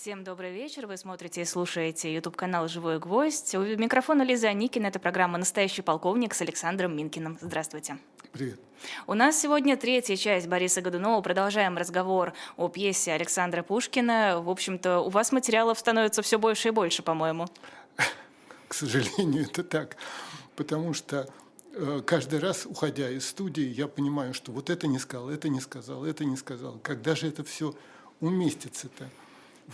Всем 0.00 0.24
добрый 0.24 0.50
вечер. 0.50 0.86
Вы 0.86 0.96
смотрите 0.96 1.42
и 1.42 1.44
слушаете 1.44 2.14
YouTube-канал 2.14 2.68
«Живой 2.68 2.98
гвоздь». 2.98 3.54
У 3.54 3.60
микрофона 3.60 4.22
Лиза 4.22 4.48
Аникина. 4.48 4.86
Это 4.86 4.98
программа 4.98 5.36
«Настоящий 5.36 5.82
полковник» 5.82 6.32
с 6.32 6.40
Александром 6.40 6.96
Минкиным. 6.96 7.36
Здравствуйте. 7.42 7.98
Привет. 8.32 8.58
У 9.06 9.12
нас 9.12 9.38
сегодня 9.38 9.76
третья 9.76 10.16
часть 10.16 10.46
Бориса 10.46 10.80
Годунова. 10.80 11.20
Продолжаем 11.20 11.76
разговор 11.76 12.32
о 12.56 12.68
пьесе 12.68 13.12
Александра 13.12 13.62
Пушкина. 13.62 14.40
В 14.40 14.48
общем-то, 14.48 15.00
у 15.00 15.10
вас 15.10 15.32
материалов 15.32 15.78
становится 15.78 16.22
все 16.22 16.38
больше 16.38 16.68
и 16.68 16.70
больше, 16.70 17.02
по-моему. 17.02 17.48
К 18.68 18.72
сожалению, 18.72 19.42
это 19.44 19.62
так. 19.62 19.98
Потому 20.56 20.94
что 20.94 21.28
э, 21.74 22.00
каждый 22.06 22.38
раз, 22.38 22.64
уходя 22.64 23.10
из 23.10 23.28
студии, 23.28 23.66
я 23.66 23.86
понимаю, 23.86 24.32
что 24.32 24.50
вот 24.50 24.70
это 24.70 24.86
не 24.86 24.98
сказал, 24.98 25.28
это 25.28 25.50
не 25.50 25.60
сказал, 25.60 26.06
это 26.06 26.24
не 26.24 26.38
сказал. 26.38 26.78
Когда 26.82 27.14
же 27.14 27.28
это 27.28 27.44
все 27.44 27.74
уместится-то? 28.20 29.10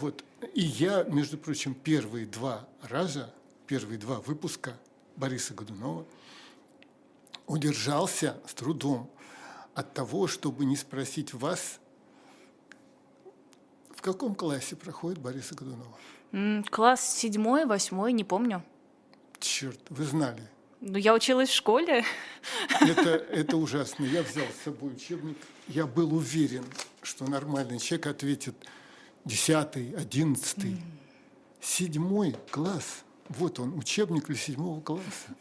Вот. 0.01 0.25
И 0.55 0.63
я, 0.63 1.05
между 1.05 1.39
прочим, 1.39 1.75
первые 1.75 2.27
два 2.27 2.69
раза, 2.83 3.33
первые 3.67 3.99
два 3.99 4.21
выпуска 4.21 4.75
Бориса 5.17 5.55
Годунова 5.55 6.07
удержался 7.47 8.39
с 8.47 8.53
трудом 8.55 9.11
от 9.75 9.95
того, 9.95 10.27
чтобы 10.27 10.65
не 10.65 10.77
спросить 10.77 11.33
вас, 11.33 11.81
в 13.95 14.03
каком 14.03 14.35
классе 14.35 14.77
проходит 14.77 15.19
Бориса 15.19 15.55
Годунова? 15.55 16.65
Класс 16.71 17.17
седьмой, 17.17 17.65
восьмой, 17.65 18.13
не 18.13 18.25
помню. 18.25 18.63
Черт, 19.39 19.81
вы 19.89 20.05
знали. 20.05 20.43
Ну, 20.81 20.99
я 20.99 21.15
училась 21.15 21.49
в 21.49 21.55
школе. 21.55 22.05
Это, 22.81 23.11
это 23.11 23.57
ужасно. 23.57 24.05
Я 24.05 24.23
взял 24.23 24.45
с 24.47 24.65
собой 24.65 24.93
учебник. 24.93 25.39
Я 25.69 25.87
был 25.87 26.15
уверен, 26.15 26.65
что 27.01 27.25
нормальный 27.25 27.79
человек 27.79 28.09
ответит– 28.09 28.55
десятый, 29.27 29.95
одиннадцатый, 29.95 30.81
седьмой 31.61 32.35
класс. 32.51 33.05
Вот 33.29 33.59
он, 33.59 33.77
учебник 33.77 34.27
для 34.27 34.37
седьмого 34.37 34.81
класса. 34.81 35.35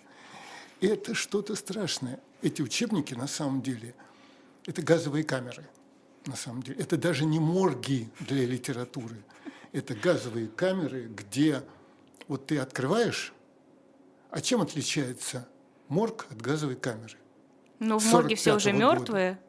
Это 0.81 1.14
что-то 1.14 1.55
страшное. 1.55 2.19
Эти 2.42 2.61
учебники 2.61 3.14
на 3.14 3.27
самом 3.27 3.61
деле– 3.61 3.95
это 4.66 4.81
газовые 4.81 5.23
камеры. 5.23 5.66
На 6.25 6.36
самом 6.36 6.64
деле. 6.64 6.80
Это 6.80 6.97
даже 6.97 7.23
не 7.23 7.39
морги 7.39 8.09
для 8.19 8.45
литературы. 8.45 9.23
Это 9.72 9.94
газовые 9.94 10.47
камеры, 10.47 11.03
где 11.03 11.61
вот 12.27 12.47
ты 12.47 12.58
открываешь, 12.58 13.31
а 14.31 14.42
чем 14.42 14.61
отличается 14.61 15.47
морг 15.88 16.25
от 16.31 16.42
газовой 16.42 16.75
камеры? 16.75 17.17
Ну, 17.80 17.99
в 17.99 18.05
морге 18.11 18.36
все 18.36 18.55
уже 18.55 18.73
мертвые. 18.73 19.39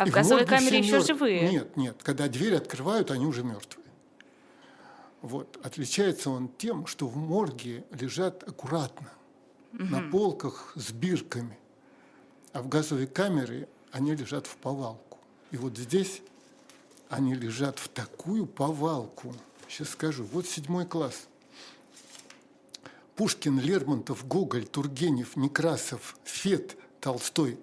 А 0.00 0.06
в 0.06 0.10
газовой 0.10 0.46
камере 0.46 0.78
еще 0.78 0.92
мертв... 0.92 1.08
живые? 1.08 1.50
Нет, 1.50 1.76
нет. 1.76 2.02
Когда 2.02 2.26
дверь 2.26 2.54
открывают, 2.54 3.10
они 3.10 3.26
уже 3.26 3.44
мертвые. 3.44 3.86
Вот. 5.20 5.60
Отличается 5.62 6.30
он 6.30 6.48
тем, 6.48 6.86
что 6.86 7.06
в 7.06 7.18
морге 7.18 7.84
лежат 7.90 8.42
аккуратно, 8.48 9.12
угу. 9.74 9.84
на 9.84 10.10
полках 10.10 10.72
с 10.74 10.90
бирками, 10.90 11.58
а 12.54 12.62
в 12.62 12.68
газовой 12.68 13.06
камере 13.06 13.68
они 13.92 14.14
лежат 14.14 14.46
в 14.46 14.56
повалку. 14.56 15.18
И 15.50 15.58
вот 15.58 15.76
здесь 15.76 16.22
они 17.10 17.34
лежат 17.34 17.78
в 17.78 17.88
такую 17.88 18.46
повалку. 18.46 19.34
Сейчас 19.68 19.90
скажу. 19.90 20.24
Вот 20.32 20.46
седьмой 20.46 20.86
класс. 20.86 21.26
Пушкин, 23.16 23.60
Лермонтов, 23.60 24.26
Гоголь, 24.26 24.64
Тургенев, 24.64 25.36
Некрасов, 25.36 26.16
Фет, 26.24 26.78
Толстой, 27.00 27.58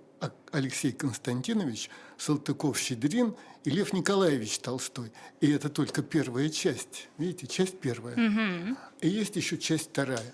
Алексей 0.51 0.91
Константинович, 0.91 1.89
Салтыков-Щедрин 2.17 3.35
и 3.63 3.69
Лев 3.69 3.93
Николаевич 3.93 4.59
Толстой. 4.59 5.11
И 5.41 5.51
это 5.51 5.69
только 5.69 6.01
первая 6.01 6.49
часть. 6.49 7.09
Видите, 7.17 7.47
часть 7.47 7.79
первая. 7.79 8.15
Угу. 8.15 8.77
И 9.01 9.09
есть 9.09 9.35
еще 9.35 9.57
часть 9.57 9.89
вторая. 9.89 10.33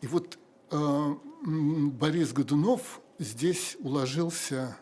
И 0.00 0.06
вот 0.06 0.38
э, 0.70 1.14
Борис 1.42 2.32
Годунов 2.32 3.00
здесь 3.18 3.76
уложился 3.80 4.76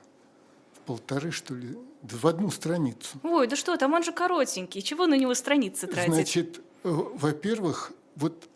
в 0.74 0.80
полторы, 0.80 1.30
что 1.30 1.54
ли, 1.54 1.76
в 2.02 2.26
одну 2.26 2.50
страницу. 2.50 3.18
Ой, 3.22 3.46
да 3.46 3.56
что, 3.56 3.76
там 3.76 3.92
он 3.92 4.02
же 4.02 4.12
коротенький. 4.12 4.82
Чего 4.82 5.06
на 5.06 5.14
него 5.14 5.34
страницы 5.34 5.86
тратить? 5.86 6.14
Значит, 6.14 6.58
э, 6.84 6.88
во-первых, 6.90 7.92
вот 8.16 8.48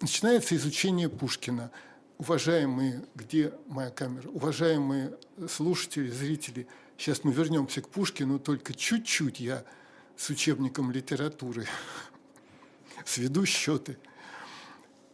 начинается 0.00 0.56
изучение 0.56 1.08
Пушкина– 1.08 1.70
уважаемые, 2.18 3.04
где 3.14 3.52
моя 3.66 3.90
камера, 3.90 4.28
уважаемые 4.28 5.16
слушатели, 5.48 6.10
зрители, 6.10 6.66
сейчас 6.96 7.24
мы 7.24 7.32
вернемся 7.32 7.82
к 7.82 7.88
Пушкину, 7.88 8.38
только 8.38 8.74
чуть-чуть 8.74 9.40
я 9.40 9.64
с 10.16 10.30
учебником 10.30 10.90
литературы 10.90 11.66
сведу 13.04 13.44
счеты. 13.46 13.98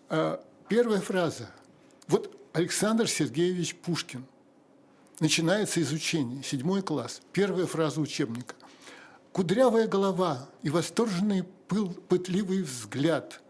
А, 0.08 0.44
первая 0.68 1.00
фраза. 1.00 1.50
Вот 2.08 2.36
Александр 2.52 3.08
Сергеевич 3.08 3.74
Пушкин. 3.76 4.24
Начинается 5.20 5.80
изучение, 5.80 6.42
седьмой 6.42 6.82
класс, 6.82 7.20
первая 7.32 7.66
фраза 7.66 8.00
учебника. 8.00 8.54
Кудрявая 9.32 9.86
голова 9.86 10.48
и 10.62 10.70
восторженный 10.70 11.44
пыл, 11.68 11.90
пытливый 12.08 12.62
взгляд, 12.62 13.40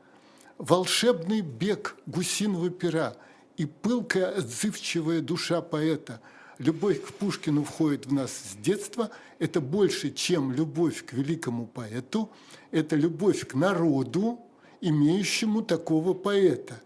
волшебный 0.59 1.41
бег 1.41 1.97
гусиного 2.07 2.71
пера– 2.71 3.17
и 3.57 3.67
пылкая, 3.67 4.39
отзывчивая 4.39 5.21
душа 5.21 5.61
поэта. 5.61 6.21
Любовь 6.63 7.03
к 7.03 7.13
Пушкину 7.15 7.65
входит 7.65 8.07
в 8.07 8.13
нас 8.13 8.31
с 8.31 8.55
детства. 8.55 9.11
Это 9.41 9.61
больше, 9.61 10.13
чем 10.13 10.53
любовь 10.53 11.05
к 11.05 11.13
великому 11.13 11.67
поэту. 11.67 12.31
Это 12.71 12.95
любовь 12.95 13.49
к 13.49 13.55
народу, 13.55 14.39
имеющему 14.81 15.63
такого 15.63 16.15
поэта. 16.15 16.81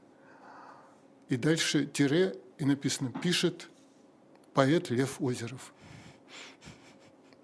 И 1.28 1.36
дальше 1.36 1.84
тире, 1.84 2.36
и 2.56 2.64
написано, 2.64 3.12
пишет 3.22 3.68
поэт 4.54 4.88
Лев 4.88 5.20
Озеров. 5.20 5.74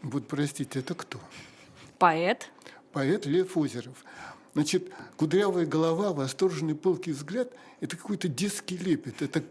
Вот, 0.01 0.27
простите, 0.27 0.79
это 0.79 0.95
кто? 0.95 1.21
Поэт. 1.99 2.51
Поэт 2.93 3.27
Лев 3.27 3.59
Озеров. 3.59 4.07
Значит, 4.55 4.91
кудрявая 5.19 5.67
голова, 5.67 6.15
восторженный 6.15 6.77
пылкий 6.77 7.13
взгляд– 7.13 7.53
это 7.81 7.99
какой-то 7.99 8.29
детский 8.29 8.79
лепет, 8.79 9.21
это 9.21 9.45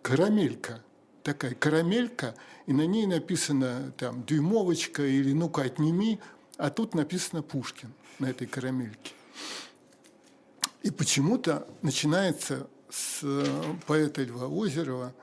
карамелька 0.00 0.80
такая 1.22 1.54
карамелька, 1.54 2.34
и 2.66 2.72
на 2.72 2.86
ней 2.86 3.06
написано 3.06 3.92
там 3.98 4.24
дюймовочка 4.24 5.02
или 5.02 5.32
ну-ка 5.32 5.62
отними, 5.62 6.20
а 6.56 6.70
тут 6.70 6.94
написано 6.94 7.42
Пушкин 7.42 7.92
на 8.18 8.30
этой 8.30 8.46
карамельке. 8.46 9.12
И 10.82 10.90
почему-то 10.90 11.66
начинается 11.82 12.68
с 12.90 13.20
э, 13.22 13.44
поэта 13.86 14.22
Льва 14.22 14.46
Озерова, 14.46 15.14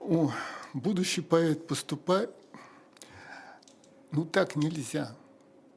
о, 0.00 0.32
будущий 0.72 1.20
поэт 1.20 1.66
поступает, 1.66 2.30
ну 4.10 4.24
так 4.24 4.56
нельзя– 4.56 5.14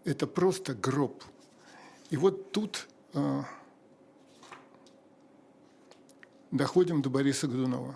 это 0.09 0.27
просто 0.27 0.73
гроб. 0.73 1.23
И 2.09 2.17
вот 2.17 2.51
тут 2.51 2.87
э, 3.13 3.43
доходим 6.51 7.01
до 7.01 7.09
Бориса 7.09 7.47
Годунова. 7.47 7.95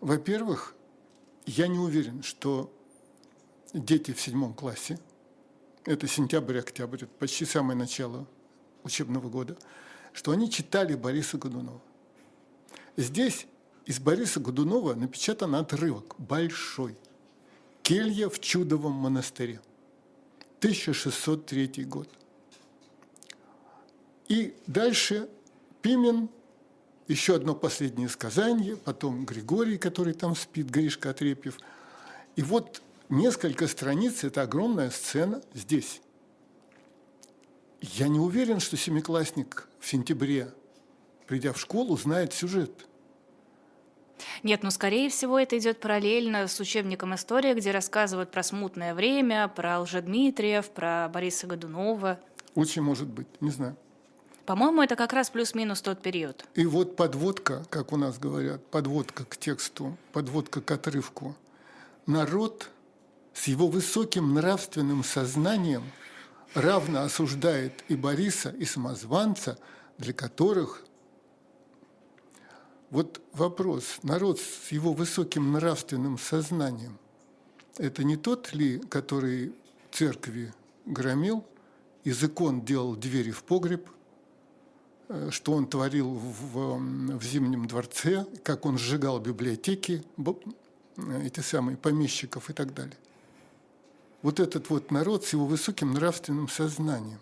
Во-первых, 0.00 0.74
я 1.46 1.66
не 1.66 1.78
уверен, 1.78 2.22
что 2.22 2.72
дети 3.74 4.12
в 4.12 4.20
седьмом 4.20 4.54
классе, 4.54 4.98
это 5.84 6.06
сентябрь-октябрь, 6.06 7.04
это 7.04 7.06
почти 7.18 7.44
самое 7.44 7.78
начало 7.78 8.26
учебного 8.82 9.28
года, 9.28 9.56
что 10.12 10.32
они 10.32 10.50
читали 10.50 10.94
Бориса 10.94 11.36
Годунова. 11.38 11.80
Здесь 12.96 13.46
из 13.84 13.98
Бориса 13.98 14.40
Годунова 14.40 14.94
напечатан 14.94 15.54
отрывок 15.54 16.14
большой. 16.18 16.96
«Келья 17.82 18.28
в 18.28 18.38
чудовом 18.40 18.92
монастыре». 18.92 19.60
1603 20.58 21.84
год. 21.84 22.08
И 24.28 24.54
дальше 24.66 25.28
Пимен, 25.82 26.28
еще 27.10 27.36
одно 27.36 27.54
последнее 27.54 28.08
сказание, 28.08 28.76
потом 28.76 29.24
Григорий, 29.24 29.78
который 29.78 30.14
там 30.14 30.36
спит, 30.36 30.70
Гришка 30.70 31.10
Отрепьев. 31.10 31.58
И 32.36 32.42
вот 32.42 32.82
несколько 33.08 33.66
страниц– 33.66 34.24
это 34.24 34.42
огромная 34.42 34.90
сцена 34.90 35.42
здесь. 35.52 36.00
Я 37.80 38.08
не 38.08 38.18
уверен, 38.18 38.60
что 38.60 38.76
семиклассник 38.76 39.68
в 39.80 39.88
сентябре, 39.88 40.52
придя 41.26 41.52
в 41.52 41.60
школу, 41.60 41.96
знает 41.96 42.32
сюжет– 42.32 42.70
нет, 44.42 44.62
ну, 44.62 44.70
скорее 44.70 45.08
всего, 45.10 45.38
это 45.38 45.58
идет 45.58 45.80
параллельно 45.80 46.46
с 46.46 46.58
учебником 46.60 47.14
истории, 47.14 47.54
где 47.54 47.70
рассказывают 47.70 48.30
про 48.30 48.42
смутное 48.42 48.94
время, 48.94 49.48
про 49.48 49.80
Лжедмитриев, 49.80 50.70
про 50.70 51.08
Бориса 51.08 51.46
Годунова. 51.46 52.20
Очень 52.54 52.82
может 52.82 53.08
быть, 53.08 53.28
не 53.40 53.50
знаю. 53.50 53.76
По-моему, 54.50 54.82
это 54.82 54.96
как 54.96 55.12
раз 55.12 55.30
плюс-минус 55.30 55.80
тот 55.80 56.02
период. 56.02 56.44
И 56.56 56.66
вот 56.66 56.96
подводка, 56.96 57.64
как 57.70 57.92
у 57.92 57.96
нас 57.96 58.18
говорят, 58.18 58.66
подводка 58.66 59.24
к 59.24 59.36
тексту, 59.36 59.96
подводка 60.12 60.60
к 60.60 60.68
отрывку. 60.72 61.36
Народ 62.06 62.68
с 63.32 63.46
его 63.46 63.68
высоким 63.68 64.34
нравственным 64.34 65.04
сознанием 65.04 65.84
равно 66.54 67.02
осуждает 67.02 67.84
и 67.86 67.94
Бориса, 67.94 68.48
и 68.48 68.64
самозванца, 68.64 69.56
для 69.98 70.12
которых 70.12 70.82
вот 72.90 73.22
вопрос, 73.32 74.00
народ 74.02 74.40
с 74.40 74.72
его 74.72 74.92
высоким 74.92 75.52
нравственным 75.52 76.18
сознанием, 76.18 76.98
это 77.78 78.02
не 78.02 78.16
тот 78.16 78.52
ли, 78.52 78.80
который 78.80 79.54
церкви 79.92 80.52
громил, 80.86 81.46
из 82.02 82.24
икон 82.24 82.62
делал 82.62 82.96
двери 82.96 83.30
в 83.30 83.44
погреб, 83.44 83.88
что 85.30 85.52
он 85.52 85.66
творил 85.66 86.10
в, 86.10 86.78
в 87.16 87.22
Зимнем 87.24 87.66
дворце, 87.66 88.26
как 88.42 88.66
он 88.66 88.78
сжигал 88.78 89.18
библиотеки, 89.18 90.04
эти 91.24 91.40
самые 91.40 91.76
помещиков 91.76 92.50
и 92.50 92.52
так 92.52 92.74
далее. 92.74 92.96
Вот 94.22 94.38
этот 94.38 94.68
вот 94.70 94.90
народ 94.90 95.24
с 95.24 95.32
его 95.32 95.46
высоким 95.46 95.94
нравственным 95.94 96.48
сознанием. 96.48 97.20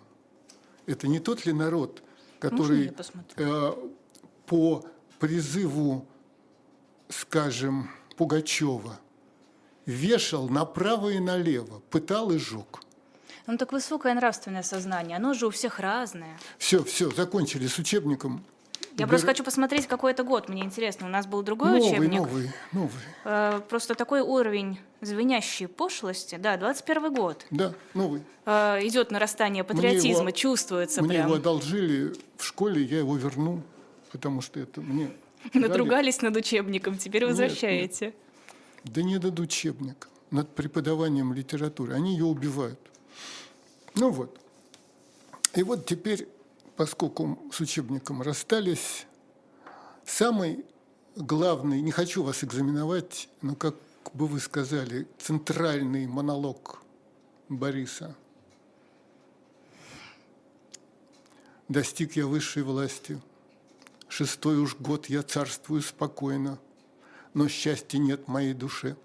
Это 0.86 1.06
не 1.06 1.20
тот 1.20 1.46
ли 1.46 1.52
народ, 1.52 2.02
который 2.40 2.92
э, 3.36 3.72
по 4.46 4.84
призыву, 5.18 6.06
скажем, 7.08 7.90
Пугачева 8.16 8.98
вешал 9.86 10.48
направо 10.48 11.10
и 11.10 11.20
налево, 11.20 11.80
пытал 11.90 12.32
и 12.32 12.38
жег. 12.38 12.80
Ну 13.48 13.56
так 13.56 13.72
высокое 13.72 14.12
нравственное 14.12 14.62
сознание, 14.62 15.16
оно 15.16 15.32
же 15.32 15.46
у 15.46 15.50
всех 15.50 15.80
разное. 15.80 16.38
Все, 16.58 16.84
все, 16.84 17.10
закончили 17.10 17.66
с 17.66 17.78
учебником. 17.78 18.44
Я 18.92 19.06
Бер... 19.06 19.08
просто 19.08 19.26
хочу 19.26 19.42
посмотреть, 19.42 19.86
какой 19.86 20.10
это 20.12 20.22
год. 20.22 20.50
Мне 20.50 20.62
интересно. 20.62 21.06
У 21.06 21.08
нас 21.08 21.26
был 21.26 21.42
другой 21.42 21.70
новый, 21.70 21.88
учебник. 21.88 22.18
Новый, 22.18 22.52
новый. 22.72 22.90
Э, 23.24 23.60
просто 23.66 23.94
такой 23.94 24.20
уровень 24.20 24.78
звенящей 25.00 25.66
пошлости. 25.66 26.36
Да, 26.36 26.58
21 26.58 27.14
год. 27.14 27.46
Да, 27.50 27.72
новый. 27.94 28.22
Э, 28.44 28.80
идет 28.82 29.10
нарастание 29.10 29.64
патриотизма, 29.64 30.24
его, 30.24 30.30
чувствуется 30.32 31.00
мне 31.00 31.14
прям. 31.14 31.28
его 31.28 31.36
одолжили 31.36 32.12
в 32.36 32.44
школе, 32.44 32.82
я 32.82 32.98
его 32.98 33.16
верну, 33.16 33.62
потому 34.12 34.42
что 34.42 34.60
это 34.60 34.82
мне 34.82 35.10
Натругались 35.54 36.18
дали. 36.18 36.32
над 36.32 36.36
учебником, 36.36 36.98
теперь 36.98 37.24
возвращаете. 37.24 38.06
Нет, 38.06 38.14
нет. 38.84 38.94
Да 38.94 39.02
не 39.02 39.18
над 39.18 39.40
учебником, 39.40 40.10
над 40.30 40.54
преподаванием 40.54 41.32
литературы. 41.32 41.94
Они 41.94 42.12
ее 42.12 42.26
убивают. 42.26 42.78
Ну 43.98 44.10
вот. 44.10 44.38
И 45.54 45.62
вот 45.62 45.86
теперь, 45.86 46.28
поскольку 46.76 47.38
с 47.52 47.60
учебником 47.60 48.22
расстались, 48.22 49.06
самый 50.04 50.64
главный, 51.16 51.80
не 51.80 51.90
хочу 51.90 52.22
вас 52.22 52.44
экзаменовать, 52.44 53.28
но, 53.42 53.54
как 53.54 53.74
бы 54.12 54.26
вы 54.26 54.40
сказали, 54.40 55.06
центральный 55.18 56.06
монолог 56.06 56.82
Бориса. 57.48 58.14
Достиг 61.68 62.16
я 62.16 62.26
высшей 62.26 62.62
власти– 62.62 63.20
Шестой 64.08 64.56
уж 64.58 64.74
год 64.74 65.06
я 65.06 65.22
царствую 65.22 65.82
спокойно, 65.82 66.58
но 67.34 67.46
счастья 67.46 67.98
нет 67.98 68.26
моей 68.26 68.54
душе. 68.54 68.96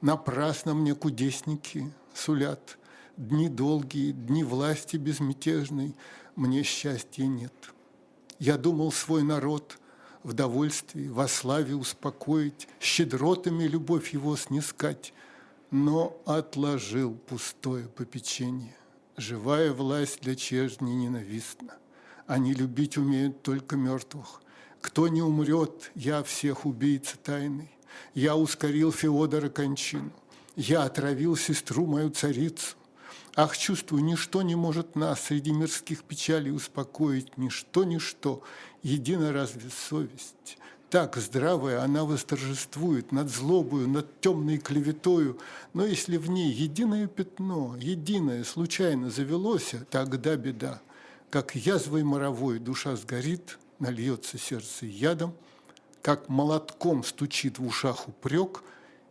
Напрасно 0.00 0.74
мне 0.74 0.94
кудесники 0.94 1.92
сулят 2.14 2.78
Дни 3.18 3.50
долгие, 3.50 4.12
дни 4.12 4.42
власти 4.44 4.96
безмятежной, 4.96 5.94
Мне 6.36 6.62
счастья 6.62 7.26
нет. 7.26 7.52
Я 8.38 8.56
думал 8.56 8.92
свой 8.92 9.22
народ 9.22 9.78
в 10.22 10.32
довольстве, 10.32 11.10
Во 11.10 11.28
славе 11.28 11.74
успокоить, 11.74 12.68
Щедротами 12.80 13.64
любовь 13.64 14.14
его 14.14 14.36
снискать, 14.36 15.12
Но 15.70 16.16
отложил 16.24 17.14
пустое 17.14 17.88
попечение. 17.88 18.76
Живая 19.16 19.72
власть 19.72 20.22
для 20.22 20.34
чежни 20.34 20.92
ненавистна– 20.92 21.74
они 22.28 22.52
любить 22.52 22.98
умеют 22.98 23.42
только 23.42 23.76
мертвых. 23.76 24.42
Кто 24.82 25.08
не 25.08 25.22
умрет, 25.22 25.90
я 25.94 26.22
всех 26.22 26.66
убийца 26.66 27.16
тайный. 27.16 27.70
Я 28.12 28.36
ускорил 28.36 28.92
Феодора 28.92 29.48
кончину. 29.48 30.12
Я 30.54 30.82
отравил 30.82 31.36
сестру 31.36 31.86
мою 31.86 32.10
царицу. 32.10 32.76
Ах, 33.40 33.56
чувствую, 33.56 34.02
ничто 34.02 34.42
не 34.42 34.56
может 34.56 34.96
нас 34.96 35.20
среди 35.20 35.52
мирских 35.52 36.02
печалей 36.02 36.50
успокоить, 36.50 37.38
ничто, 37.38 37.84
ничто, 37.84 38.42
едино 38.82 39.32
разве 39.32 39.70
совесть. 39.70 40.58
Так 40.90 41.14
здравая 41.18 41.84
она 41.84 42.02
восторжествует 42.02 43.12
над 43.12 43.30
злобою, 43.30 43.86
над 43.86 44.20
темной 44.20 44.58
клеветою, 44.58 45.38
но 45.72 45.86
если 45.86 46.16
в 46.16 46.28
ней 46.28 46.50
единое 46.50 47.06
пятно, 47.06 47.76
единое 47.78 48.42
случайно 48.42 49.08
завелось, 49.08 49.72
тогда 49.88 50.34
беда. 50.34 50.82
Как 51.30 51.54
язвой 51.54 52.02
моровой 52.02 52.58
душа 52.58 52.96
сгорит, 52.96 53.60
нальется 53.78 54.36
сердце 54.36 54.86
ядом, 54.86 55.32
как 56.02 56.28
молотком 56.28 57.04
стучит 57.04 57.60
в 57.60 57.64
ушах 57.64 58.08
упрек, 58.08 58.64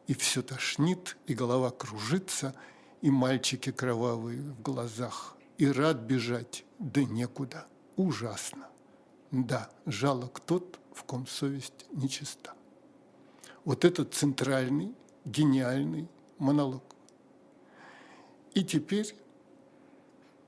и 0.08 0.14
все 0.14 0.42
тошнит, 0.42 1.16
и 1.28 1.34
голова 1.34 1.70
кружится, 1.72 2.54
и 3.02 3.10
мальчики 3.10 3.72
кровавые 3.72 4.42
в 4.42 4.62
глазах, 4.62 5.36
и 5.58 5.68
рад 5.68 5.98
бежать, 5.98 6.66
да 6.80 7.04
некуда, 7.04 7.66
ужасно. 7.96 8.68
Да, 9.32 9.70
жалок 9.86 10.40
тот, 10.40 10.80
в 10.94 11.04
ком 11.04 11.28
совесть 11.28 11.86
нечиста. 11.92 12.54
Вот 13.66 13.86
этот 13.86 14.14
центральный, 14.14 14.94
гениальный 15.26 16.08
монолог. 16.38 16.84
И 18.54 18.64
теперь 18.64 19.14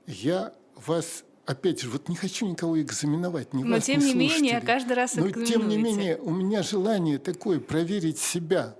я 0.06 0.52
вас 0.74 1.24
опять 1.46 1.80
же, 1.80 1.90
вот 1.90 2.08
не 2.08 2.16
хочу 2.16 2.46
никого 2.46 2.80
экзаменовать, 2.80 3.52
ни 3.52 3.64
Но 3.64 3.76
вас, 3.76 3.84
тем 3.84 4.00
ни 4.00 4.06
не 4.06 4.14
менее, 4.14 4.60
каждый 4.60 4.92
раз 4.92 5.14
Но 5.16 5.30
тем 5.30 5.68
не 5.68 5.76
менее, 5.76 6.16
у 6.16 6.30
меня 6.30 6.62
желание 6.62 7.18
такое 7.18 7.60
проверить 7.60 8.18
себя. 8.18 8.76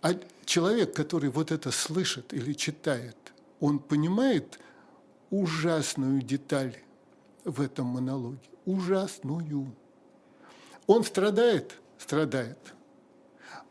А 0.00 0.14
человек, 0.48 0.94
который 0.94 1.30
вот 1.30 1.52
это 1.52 1.70
слышит 1.70 2.32
или 2.32 2.52
читает, 2.52 3.16
он 3.60 3.78
понимает 3.78 4.58
ужасную 5.30 6.22
деталь 6.22 6.76
в 7.44 7.60
этом 7.60 7.86
монологе. 7.86 8.48
Ужасную. 8.64 9.72
Он 10.86 11.04
страдает, 11.04 11.74
страдает. 11.98 12.58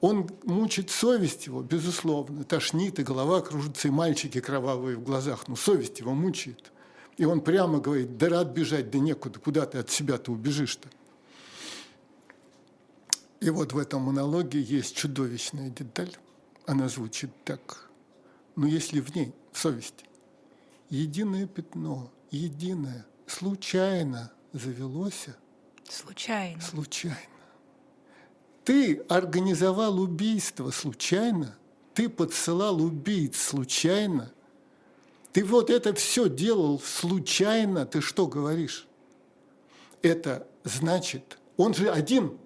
Он 0.02 0.30
мучит 0.44 0.92
совесть 0.92 1.48
его, 1.48 1.62
безусловно, 1.62 2.44
тошнит, 2.44 3.00
и 3.00 3.04
голова 3.04 3.42
кружится, 3.42 3.88
и 3.88 3.92
мальчики 3.92 4.40
кровавые 4.40 4.98
в 4.98 5.04
глазах. 5.04 5.48
Но 5.48 5.56
совесть 5.56 6.00
его 6.00 6.14
мучает– 6.14 6.72
и 7.18 7.26
он 7.26 7.42
прямо 7.42 7.80
говорит, 7.80 8.18
да 8.18 8.30
рад 8.30 8.50
бежать, 8.50 8.92
да 8.92 9.00
некуда, 9.00 9.40
куда 9.40 9.66
ты 9.66 9.80
от 9.80 9.90
себя-то 9.90 10.32
убежишь-то. 10.32 10.88
И 13.40 13.50
вот 13.50 13.74
в 13.74 13.78
этом 13.78 14.04
монологе 14.04 14.62
есть 14.62 14.96
чудовищная 14.96 15.70
деталь. 15.70 16.16
Она 16.68 16.90
звучит 16.90 17.32
так. 17.46 17.90
Но 18.58 18.68
если 18.68 19.00
в 19.00 19.16
ней, 19.16 19.34
в 19.54 19.58
совести, 19.58 20.06
единое 20.90 21.48
пятно, 21.48 22.12
единое, 22.30 23.06
случайно 23.26 24.32
завелось. 24.52 25.28
Случайно. 25.90 26.62
Случайно. 26.62 27.18
Ты 28.66 28.98
организовал 29.08 29.98
убийство 29.98 30.72
случайно, 30.72 31.58
ты 31.94 32.10
подсылал 32.10 32.82
убийц 32.82 33.38
случайно, 33.38 34.34
ты 35.32 35.46
вот 35.46 35.70
это 35.70 35.94
все 35.94 36.28
делал 36.28 36.82
случайно, 36.82 37.86
ты 37.86 38.02
что 38.02 38.28
говоришь? 38.28 38.88
Это 40.02 40.46
значит, 40.66 41.38
он 41.56 41.74
же 41.74 41.90
один. 41.90 42.38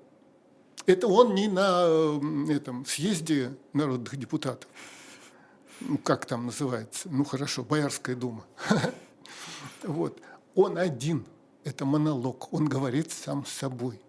Это 0.85 1.07
он 1.07 1.35
не 1.35 1.47
на 1.47 2.19
этом 2.51 2.85
съезде 2.85 3.55
народных 3.73 4.17
депутатов. 4.17 4.69
Ну, 5.79 5.97
как 5.97 6.25
там 6.25 6.47
называется? 6.47 7.09
Ну, 7.11 7.23
хорошо, 7.23 7.63
Боярская 7.63 8.15
дума. 8.15 8.45
Вот. 9.83 10.21
Он 10.53 10.77
один. 10.77 11.25
Это 11.63 11.85
монолог. 11.85 12.53
Он 12.53 12.67
говорит 12.67 13.11
сам 13.11 13.45
с 13.45 13.51
собой. 13.51 13.99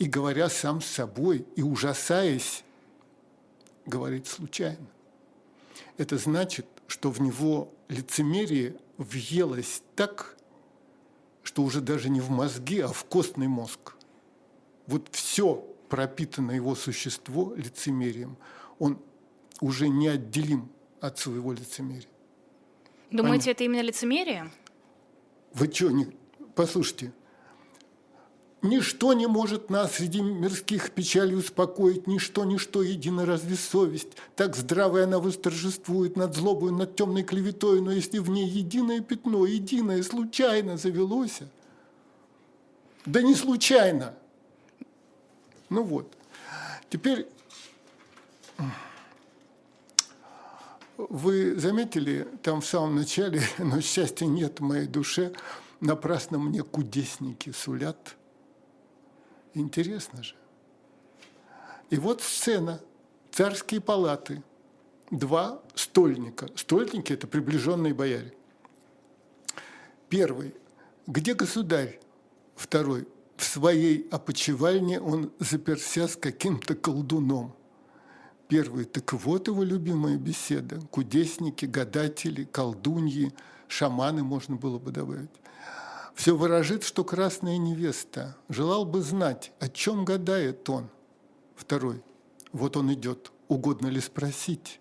И 0.00 0.06
говоря 0.06 0.48
сам 0.48 0.80
с 0.80 0.86
собой, 0.86 1.46
и 1.54 1.62
ужасаясь, 1.62 2.64
говорит 3.86 4.26
случайно. 4.26 4.86
Это 5.96 6.18
значит, 6.18 6.66
что 6.88 7.10
в 7.10 7.20
него 7.20 7.72
лицемерие 7.88 8.76
въелось 8.96 9.82
так, 9.94 10.36
что 11.42 11.62
уже 11.62 11.80
даже 11.80 12.08
не 12.08 12.20
в 12.20 12.30
мозги, 12.30 12.80
а 12.80 12.88
в 12.88 13.04
костный 13.04 13.46
мозг. 13.48 13.94
Вот 14.86 15.08
все 15.12 15.64
пропитано 15.90 16.52
его 16.52 16.74
существо 16.74 17.52
лицемерием. 17.54 18.38
Он 18.78 18.98
уже 19.60 19.88
неотделим 19.88 20.70
от 21.00 21.18
своего 21.18 21.52
лицемерия. 21.52 22.08
Думаете, 23.10 23.44
Понятно? 23.44 23.50
это 23.50 23.64
именно 23.64 23.82
лицемерие? 23.82 24.50
Вы 25.52 25.70
что, 25.70 25.90
не... 25.90 26.06
послушайте, 26.54 27.12
Ничто 28.62 29.14
не 29.14 29.26
может 29.26 29.70
нас 29.70 29.94
среди 29.94 30.20
мирских 30.20 30.90
печалей 30.90 31.34
успокоить, 31.34 32.06
ничто, 32.06 32.44
ничто, 32.44 32.82
едино 32.82 33.24
разве 33.24 33.56
совесть. 33.56 34.08
Так 34.36 34.54
здравая 34.54 35.04
она 35.04 35.18
восторжествует 35.18 36.14
над 36.16 36.36
злобой, 36.36 36.70
над 36.70 36.94
темной 36.94 37.22
клеветой, 37.22 37.80
но 37.80 37.90
если 37.90 38.18
в 38.18 38.28
ней 38.28 38.46
единое 38.46 39.00
пятно, 39.00 39.46
единое, 39.46 40.02
случайно 40.02 40.76
завелось, 40.76 41.40
да 43.06 43.22
не 43.22 43.34
случайно. 43.34 44.14
Ну 45.70 45.82
вот. 45.82 46.14
Теперь 46.90 47.26
вы 50.98 51.58
заметили, 51.58 52.28
там 52.42 52.60
в 52.60 52.66
самом 52.66 52.96
начале, 52.96 53.40
но 53.58 53.80
счастья 53.80 54.26
нет 54.26 54.60
в 54.60 54.62
моей 54.62 54.86
душе, 54.86 55.32
напрасно 55.80 56.38
мне 56.38 56.62
кудесники 56.62 57.50
сулят– 57.50 58.16
Интересно 59.54 60.22
же. 60.22 60.34
И 61.90 61.96
вот 61.96 62.22
сцена. 62.22 62.80
Царские 63.32 63.80
палаты. 63.80 64.42
Два 65.10 65.62
стольника. 65.74 66.48
Стольники– 66.56 67.12
это 67.14 67.26
приближенные 67.26 67.94
бояре. 67.94 68.34
Первый. 70.08 70.54
Где 71.06 71.34
государь? 71.34 72.00
Второй. 72.54 73.08
В 73.40 73.44
своей 73.44 74.06
опочивальне 74.10 75.00
он 75.00 75.32
заперся 75.38 76.08
с 76.08 76.14
каким-то 76.14 76.74
колдуном. 76.74 77.54
Первый. 78.48 78.84
Так 78.84 79.14
вот 79.14 79.48
его 79.48 79.62
любимая 79.62 80.18
беседа. 80.18 80.78
Кудесники, 80.90 81.64
гадатели, 81.64 82.44
колдуньи, 82.44 83.32
шаманы 83.66 84.22
можно 84.22 84.56
было 84.56 84.78
бы 84.78 84.90
добавить 84.90 85.30
все 86.20 86.36
выражит, 86.36 86.84
что 86.84 87.02
красная 87.02 87.56
невеста. 87.56 88.36
Желал 88.50 88.84
бы 88.84 89.00
знать, 89.00 89.52
о 89.58 89.70
чем 89.70 90.04
гадает 90.04 90.68
он. 90.68 90.90
Второй. 91.56 92.02
Вот 92.52 92.76
он 92.76 92.92
идет. 92.92 93.32
Угодно 93.48 93.86
ли 93.86 94.00
спросить? 94.00 94.80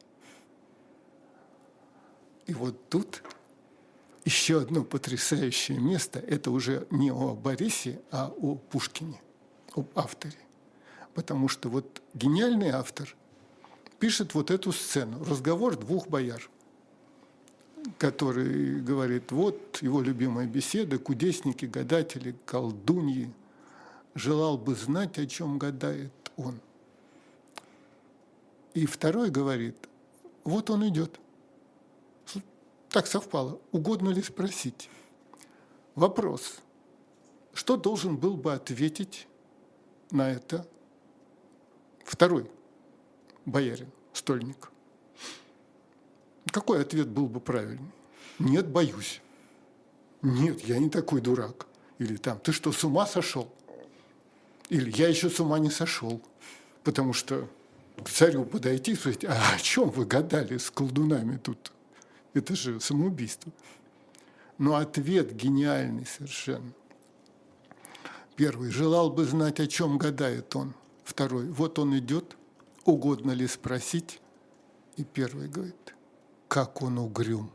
И 2.45 2.53
вот 2.53 2.89
тут 2.89 3.23
еще 4.25 4.61
одно 4.61 4.83
потрясающее 4.83 5.79
место. 5.79 6.19
Это 6.19 6.51
уже 6.51 6.87
не 6.91 7.11
о 7.11 7.33
Борисе, 7.33 8.01
а 8.11 8.33
о 8.35 8.55
Пушкине, 8.55 9.19
об 9.75 9.87
авторе. 9.95 10.37
Потому 11.13 11.47
что 11.47 11.69
вот 11.69 12.01
гениальный 12.13 12.69
автор 12.69 13.15
пишет 13.99 14.33
вот 14.33 14.51
эту 14.51 14.71
сцену. 14.71 15.23
Разговор 15.23 15.75
двух 15.75 16.07
бояр– 16.07 16.49
который 17.97 18.79
говорит, 18.81 19.31
вот 19.31 19.79
его 19.81 20.01
любимая 20.01 20.47
беседа, 20.47 20.97
кудесники, 20.97 21.65
гадатели, 21.65 22.35
колдуньи. 22.45 23.31
Желал 24.15 24.57
бы 24.57 24.75
знать, 24.75 25.17
о 25.17 25.27
чем 25.27 25.57
гадает 25.57 26.11
он. 26.35 26.59
И 28.73 28.85
второй 28.85 29.29
говорит, 29.29 29.75
вот 30.43 30.69
он 30.69 30.87
идет. 30.87 31.19
Так 32.89 33.05
совпало. 33.05 33.59
Угодно 33.71 34.09
ли 34.09 34.21
спросить? 34.21 34.89
Вопрос. 35.95 36.55
Что 37.53 37.77
должен 37.77 38.17
был 38.17 38.35
бы 38.35 38.53
ответить 38.53 39.27
на 40.11 40.31
это 40.31 40.67
второй 42.03 42.49
боярин, 43.45 43.91
стольник? 44.13 44.71
Какой 46.51 46.81
ответ 46.81 47.07
был 47.09 47.27
бы 47.27 47.39
правильный? 47.39 47.91
Нет, 48.39 48.67
боюсь. 48.67 49.21
Нет, 50.21 50.61
я 50.61 50.79
не 50.79 50.89
такой 50.89 51.21
дурак. 51.21 51.67
Или 51.99 52.15
там, 52.15 52.39
ты 52.39 52.51
что, 52.51 52.71
с 52.71 52.83
ума 52.83 53.05
сошел? 53.05 53.53
Или 54.69 54.89
я 54.97 55.09
еще 55.09 55.29
с 55.29 55.39
ума 55.39 55.59
не 55.59 55.69
сошел. 55.69 56.21
Потому 56.83 57.13
что 57.13 57.47
к 58.03 58.09
царю 58.09 58.45
подойти 58.45 58.93
и 58.93 58.95
спросить, 58.95 59.25
а 59.25 59.37
о 59.55 59.59
чем 59.59 59.89
вы 59.89 60.05
гадали 60.05 60.57
с 60.57 60.71
колдунами 60.71 61.37
тут? 61.37 61.71
Это 62.39 62.55
же 62.55 62.79
самоубийство. 62.79 63.51
Но 64.57 64.75
ответ 64.75 65.35
гениальный 65.35 66.05
совершенно. 66.05 66.71
Первый. 68.37 68.71
Желал 68.71 69.09
бы 69.09 69.25
знать, 69.25 69.59
о 69.59 69.67
чем 69.67 69.97
гадает 69.97 70.55
он. 70.55 70.73
Второй. 71.03 71.49
Вот 71.49 71.79
он 71.79 71.97
идет, 71.97 72.37
угодно 72.85 73.31
ли 73.31 73.45
спросить. 73.45 74.21
И 74.95 75.03
первый 75.03 75.49
говорит, 75.49 75.95
как 76.47 76.81
он 76.81 76.97
угрюм. 76.97 77.51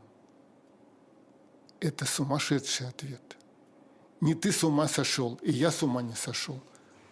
Это 1.79 2.05
сумасшедший 2.05 2.87
ответ. 2.87 3.37
Не 4.21 4.35
ты 4.35 4.51
с 4.51 4.63
ума 4.63 4.87
сошел, 4.87 5.39
и 5.41 5.51
я 5.51 5.71
с 5.71 5.81
ума 5.81 6.03
не 6.03 6.13
сошел. 6.13 6.61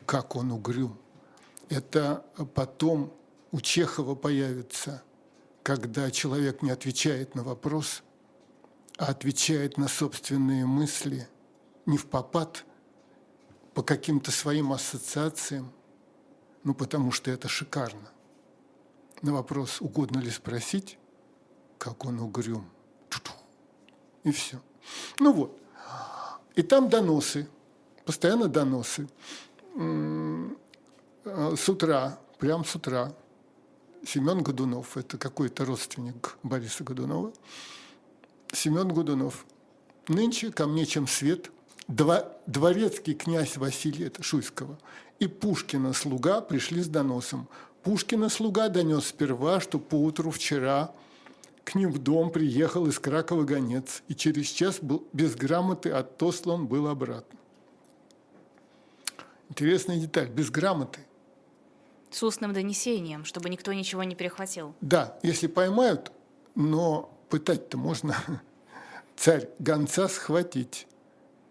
Как 0.06 0.36
он 0.36 0.52
угрюм. 0.52 0.96
Это 1.70 2.24
потом 2.54 3.12
у 3.52 3.62
Чехова 3.62 4.14
появится, 4.14 5.02
когда 5.64 6.12
человек 6.12 6.62
не 6.62 6.72
отвечает 6.72 7.36
на 7.36 7.44
вопрос, 7.44 8.04
а 8.98 9.08
отвечает 9.08 9.78
на 9.78 9.88
собственные 9.88 10.66
мысли 10.66 11.28
не 11.86 11.98
в 11.98 12.06
попад, 12.06 12.66
по 13.74 13.82
каким-то 13.82 14.30
своим 14.30 14.72
ассоциациям, 14.72 15.72
ну 16.64 16.76
потому 16.76 17.12
что 17.12 17.32
это 17.32 17.48
шикарно. 17.48 18.12
На 19.24 19.34
вопрос, 19.34 19.82
угодно 19.82 20.20
ли 20.20 20.30
спросить, 20.30 21.00
как 21.80 22.06
он 22.06 22.20
угрюм. 22.20 22.70
И 24.24 24.32
все. 24.32 24.62
Ну 25.20 25.34
вот. 25.34 25.60
И 26.56 26.62
там 26.62 26.88
доносы, 26.88 27.48
постоянно 28.06 28.48
доносы. 28.48 29.10
С 31.26 31.70
утра, 31.70 32.20
прям 32.38 32.64
с 32.64 32.76
утра, 32.76 33.16
Семен 34.06 34.44
Годунов, 34.44 34.98
это 34.98 35.18
какой-то 35.18 35.66
родственник 35.66 36.38
Бориса 36.44 36.84
Годунова. 36.84 37.34
Семен 38.52 38.90
Годунов. 38.90 39.46
Нынче 40.08 40.52
ко 40.52 40.68
мне 40.68 40.86
чем 40.86 41.08
свет, 41.08 41.52
дворецкий 41.88 43.14
князь 43.14 43.58
Василий, 43.58 44.06
это 44.06 44.22
Шуйского, 44.22 44.78
и 45.20 45.28
Пушкина 45.28 45.94
слуга 45.94 46.42
пришли 46.42 46.82
с 46.82 46.88
доносом. 46.88 47.48
Пушкина 47.84 48.30
слуга 48.30 48.70
донес 48.70 49.08
сперва, 49.08 49.60
что 49.62 49.80
поутру 49.80 50.32
вчера 50.32 50.94
к 51.64 51.76
ним 51.76 51.92
в 51.92 52.00
дом 52.00 52.30
приехал 52.30 52.88
из 52.88 53.00
Кракова 53.00 53.44
гонец, 53.44 54.04
и 54.10 54.16
через 54.16 54.48
час 54.48 54.80
был 54.82 55.08
без 55.14 55.36
грамоты 55.36 55.90
отослан 55.92 56.68
был 56.68 56.88
обратно. 56.88 57.40
Интересная 59.50 59.98
деталь, 59.98 60.30
без 60.30 60.50
грамоты. 60.50 61.00
С 62.14 62.22
устным 62.22 62.54
донесением, 62.54 63.26
чтобы 63.26 63.50
никто 63.50 63.74
ничего 63.74 64.04
не 64.04 64.14
перехватил. 64.14 64.76
Да, 64.82 65.18
если 65.24 65.48
поймают, 65.48 66.12
но 66.54 67.12
пытать-то 67.30 67.76
можно. 67.76 68.16
Царь 69.16 69.50
гонца 69.58 70.08
схватить. 70.08 70.88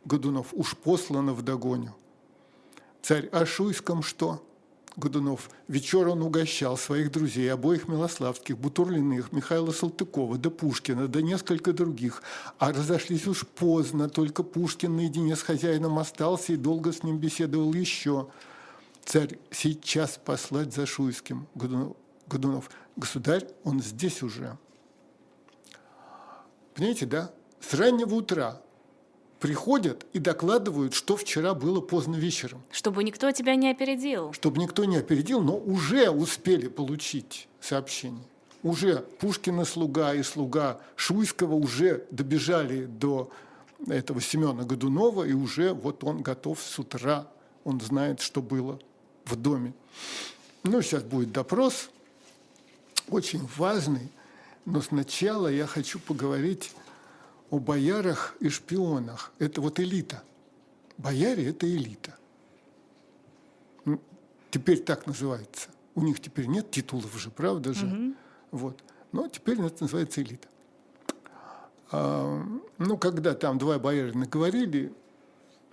Годунов 0.05 0.49
уж 0.53 0.77
послано 0.77 1.33
в 1.33 1.43
догоню. 1.43 1.97
Царь 3.03 3.27
о 3.33 3.45
Шуйском 3.45 4.05
что? 4.05 4.41
Годунов. 4.95 5.51
Вечер 5.67 6.07
он 6.07 6.23
угощал 6.23 6.77
своих 6.77 7.11
друзей, 7.11 7.53
обоих 7.53 7.89
Милославских, 7.89 8.57
Бутурлиных, 8.57 9.33
Михаила 9.33 9.73
Салтыкова, 9.73 10.39
да 10.39 10.51
Пушкина, 10.51 11.09
да 11.09 11.23
несколько 11.23 11.73
других. 11.73 12.23
А 12.59 12.73
разошлись 12.73 13.27
уж 13.27 13.47
поздно, 13.47 14.09
только 14.09 14.45
Пушкин 14.45 14.95
наедине 14.95 15.35
с 15.35 15.43
хозяином 15.43 15.99
остался 15.99 16.53
и 16.53 16.57
долго 16.57 16.93
с 16.93 17.03
ним 17.03 17.19
беседовал 17.19 17.73
еще. 17.75 18.29
Царь 19.05 19.39
сейчас 19.51 20.19
послать 20.25 20.73
за 20.73 20.87
Шуйским. 20.87 21.47
Годунов. 22.27 22.71
Государь, 22.97 23.47
он 23.65 23.81
здесь 23.81 24.23
уже. 24.23 24.57
Понимаете, 26.75 27.07
да? 27.07 27.33
С 27.61 27.75
раннего 27.75 28.15
утра 28.15 28.61
приходят 29.41 30.07
и 30.13 30.19
докладывают, 30.19 30.95
что 30.95 31.17
вчера 31.17 31.55
было 31.55 31.81
поздно 31.81 32.17
вечером. 32.17 32.63
Чтобы 32.71 33.03
никто 33.03 33.31
тебя 33.33 33.57
не 33.57 33.71
опередил. 33.71 34.33
Чтобы 34.33 34.59
никто 34.59 34.85
не 34.85 34.97
опередил, 34.97 35.43
но 35.43 35.57
уже 35.57 36.11
успели 36.11 36.69
получить 36.69 37.49
сообщение. 37.61 38.25
Уже 38.63 39.01
Пушкина 39.19 39.65
слуга 39.65 40.15
и 40.15 40.23
слуга 40.23 40.81
Шуйского 40.95 41.55
уже 41.55 42.07
добежали 42.11 42.87
до 42.87 43.31
этого 43.89 44.21
Семена 44.21 44.63
Годунова, 44.63 45.25
и 45.25 45.33
уже 45.33 45.73
вот 45.73 46.05
он 46.05 46.23
готов 46.23 46.61
с 46.61 46.79
утра, 46.79 47.27
он 47.65 47.81
знает, 47.81 48.21
что 48.21 48.41
было 48.41 48.79
в 49.25 49.37
доме. 49.37 49.73
Ну, 50.63 50.81
сейчас 50.83 51.03
будет 51.03 51.33
допрос, 51.33 51.91
очень 53.09 53.49
важный, 53.57 54.11
но 54.65 54.81
сначала 54.81 55.49
я 55.49 55.67
хочу 55.67 55.99
поговорить 55.99 56.73
о 57.51 57.59
боярах 57.59 58.35
и 58.41 58.49
шпионах. 58.49 59.33
Это 59.39 59.61
вот 59.61 59.81
элита. 59.81 60.23
Бояре– 60.99 61.49
это 61.51 61.69
элита. 61.69 62.17
Теперь 64.51 64.83
так 64.83 65.07
называется. 65.07 65.71
У 65.95 66.03
них 66.03 66.21
теперь 66.21 66.47
нет 66.47 66.71
титулов 66.71 67.19
же, 67.19 67.31
правда 67.31 67.75
же? 67.75 67.87
Угу. 67.87 68.15
Вот. 68.53 68.85
Но 69.13 69.29
теперь 69.29 69.61
это 69.61 69.83
называется 69.83 70.23
элита. 70.23 70.49
А, 71.91 72.43
ну, 72.79 72.97
когда 72.97 73.35
там 73.35 73.59
два 73.59 73.79
боярина 73.79 74.27
говорили, 74.27 74.93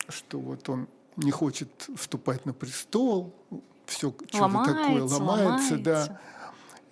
что 0.07 0.39
вот 0.39 0.67
он 0.67 0.87
не 1.19 1.31
хочет 1.31 1.69
вступать 1.95 2.45
на 2.45 2.53
престол, 2.53 3.35
все 3.85 4.13
что-то 4.27 4.63
такое 4.65 5.03
ломается, 5.03 5.17
ломается, 5.19 5.77
да. 5.77 6.21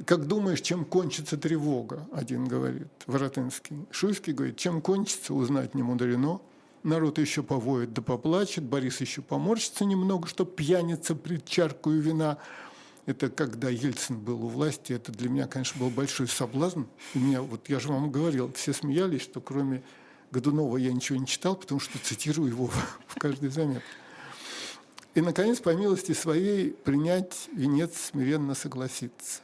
Как 0.06 0.28
думаешь, 0.28 0.62
чем 0.62 0.86
кончится 0.86 1.38
тревога, 1.38 2.08
один 2.12 2.46
говорит, 2.46 2.88
Воротынский. 3.08 3.86
Шуйский 3.90 4.34
говорит, 4.34 4.58
чем 4.58 4.82
кончится, 4.82 5.34
узнать 5.34 5.74
не 5.74 5.82
мудрено. 5.82 6.40
Народ 6.84 7.18
еще 7.18 7.42
повоет 7.42 7.94
да 7.94 8.02
поплачет, 8.02 8.64
Борис 8.64 9.02
еще 9.02 9.22
поморщится 9.22 9.86
немного, 9.86 10.28
что 10.28 10.46
пьяница 10.46 11.16
пред 11.16 11.46
чаркою 11.46 12.00
вина. 12.02 12.38
Это 13.08 13.30
когда 13.30 13.70
Ельцин 13.70 14.20
был 14.20 14.46
у 14.46 14.50
власти, 14.50 14.94
это 14.94 15.12
для 15.12 15.30
меня, 15.30 15.48
конечно, 15.48 15.80
был 15.80 15.90
большой 15.90 16.28
соблазн. 16.28 16.84
У 17.16 17.20
меня, 17.20 17.42
вот 17.42 17.68
я 17.68 17.80
же 17.80 17.88
вам 17.88 18.12
говорил, 18.12 18.52
все 18.54 18.74
смеялись, 18.74 19.22
что 19.22 19.42
кроме 19.42 19.82
Годунова 20.32 20.78
я 20.78 20.94
ничего 20.94 21.18
не 21.18 21.26
читал, 21.26 21.56
потому 21.56 21.80
что 21.80 21.98
цитирую 22.00 22.50
его 22.50 22.70
в 23.08 23.16
каждой 23.18 23.50
заметке. 23.50 23.84
И, 25.18 25.22
наконец, 25.22 25.60
по 25.60 25.74
милости 25.74 26.12
своей, 26.12 26.70
принять 26.70 27.50
венец 27.52 28.12
смиренно 28.12 28.54
согласиться. 28.54 29.42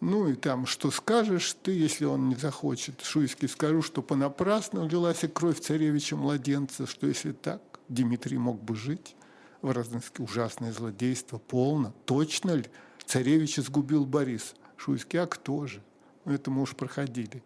Ну 0.00 0.26
и 0.28 0.34
там, 0.34 0.64
что 0.64 0.90
скажешь 0.90 1.54
ты, 1.62 1.72
если 1.72 2.06
он 2.06 2.30
не 2.30 2.34
захочет. 2.34 3.02
Шуйский 3.02 3.48
скажу, 3.48 3.82
что 3.82 4.00
понапрасну 4.00 4.88
лилась 4.88 5.22
кровь 5.34 5.60
царевича-младенца, 5.60 6.86
что 6.86 7.06
если 7.06 7.32
так, 7.32 7.60
Дмитрий 7.90 8.38
мог 8.38 8.58
бы 8.62 8.74
жить. 8.74 9.16
Ворозненский 9.60 10.24
ужасное 10.24 10.72
злодейство, 10.72 11.36
полно. 11.36 11.92
Точно 12.06 12.52
ли 12.52 12.64
царевича 13.04 13.60
сгубил 13.60 14.06
Борис? 14.06 14.54
Шуйский, 14.78 15.20
а 15.20 15.26
кто 15.26 15.66
же? 15.66 15.82
Это 16.24 16.50
мы 16.50 16.62
уж 16.62 16.74
проходили. 16.74 17.42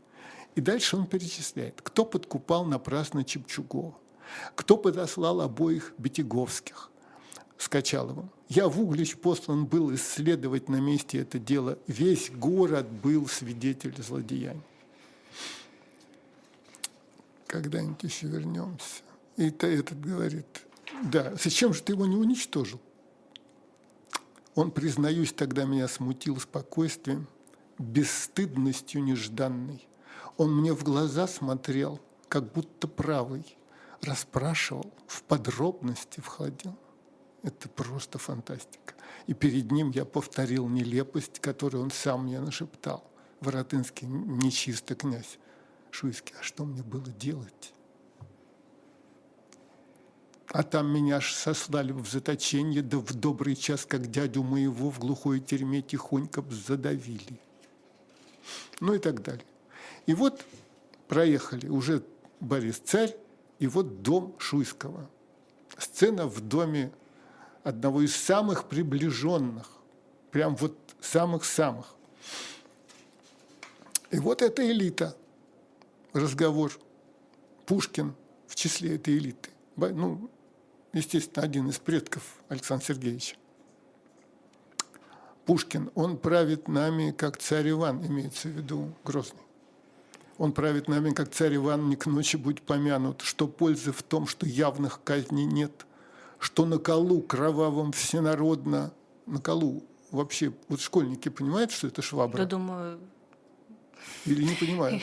И 0.54 0.60
дальше 0.60 0.96
он 0.96 1.08
перечисляет, 1.08 1.80
кто 1.82 2.04
подкупал 2.04 2.64
напрасно 2.64 3.24
Чепчугова 3.24 3.96
кто 4.54 4.76
подослал 4.76 5.40
обоих 5.40 5.94
Бетяговских 5.98 6.90
с 7.58 7.68
Качаловым? 7.68 8.30
Я 8.48 8.68
в 8.68 8.80
Углич 8.80 9.16
послан 9.16 9.66
был 9.66 9.94
исследовать 9.94 10.68
на 10.68 10.76
месте 10.76 11.18
это 11.18 11.38
дело. 11.38 11.78
Весь 11.86 12.30
город 12.30 12.88
был 12.88 13.26
свидетель 13.28 13.94
злодеяний. 14.00 14.62
Когда-нибудь 17.46 18.02
еще 18.02 18.26
вернемся. 18.28 19.02
И 19.36 19.48
этот 19.48 20.00
говорит, 20.00 20.46
да, 21.02 21.34
зачем 21.42 21.74
же 21.74 21.82
ты 21.82 21.92
его 21.92 22.06
не 22.06 22.16
уничтожил? 22.16 22.80
Он, 24.54 24.70
признаюсь, 24.70 25.32
тогда 25.32 25.64
меня 25.64 25.86
смутил 25.86 26.40
спокойствием, 26.40 27.26
бесстыдностью 27.78 29.02
нежданной. 29.02 29.86
Он 30.38 30.54
мне 30.56 30.72
в 30.72 30.82
глаза 30.82 31.26
смотрел, 31.26 32.00
как 32.28 32.52
будто 32.52 32.88
правый 32.88 33.55
расспрашивал, 34.02 34.92
в 35.06 35.22
подробности 35.22 36.20
входил. 36.20 36.76
Это 37.42 37.68
просто 37.68 38.18
фантастика. 38.18 38.94
И 39.26 39.34
перед 39.34 39.70
ним 39.70 39.90
я 39.90 40.04
повторил 40.04 40.68
нелепость, 40.68 41.40
которую 41.40 41.84
он 41.84 41.90
сам 41.90 42.24
мне 42.24 42.40
нашептал. 42.40 43.04
Воротынский, 43.40 44.06
нечистый 44.06 44.96
князь. 44.96 45.38
Шуйский, 45.90 46.34
а 46.40 46.42
что 46.42 46.64
мне 46.64 46.82
было 46.82 47.08
делать? 47.08 47.72
А 50.48 50.62
там 50.62 50.92
меня 50.92 51.16
аж 51.16 51.34
сослали 51.34 51.92
в 51.92 52.08
заточение, 52.08 52.82
да 52.82 52.98
в 52.98 53.12
добрый 53.14 53.56
час, 53.56 53.84
как 53.84 54.10
дядю 54.10 54.42
моего 54.42 54.90
в 54.90 54.98
глухой 54.98 55.40
тюрьме 55.40 55.82
тихонько 55.82 56.42
задавили. 56.50 57.40
Ну 58.80 58.94
и 58.94 58.98
так 58.98 59.22
далее. 59.22 59.44
И 60.06 60.14
вот 60.14 60.44
проехали, 61.08 61.68
уже 61.68 62.02
Борис 62.40 62.78
Царь, 62.78 63.16
и 63.58 63.66
вот 63.66 64.02
дом 64.02 64.34
Шуйского. 64.38 65.08
Сцена 65.78 66.26
в 66.26 66.40
доме 66.40 66.92
одного 67.64 68.02
из 68.02 68.14
самых 68.14 68.68
приближенных, 68.68 69.70
прям 70.30 70.56
вот 70.56 70.76
самых-самых. 71.00 71.94
И 74.10 74.18
вот 74.18 74.42
эта 74.42 74.68
элита, 74.70 75.16
разговор. 76.12 76.72
Пушкин 77.66 78.14
в 78.46 78.54
числе 78.54 78.94
этой 78.94 79.18
элиты. 79.18 79.50
Ну, 79.76 80.30
естественно, 80.92 81.44
один 81.44 81.68
из 81.68 81.78
предков 81.78 82.36
Александра 82.48 82.86
Сергеевича. 82.86 83.36
Пушкин, 85.44 85.90
он 85.94 86.16
правит 86.16 86.68
нами, 86.68 87.10
как 87.10 87.38
царь 87.38 87.70
Иван, 87.70 88.06
имеется 88.06 88.48
в 88.48 88.52
виду 88.52 88.94
Грозный. 89.04 89.45
Он 90.38 90.52
правит 90.52 90.88
нами, 90.88 91.10
как 91.10 91.30
царь 91.30 91.56
Иван, 91.56 91.88
не 91.88 91.96
к 91.96 92.06
ночи 92.06 92.36
будь 92.36 92.60
помянут, 92.60 93.22
что 93.22 93.48
пользы 93.48 93.92
в 93.92 94.02
том, 94.02 94.26
что 94.26 94.46
явных 94.46 95.00
казней 95.02 95.44
нет, 95.44 95.86
что 96.38 96.66
на 96.66 96.78
колу 96.78 97.22
кровавом 97.22 97.92
всенародно, 97.92 98.92
на 99.24 99.40
колу 99.40 99.82
вообще, 100.10 100.52
вот 100.68 100.80
школьники 100.80 101.30
понимают, 101.30 101.70
что 101.70 101.86
это 101.86 102.02
швабра? 102.02 102.38
Да, 102.38 102.44
думаю... 102.44 103.00
Или 104.26 104.44
не 104.44 104.54
понимают? 104.54 105.02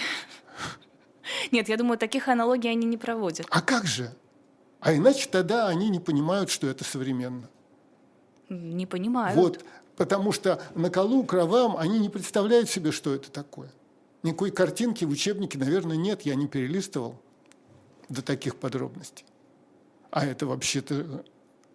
Нет, 1.52 1.68
я 1.68 1.78
думаю, 1.78 1.98
таких 1.98 2.28
аналогий 2.28 2.70
они 2.70 2.86
не 2.86 2.98
проводят. 2.98 3.48
А 3.50 3.62
как 3.62 3.86
же? 3.86 4.14
А 4.80 4.94
иначе 4.94 5.28
тогда 5.30 5.68
они 5.68 5.90
не 5.90 6.00
понимают, 6.00 6.50
что 6.50 6.68
это 6.68 6.84
современно. 6.84 7.50
Не 8.50 8.86
понимают. 8.86 9.36
Вот, 9.36 9.64
потому 9.96 10.32
что 10.32 10.62
на 10.76 10.90
колу 10.90 11.24
кровавом 11.24 11.78
они 11.78 12.00
не 12.00 12.10
представляют 12.10 12.70
себе, 12.70 12.92
что 12.92 13.14
это 13.14 13.32
такое. 13.32 13.72
Никакой 14.24 14.52
картинки 14.52 15.04
в 15.04 15.10
учебнике, 15.10 15.58
наверное, 15.58 15.98
нет, 15.98 16.22
я 16.22 16.36
не 16.36 16.48
перелистывал 16.48 17.22
до 18.08 18.22
таких 18.22 18.56
подробностей. 18.56 19.26
А 20.12 20.26
это 20.26 20.46
вообще-то 20.46 21.26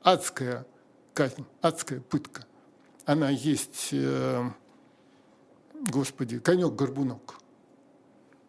адская 0.02 0.66
казнь, 1.12 1.44
адская 1.60 2.00
пытка. 2.00 2.46
Она 3.04 3.28
есть, 3.28 3.90
э, 3.92 4.50
господи, 5.74 6.38
конек-горбунок. 6.38 7.34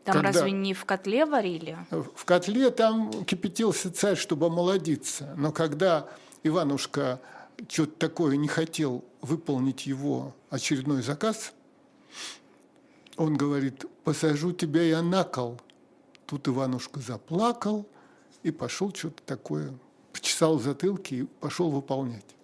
Там 0.05 0.15
Когда 0.15 0.31
разве 0.31 0.51
не 0.51 0.73
в 0.73 0.85
котле 0.85 1.25
варили? 1.25 1.77
В 1.91 2.23
котле 2.23 2.69
там 2.69 3.25
кипятился 3.25 3.91
царь, 3.91 4.15
чтобы 4.15 4.45
омолодиться. 4.45 5.33
Но 5.35 5.51
когда 5.51 6.07
Иванушка 6.43 7.19
что-то 7.67 8.07
такое 8.07 8.37
не 8.37 8.47
хотел 8.47 9.03
выполнить 9.21 9.85
его 9.85 10.33
очередной 10.49 11.01
заказ– 11.01 11.51
он 13.19 13.35
говорит, 13.35 13.85
посажу 14.05 14.53
тебя 14.53 14.81
я 14.81 15.01
на 15.01 15.25
кол. 15.25 15.59
Тут 16.25 16.47
Иванушка 16.47 17.01
заплакал 17.01 17.85
и 18.43 18.51
пошел 18.51 18.93
что-то 18.93 19.21
такое, 19.23 19.77
почесал 20.13 20.57
затылки 20.57 21.13
и 21.15 21.23
пошел 21.25 21.69
выполнять. 21.69 22.35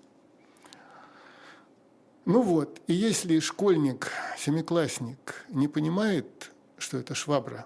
Ну 2.25 2.41
вот, 2.41 2.81
и 2.87 2.93
если 2.93 3.39
школьник, 3.39 4.11
семиклассник 4.37 5.45
не 5.47 5.69
понимает, 5.69 6.51
что 6.77 6.97
это 6.97 7.15
швабра, 7.15 7.65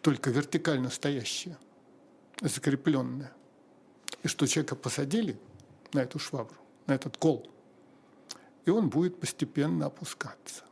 только 0.00 0.30
вертикально 0.30 0.90
стоящая, 0.90 1.58
закрепленная, 2.40 3.32
и 4.22 4.28
что 4.28 4.46
человека 4.46 4.76
посадили 4.76 5.40
на 5.92 6.00
эту 6.00 6.20
швабру, 6.20 6.58
на 6.86 6.92
этот 6.92 7.16
кол, 7.16 7.50
и 8.64 8.70
он 8.70 8.90
будет 8.90 9.18
постепенно 9.18 9.86
опускаться 9.86 10.62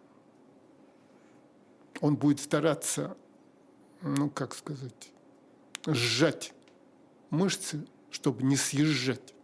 он 2.05 2.17
будет 2.17 2.39
стараться, 2.39 3.17
ну, 4.03 4.29
как 4.29 4.55
сказать, 4.55 5.11
сжать 5.87 6.53
мышцы, 7.31 7.87
чтобы 8.11 8.43
не 8.43 8.57
съезжать. 8.57 9.35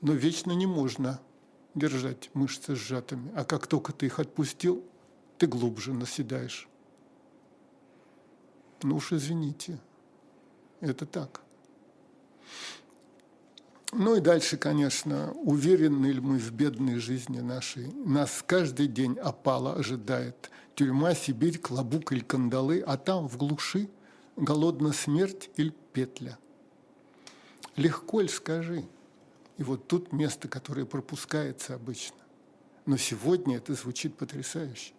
Но 0.00 0.14
вечно 0.14 0.52
не 0.52 0.64
можно 0.64 1.20
держать 1.74 2.30
мышцы 2.32 2.74
сжатыми. 2.74 3.30
А 3.36 3.44
как 3.44 3.66
только 3.66 3.92
ты 3.92 4.06
их 4.06 4.20
отпустил, 4.20 4.82
ты 5.36 5.46
глубже 5.46 5.92
наседаешь. 5.92 6.66
Ну 8.82 8.96
уж 8.96 9.12
извините, 9.12 9.78
это 10.80 11.04
так. 11.04 11.42
Ну 13.94 14.16
и 14.16 14.20
дальше, 14.20 14.56
конечно, 14.56 15.32
уверены 15.32 16.06
ли 16.06 16.20
мы 16.20 16.38
в 16.38 16.50
бедной 16.50 16.98
жизни 16.98 17.40
нашей. 17.40 17.92
Нас 17.92 18.42
каждый 18.46 18.86
день 18.86 19.18
опала 19.18 19.74
ожидает. 19.74 20.50
Тюрьма, 20.74 21.14
Сибирь, 21.14 21.58
клобук 21.58 22.12
или 22.12 22.20
кандалы, 22.20 22.80
а 22.80 22.96
там 22.96 23.28
в 23.28 23.36
глуши 23.36 23.90
голодна 24.36 24.94
смерть 24.94 25.50
или 25.56 25.74
петля. 25.92 26.38
Легко 27.76 28.22
ли 28.22 28.28
скажи? 28.28 28.86
И 29.58 29.62
вот 29.62 29.86
тут 29.88 30.10
место, 30.10 30.48
которое 30.48 30.86
пропускается 30.86 31.74
обычно. 31.74 32.16
Но 32.86 32.96
сегодня 32.96 33.58
это 33.58 33.74
звучит 33.74 34.16
потрясающе. 34.16 34.94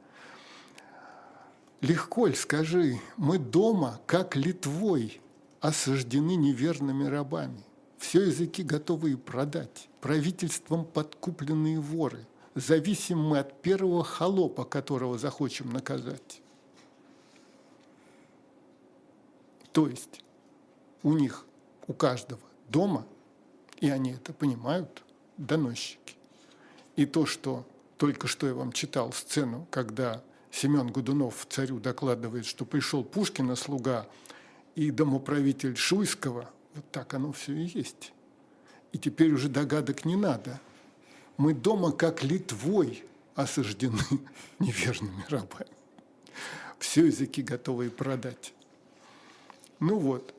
Легко 1.81 2.27
ли 2.27 2.35
скажи, 2.35 2.99
мы 3.17 3.39
дома, 3.39 3.99
как 4.05 4.35
Литвой, 4.35 5.19
осаждены 5.61 6.35
неверными 6.35 7.05
рабами– 7.05 7.65
все 8.03 8.21
языки 8.23 8.63
готовы 8.63 9.15
продать, 9.17 9.87
правительством 10.01 10.83
подкупленные 10.83 11.79
воры. 11.79 12.27
Зависим 12.53 13.17
мы 13.17 13.39
от 13.39 13.61
первого 13.61 14.03
холопа, 14.03 14.65
которого 14.65 15.17
захочем 15.17 15.71
наказать. 15.71 16.41
То 19.71 19.87
есть 19.87 20.21
у 21.01 21.13
них, 21.13 21.45
у 21.87 21.93
каждого 21.93 22.41
дома, 22.67 23.07
и 23.79 23.89
они 23.89 24.11
это 24.11 24.33
понимают, 24.33 25.01
доносчики. 25.37 26.15
И 26.97 27.05
то, 27.05 27.25
что 27.25 27.65
только 27.97 28.27
что 28.27 28.47
я 28.47 28.53
вам 28.53 28.73
читал 28.73 29.13
сцену, 29.13 29.65
когда 29.71 30.21
Семен 30.51 30.91
Годунов 30.91 31.47
царю 31.49 31.79
докладывает, 31.79 32.45
что 32.45 32.65
пришел 32.65 33.03
Пушкина 33.03 33.55
слуга 33.55 34.07
и 34.75 34.91
домоправитель 34.91 35.77
Шуйского, 35.77 36.49
вот 36.75 36.89
так 36.91 37.13
оно 37.13 37.31
все 37.31 37.53
и 37.53 37.65
есть. 37.65 38.13
И 38.91 38.97
теперь 38.97 39.31
уже 39.31 39.49
догадок 39.49 40.05
не 40.05 40.15
надо. 40.15 40.59
Мы 41.37 41.53
дома 41.53 41.91
как 41.91 42.23
Литвой 42.23 43.03
осаждены 43.35 43.99
неверными 44.59 45.25
рабами. 45.29 45.71
Все 46.79 47.05
языки 47.05 47.41
готовы 47.41 47.89
продать. 47.89 48.53
Ну 49.79 49.97
вот. 49.97 50.33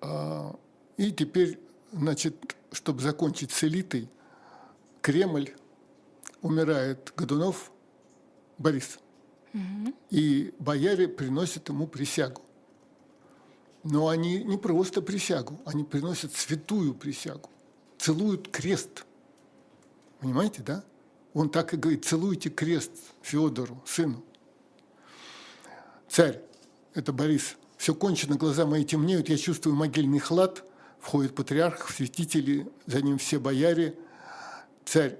А, 0.00 0.58
и 0.96 1.12
теперь, 1.12 1.58
значит, 1.92 2.56
чтобы 2.72 3.00
закончить 3.02 3.52
с 3.52 3.64
элитой, 3.64 4.08
Кремль 5.02 5.52
умирает 6.42 7.12
Годунов 7.16 7.70
Борис. 8.58 8.98
Угу. 9.54 9.94
И 10.10 10.52
бояре 10.58 11.08
приносят 11.08 11.68
ему 11.68 11.86
присягу. 11.86 12.42
Но 13.88 14.08
они 14.08 14.42
не 14.42 14.58
просто 14.58 15.00
присягу, 15.00 15.60
они 15.64 15.84
приносят 15.84 16.34
святую 16.34 16.92
присягу. 16.92 17.48
Целуют 17.98 18.48
крест. 18.48 19.06
Понимаете, 20.18 20.62
да? 20.62 20.84
Он 21.34 21.48
так 21.48 21.72
и 21.72 21.76
говорит, 21.76 22.04
целуйте 22.04 22.50
крест 22.50 22.90
Федору, 23.22 23.80
сыну. 23.86 24.24
Царь, 26.08 26.40
это 26.94 27.12
Борис, 27.12 27.56
все 27.76 27.94
кончено, 27.94 28.34
глаза 28.34 28.66
мои 28.66 28.84
темнеют, 28.84 29.28
я 29.28 29.36
чувствую 29.36 29.76
могильный 29.76 30.18
хлад, 30.18 30.64
входит 30.98 31.36
патриарх, 31.36 31.88
святители, 31.88 32.66
за 32.86 33.02
ним 33.02 33.18
все 33.18 33.38
бояре. 33.38 33.96
Царь, 34.84 35.16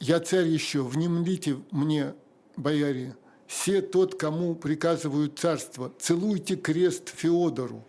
я 0.00 0.18
царь 0.20 0.48
еще, 0.48 0.82
внемлите 0.82 1.58
мне, 1.72 2.14
бояре, 2.56 3.14
все 3.46 3.82
тот, 3.82 4.18
кому 4.18 4.54
приказывают 4.54 5.38
царство, 5.38 5.92
целуйте 5.98 6.56
крест 6.56 7.10
Феодору. 7.14 7.84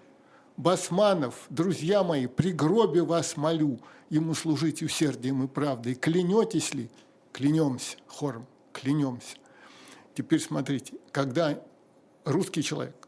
Басманов, 0.59 1.45
друзья 1.49 2.03
мои, 2.03 2.27
при 2.27 2.51
гробе 2.51 3.01
вас 3.01 3.37
молю, 3.37 3.79
ему 4.09 4.33
служить 4.33 4.83
усердием 4.83 5.41
и 5.45 5.47
правдой. 5.47 5.95
Клянетесь 5.95 6.73
ли? 6.73 6.91
Клянемся, 7.31 7.95
хором, 8.07 8.45
клянемся. 8.73 9.37
Теперь 10.15 10.41
смотрите, 10.41 10.95
когда 11.13 11.63
русский 12.25 12.61
человек, 12.61 13.07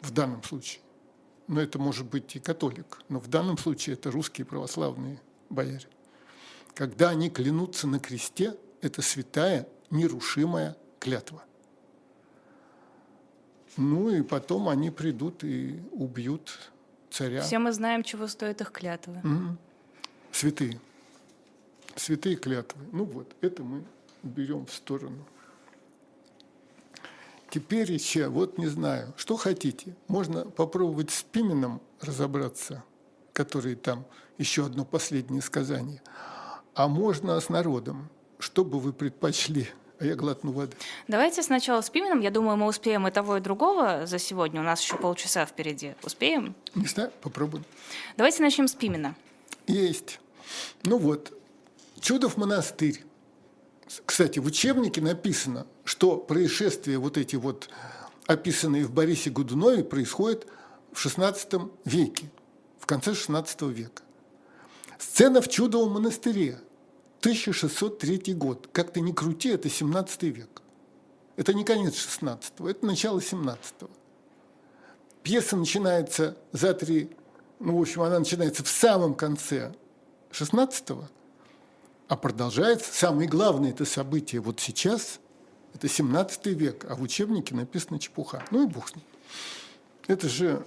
в 0.00 0.12
данном 0.12 0.42
случае, 0.42 0.80
но 1.46 1.60
это 1.60 1.78
может 1.78 2.06
быть 2.06 2.34
и 2.36 2.40
католик, 2.40 3.02
но 3.10 3.20
в 3.20 3.28
данном 3.28 3.58
случае 3.58 3.92
это 3.92 4.10
русские 4.10 4.46
православные 4.46 5.20
бояре, 5.50 5.88
когда 6.72 7.10
они 7.10 7.28
клянутся 7.28 7.86
на 7.86 8.00
кресте, 8.00 8.56
это 8.80 9.02
святая, 9.02 9.68
нерушимая 9.90 10.74
клятва. 11.00 11.44
Ну 13.76 14.10
и 14.10 14.22
потом 14.22 14.68
они 14.68 14.90
придут 14.90 15.44
и 15.44 15.82
убьют 15.92 16.70
царя. 17.10 17.42
Все 17.42 17.58
мы 17.58 17.72
знаем, 17.72 18.02
чего 18.02 18.26
стоят 18.26 18.60
их 18.60 18.70
клятвы. 18.70 19.18
Угу. 19.18 19.56
Святые. 20.32 20.80
Святые 21.96 22.36
клятвы. 22.36 22.82
Ну 22.92 23.04
вот, 23.04 23.34
это 23.40 23.62
мы 23.62 23.84
берем 24.22 24.66
в 24.66 24.72
сторону. 24.72 25.24
Теперь 27.50 27.92
еще, 27.92 28.28
вот 28.28 28.58
не 28.58 28.66
знаю, 28.66 29.14
что 29.16 29.36
хотите. 29.36 29.94
Можно 30.08 30.44
попробовать 30.44 31.10
с 31.12 31.22
Пименом 31.22 31.80
разобраться, 32.00 32.82
который 33.32 33.76
там 33.76 34.04
еще 34.38 34.66
одно 34.66 34.84
последнее 34.84 35.40
сказание. 35.40 36.02
А 36.74 36.88
можно 36.88 37.38
с 37.38 37.48
народом. 37.48 38.10
Что 38.40 38.64
бы 38.64 38.80
вы 38.80 38.92
предпочли? 38.92 39.68
А 40.04 40.06
я 40.06 40.16
глотну 40.16 40.52
воды. 40.52 40.76
Давайте 41.08 41.42
сначала 41.42 41.80
с 41.80 41.88
Пименом. 41.88 42.20
Я 42.20 42.30
думаю, 42.30 42.58
мы 42.58 42.66
успеем 42.66 43.08
и 43.08 43.10
того, 43.10 43.38
и 43.38 43.40
другого 43.40 44.04
за 44.04 44.18
сегодня. 44.18 44.60
У 44.60 44.64
нас 44.64 44.82
еще 44.82 44.96
полчаса 44.96 45.46
впереди. 45.46 45.94
Успеем? 46.02 46.54
Не 46.74 46.86
знаю, 46.86 47.10
попробуем. 47.22 47.64
Давайте 48.18 48.42
начнем 48.42 48.68
с 48.68 48.74
Пимена. 48.74 49.14
Есть. 49.66 50.20
Ну 50.82 50.98
вот, 50.98 51.32
Чудов 52.00 52.36
монастырь. 52.36 53.02
Кстати, 54.04 54.40
в 54.40 54.44
учебнике 54.44 55.00
написано, 55.00 55.66
что 55.84 56.18
происшествия 56.18 56.98
вот 56.98 57.16
эти 57.16 57.36
вот, 57.36 57.70
описанные 58.26 58.84
в 58.84 58.92
Борисе 58.92 59.30
Годунове, 59.30 59.84
происходят 59.84 60.46
в 60.92 61.02
XVI 61.02 61.72
веке, 61.86 62.30
в 62.78 62.84
конце 62.84 63.12
XVI 63.12 63.72
века. 63.72 64.02
Сцена 64.98 65.40
в 65.40 65.48
Чудовом 65.48 65.92
монастыре, 65.92 66.60
1603 67.24 68.34
год. 68.34 68.68
Как 68.70 68.92
ты 68.92 69.00
ни 69.00 69.12
крути, 69.12 69.48
это 69.48 69.70
17 69.70 70.22
век. 70.24 70.60
Это 71.36 71.54
не 71.54 71.64
конец 71.64 71.96
16 71.96 72.52
это 72.68 72.86
начало 72.86 73.22
17 73.22 73.74
-го. 73.80 73.90
Пьеса 75.22 75.56
начинается 75.56 76.36
за 76.52 76.74
три, 76.74 77.10
ну, 77.60 77.78
в 77.78 77.80
общем, 77.80 78.02
она 78.02 78.18
начинается 78.18 78.62
в 78.62 78.68
самом 78.68 79.14
конце 79.14 79.72
16 80.32 81.08
а 82.08 82.16
продолжается, 82.16 82.92
самое 82.92 83.26
главное 83.26 83.70
это 83.70 83.86
событие 83.86 84.42
вот 84.42 84.60
сейчас, 84.60 85.18
это 85.72 85.88
17 85.88 86.46
век, 86.48 86.84
а 86.90 86.94
в 86.94 87.00
учебнике 87.00 87.54
написано 87.54 87.98
чепуха. 87.98 88.44
Ну 88.50 88.64
и 88.64 88.66
бог 88.66 88.90
с 88.90 88.94
ним. 88.94 89.04
Это 90.08 90.28
же, 90.28 90.66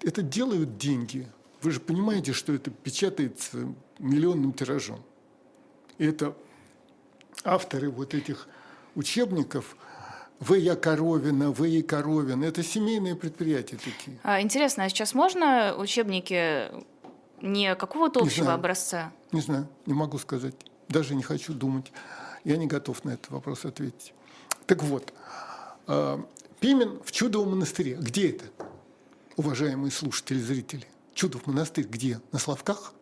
это 0.00 0.22
делают 0.22 0.78
деньги. 0.78 1.30
Вы 1.60 1.70
же 1.70 1.80
понимаете, 1.80 2.32
что 2.32 2.54
это 2.54 2.70
печатается 2.70 3.74
миллионным 3.98 4.54
тиражом. 4.54 5.04
Это 5.98 6.36
авторы 7.44 7.90
вот 7.90 8.14
этих 8.14 8.48
учебников– 8.94 9.76
В. 10.40 10.54
Я 10.54 10.76
Коровина, 10.76 11.50
В. 11.52 11.64
И. 11.64 11.82
Коровин. 11.82 12.44
Это 12.44 12.62
семейные 12.62 13.14
предприятия 13.14 13.76
такие. 13.76 14.18
А, 14.22 14.40
интересно, 14.40 14.84
а 14.84 14.88
сейчас 14.88 15.14
можно 15.14 15.74
учебники 15.76 16.70
не 17.40 17.74
какого-то 17.74 18.20
общего 18.20 18.44
знаю. 18.44 18.58
образца? 18.58 19.12
Не 19.32 19.40
знаю, 19.40 19.68
не 19.86 19.94
могу 19.94 20.18
сказать. 20.18 20.54
Даже 20.88 21.14
не 21.14 21.22
хочу 21.22 21.54
думать. 21.54 21.92
Я 22.44 22.56
не 22.56 22.66
готов 22.66 23.04
на 23.04 23.10
этот 23.10 23.30
вопрос 23.30 23.64
ответить. 23.64 24.12
Так 24.66 24.82
вот, 24.82 25.12
э, 25.86 26.18
Пимен 26.60 27.00
в 27.04 27.12
Чудовом 27.12 27.50
монастыре. 27.52 27.94
Где 27.94 28.30
это, 28.30 28.44
уважаемые 29.36 29.90
слушатели, 29.90 30.38
зрители? 30.38 30.86
Чудов 31.14 31.46
монастырь 31.46 31.86
где? 31.86 32.20
На 32.32 32.38
Славках? 32.38 32.92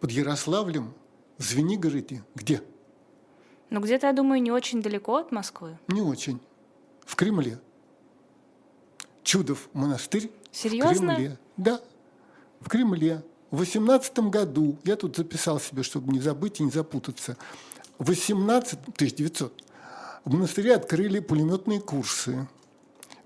Под 0.00 0.10
Ярославлем? 0.10 0.94
В 1.38 1.42
Звенигороде? 1.42 2.22
Где? 2.34 2.62
Ну, 3.70 3.80
где-то, 3.80 4.06
я 4.06 4.12
думаю, 4.12 4.40
не 4.42 4.52
очень 4.52 4.82
далеко 4.82 5.16
от 5.16 5.32
Москвы. 5.32 5.78
Не 5.88 6.00
очень. 6.00 6.40
В 7.04 7.16
Кремле. 7.16 7.58
Чудов 9.22 9.68
монастырь 9.72 10.30
Серьезно? 10.52 11.14
в 11.14 11.16
Кремле. 11.16 11.38
Да, 11.56 11.80
в 12.60 12.68
Кремле. 12.68 13.22
В 13.50 13.58
18 13.58 14.18
году, 14.30 14.78
я 14.84 14.96
тут 14.96 15.16
записал 15.16 15.60
себе, 15.60 15.82
чтобы 15.82 16.12
не 16.12 16.20
забыть 16.20 16.60
и 16.60 16.64
не 16.64 16.70
запутаться, 16.70 17.36
в 17.98 18.08
18, 18.08 18.78
1900 18.80 19.64
в 20.24 20.32
монастыре 20.32 20.74
открыли 20.74 21.20
пулеметные 21.20 21.80
курсы. 21.80 22.48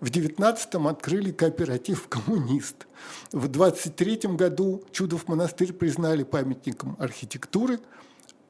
В 0.00 0.11
19-м 0.11 0.87
открыли 0.87 1.32
кооператив 1.32 2.06
«Коммунист». 2.08 2.87
В 3.32 3.46
23-м 3.46 4.37
году 4.37 4.84
Чудов 4.92 5.26
монастырь 5.26 5.72
признали 5.72 6.22
памятником 6.22 6.96
архитектуры, 7.00 7.80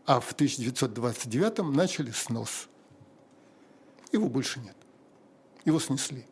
а 0.04 0.20
в 0.20 0.34
1929-м 0.34 1.72
начали 1.72 2.11
снос. 2.11 2.68
Его 4.12 4.28
больше 4.28 4.61
нет. 4.61 4.76
Его 5.64 5.80
снесли. 5.80 6.26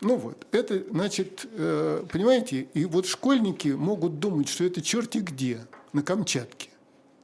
Ну 0.00 0.16
вот, 0.16 0.46
это 0.50 0.82
значит, 0.90 1.46
э, 1.52 2.04
понимаете, 2.10 2.68
и 2.74 2.84
вот 2.84 3.06
школьники 3.06 3.68
могут 3.68 4.18
думать, 4.18 4.48
что 4.48 4.64
это 4.64 4.82
черти 4.82 5.18
где, 5.18 5.66
на 5.92 6.02
Камчатке, 6.02 6.70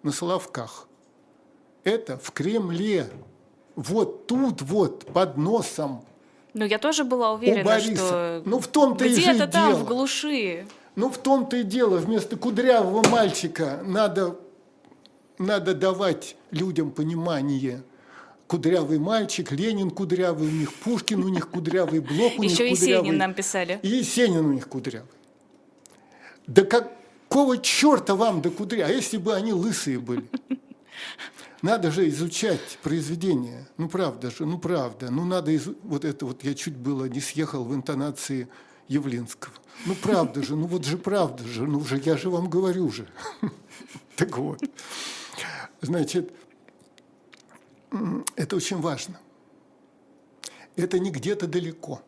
на 0.02 0.12
Соловках. 0.12 0.88
Это 1.82 2.18
в 2.18 2.30
Кремле, 2.30 3.10
вот 3.74 4.26
тут 4.26 4.62
вот, 4.62 5.06
под 5.12 5.36
носом. 5.36 6.04
Ну, 6.54 6.64
я 6.64 6.78
тоже 6.78 7.04
была 7.04 7.32
уверена, 7.32 7.60
У 7.60 7.64
Бориса. 7.64 7.94
что 7.96 8.42
Ну, 8.44 8.58
в 8.58 8.66
том-то 8.68 9.04
и 9.04 9.12
где-то 9.14 9.46
там, 9.46 9.70
дело. 9.72 9.78
в 9.80 9.84
глуши. 9.86 10.66
Ну, 10.96 11.10
в 11.10 11.18
том-то 11.18 11.56
и 11.58 11.62
дело, 11.62 11.98
вместо 11.98 12.36
кудрявого 12.36 13.06
мальчика 13.08 13.80
надо, 13.84 14.36
надо 15.38 15.74
давать 15.74 16.36
людям 16.50 16.90
понимание. 16.90 17.82
Кудрявый 18.48 18.98
мальчик, 18.98 19.52
Ленин 19.52 19.90
кудрявый 19.90 20.48
у 20.48 20.50
них, 20.50 20.72
Пушкин 20.72 21.22
у 21.22 21.28
них 21.28 21.50
кудрявый, 21.50 22.00
Блок 22.00 22.38
у 22.38 22.42
них 22.42 22.52
Еще 22.52 22.68
и 22.68 22.74
кудрявый. 22.74 23.04
Сенин 23.06 23.18
нам 23.18 23.34
писали. 23.34 23.78
И 23.82 23.88
Есенин 23.88 24.46
у 24.46 24.52
них 24.54 24.68
кудрявый. 24.68 25.08
Да 26.46 26.62
какого 26.64 27.58
черта 27.58 28.14
вам 28.16 28.40
до 28.40 28.50
кудря? 28.50 28.86
А 28.86 28.88
если 28.88 29.18
бы 29.18 29.34
они 29.34 29.52
лысые 29.52 29.98
были? 29.98 30.24
Надо 31.62 31.90
же 31.90 32.08
изучать 32.08 32.78
произведение. 32.82 33.66
Ну, 33.76 33.88
правда 33.88 34.30
же, 34.30 34.46
ну, 34.46 34.58
правда. 34.58 35.10
Ну, 35.10 35.24
надо 35.24 35.54
изу... 35.56 35.76
Вот 35.82 36.04
это 36.04 36.24
вот 36.24 36.44
я 36.44 36.54
чуть 36.54 36.76
было 36.76 37.06
не 37.06 37.20
съехал 37.20 37.64
в 37.64 37.74
интонации 37.74 38.48
Явлинского. 38.86 39.54
Ну, 39.86 39.94
правда 39.94 40.42
же, 40.42 40.54
ну, 40.54 40.66
вот 40.66 40.84
же 40.84 40.96
правда 40.98 41.44
же. 41.44 41.66
Ну, 41.66 41.84
же 41.84 42.00
я 42.04 42.16
же 42.16 42.30
вам 42.30 42.48
говорю 42.48 42.90
же. 42.90 43.08
Так 44.16 44.36
вот. 44.36 44.60
Значит, 45.80 46.32
это 48.34 48.56
очень 48.56 48.80
важно. 48.80 49.20
Это 50.74 50.98
не 50.98 51.10
где-то 51.10 51.46
далеко, 51.46 52.02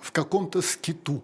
в 0.00 0.12
каком-то 0.12 0.62
скиту. 0.62 1.22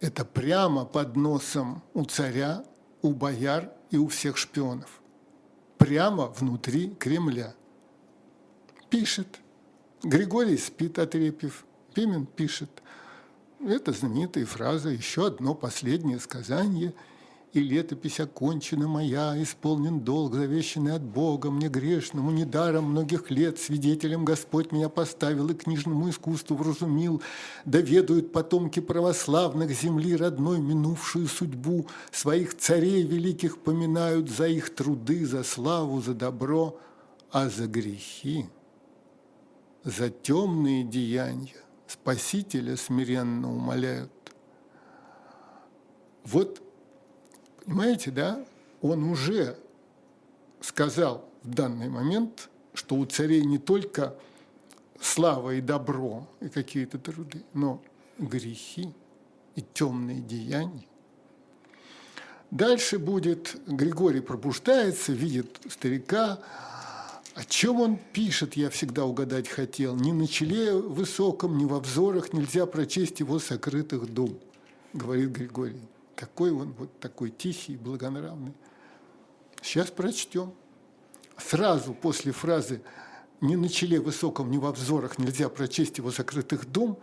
Это 0.00 0.24
прямо 0.24 0.86
под 0.86 1.16
носом 1.16 1.82
у 1.92 2.04
царя, 2.04 2.64
у 3.02 3.12
бояр 3.12 3.70
и 3.90 3.98
у 3.98 4.08
всех 4.08 4.38
шпионов. 4.38 5.02
Прямо 5.78 6.26
внутри 6.26 6.90
Кремля. 6.90 7.54
Пишет. 8.90 9.40
Григорий 10.02 10.56
спит, 10.56 10.98
отрепив. 10.98 11.64
Пимен 11.94 12.26
пишет. 12.26 12.70
Это 13.60 13.92
знаменитая 13.92 14.46
фраза, 14.46 14.90
еще 14.90 15.26
одно 15.26 15.54
последнее 15.54 16.20
сказание– 16.20 16.92
и 17.52 17.60
летопись 17.60 18.20
окончена 18.20 18.88
моя, 18.88 19.40
исполнен 19.42 20.00
долг, 20.00 20.34
завещанный 20.34 20.94
от 20.94 21.02
Бога, 21.02 21.50
мне 21.50 21.68
грешному, 21.68 22.30
недаром 22.30 22.84
многих 22.84 23.30
лет 23.30 23.58
свидетелем 23.58 24.24
Господь 24.24 24.70
меня 24.72 24.88
поставил 24.88 25.48
и 25.48 25.54
книжному 25.54 26.10
искусству 26.10 26.56
вразумил, 26.56 27.22
доведают 27.64 28.32
потомки 28.32 28.80
православных 28.80 29.70
земли 29.70 30.16
родной 30.16 30.58
минувшую 30.60 31.26
судьбу, 31.26 31.86
своих 32.10 32.56
царей 32.56 33.02
великих 33.02 33.58
поминают 33.58 34.28
за 34.28 34.46
их 34.46 34.74
труды, 34.74 35.24
за 35.26 35.42
славу, 35.42 36.00
за 36.02 36.14
добро, 36.14 36.78
а 37.30 37.48
за 37.48 37.66
грехи, 37.66 38.46
за 39.84 40.10
темные 40.10 40.84
деяния 40.84 41.54
Спасителя 41.88 42.76
смиренно 42.76 43.50
умоляют. 43.50 44.12
Вот 46.24 46.60
Понимаете, 47.68 48.10
да? 48.10 48.42
Он 48.80 49.04
уже 49.04 49.58
сказал 50.62 51.28
в 51.42 51.50
данный 51.50 51.90
момент, 51.90 52.48
что 52.72 52.96
у 52.96 53.04
царей 53.04 53.44
не 53.44 53.58
только 53.58 54.14
слава 54.98 55.54
и 55.54 55.60
добро 55.60 56.26
и 56.40 56.48
какие-то 56.48 56.98
труды, 56.98 57.44
но 57.52 57.82
грехи 58.16 58.94
и 59.54 59.62
темные 59.74 60.20
деяния. 60.20 60.86
Дальше 62.50 62.98
будет, 62.98 63.54
Григорий 63.66 64.22
пробуждается, 64.22 65.12
видит 65.12 65.60
старика, 65.68 66.38
о 67.34 67.44
чем 67.44 67.82
он 67.82 67.98
пишет, 68.14 68.56
я 68.56 68.70
всегда 68.70 69.04
угадать 69.04 69.46
хотел. 69.46 69.94
Ни 69.94 70.12
на 70.12 70.26
челе 70.26 70.72
высоком, 70.74 71.58
ни 71.58 71.66
во 71.66 71.80
взорах 71.80 72.32
нельзя 72.32 72.64
прочесть 72.64 73.20
его 73.20 73.38
сокрытых 73.38 74.10
дум, 74.10 74.38
говорит 74.94 75.28
Григорий. 75.32 75.82
Какой 76.18 76.50
он 76.50 76.72
вот 76.72 76.98
такой 76.98 77.30
тихий, 77.30 77.76
благонравный. 77.76 78.52
Сейчас 79.62 79.88
прочтем. 79.92 80.52
Сразу 81.36 81.94
после 81.94 82.32
фразы 82.32 82.82
«ни 83.40 83.54
на 83.54 83.68
челе 83.68 84.00
высоком, 84.00 84.50
ни 84.50 84.58
во 84.58 84.72
взорах 84.72 85.18
нельзя 85.18 85.48
прочесть 85.48 85.98
его 85.98 86.10
закрытых 86.10 86.68
дом», 86.68 86.98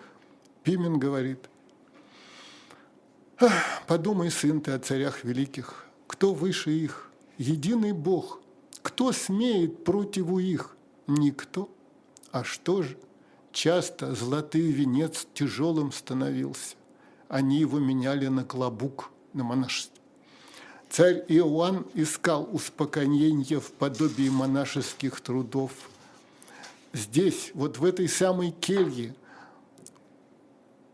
Пимен 0.63 0.99
говорит 0.99 1.49
«Подумай, 3.87 4.29
сын 4.31 4.59
ты, 4.59 4.71
о 4.71 4.79
царях 4.79 5.23
великих, 5.23 5.85
кто 6.07 6.33
выше 6.33 6.71
их? 6.71 7.09
Единый 7.37 7.93
Бог. 7.93 8.41
Кто 8.81 9.13
смеет 9.13 9.85
противу 9.85 10.39
их? 10.39 10.75
Никто. 11.07 11.69
А 12.31 12.43
что 12.43 12.81
же? 12.81 12.97
Часто 13.53 14.13
золотый 14.13 14.71
венец 14.71 15.25
тяжелым 15.33 15.93
становился 15.93 16.75
они 17.29 17.59
его 17.59 17.79
меняли 17.79 18.27
на 18.27 18.43
клобук, 18.43 19.11
на 19.33 19.43
монашество. 19.43 19.95
Царь 20.89 21.25
Иоанн 21.27 21.85
искал 21.93 22.47
успокоения 22.51 23.59
в 23.59 23.71
подобии 23.71 24.29
монашеских 24.29 25.19
трудов. 25.19 25.71
Здесь, 26.93 27.51
вот 27.53 27.77
в 27.77 27.85
этой 27.85 28.07
самой 28.07 28.51
келье, 28.51 29.13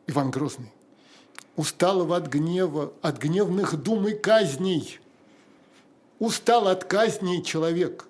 Иван 0.08 0.32
Грозный, 0.32 0.72
устал 1.56 2.12
от 2.12 2.28
гнева, 2.28 2.94
от 3.02 3.20
гневных 3.20 3.76
дум 3.82 4.08
и 4.08 4.14
казней. 4.14 5.00
Устал 6.18 6.68
от 6.68 6.86
казней 6.86 7.44
человек. 7.44 8.08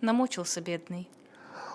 Намучился 0.00 0.60
бедный. 0.60 1.08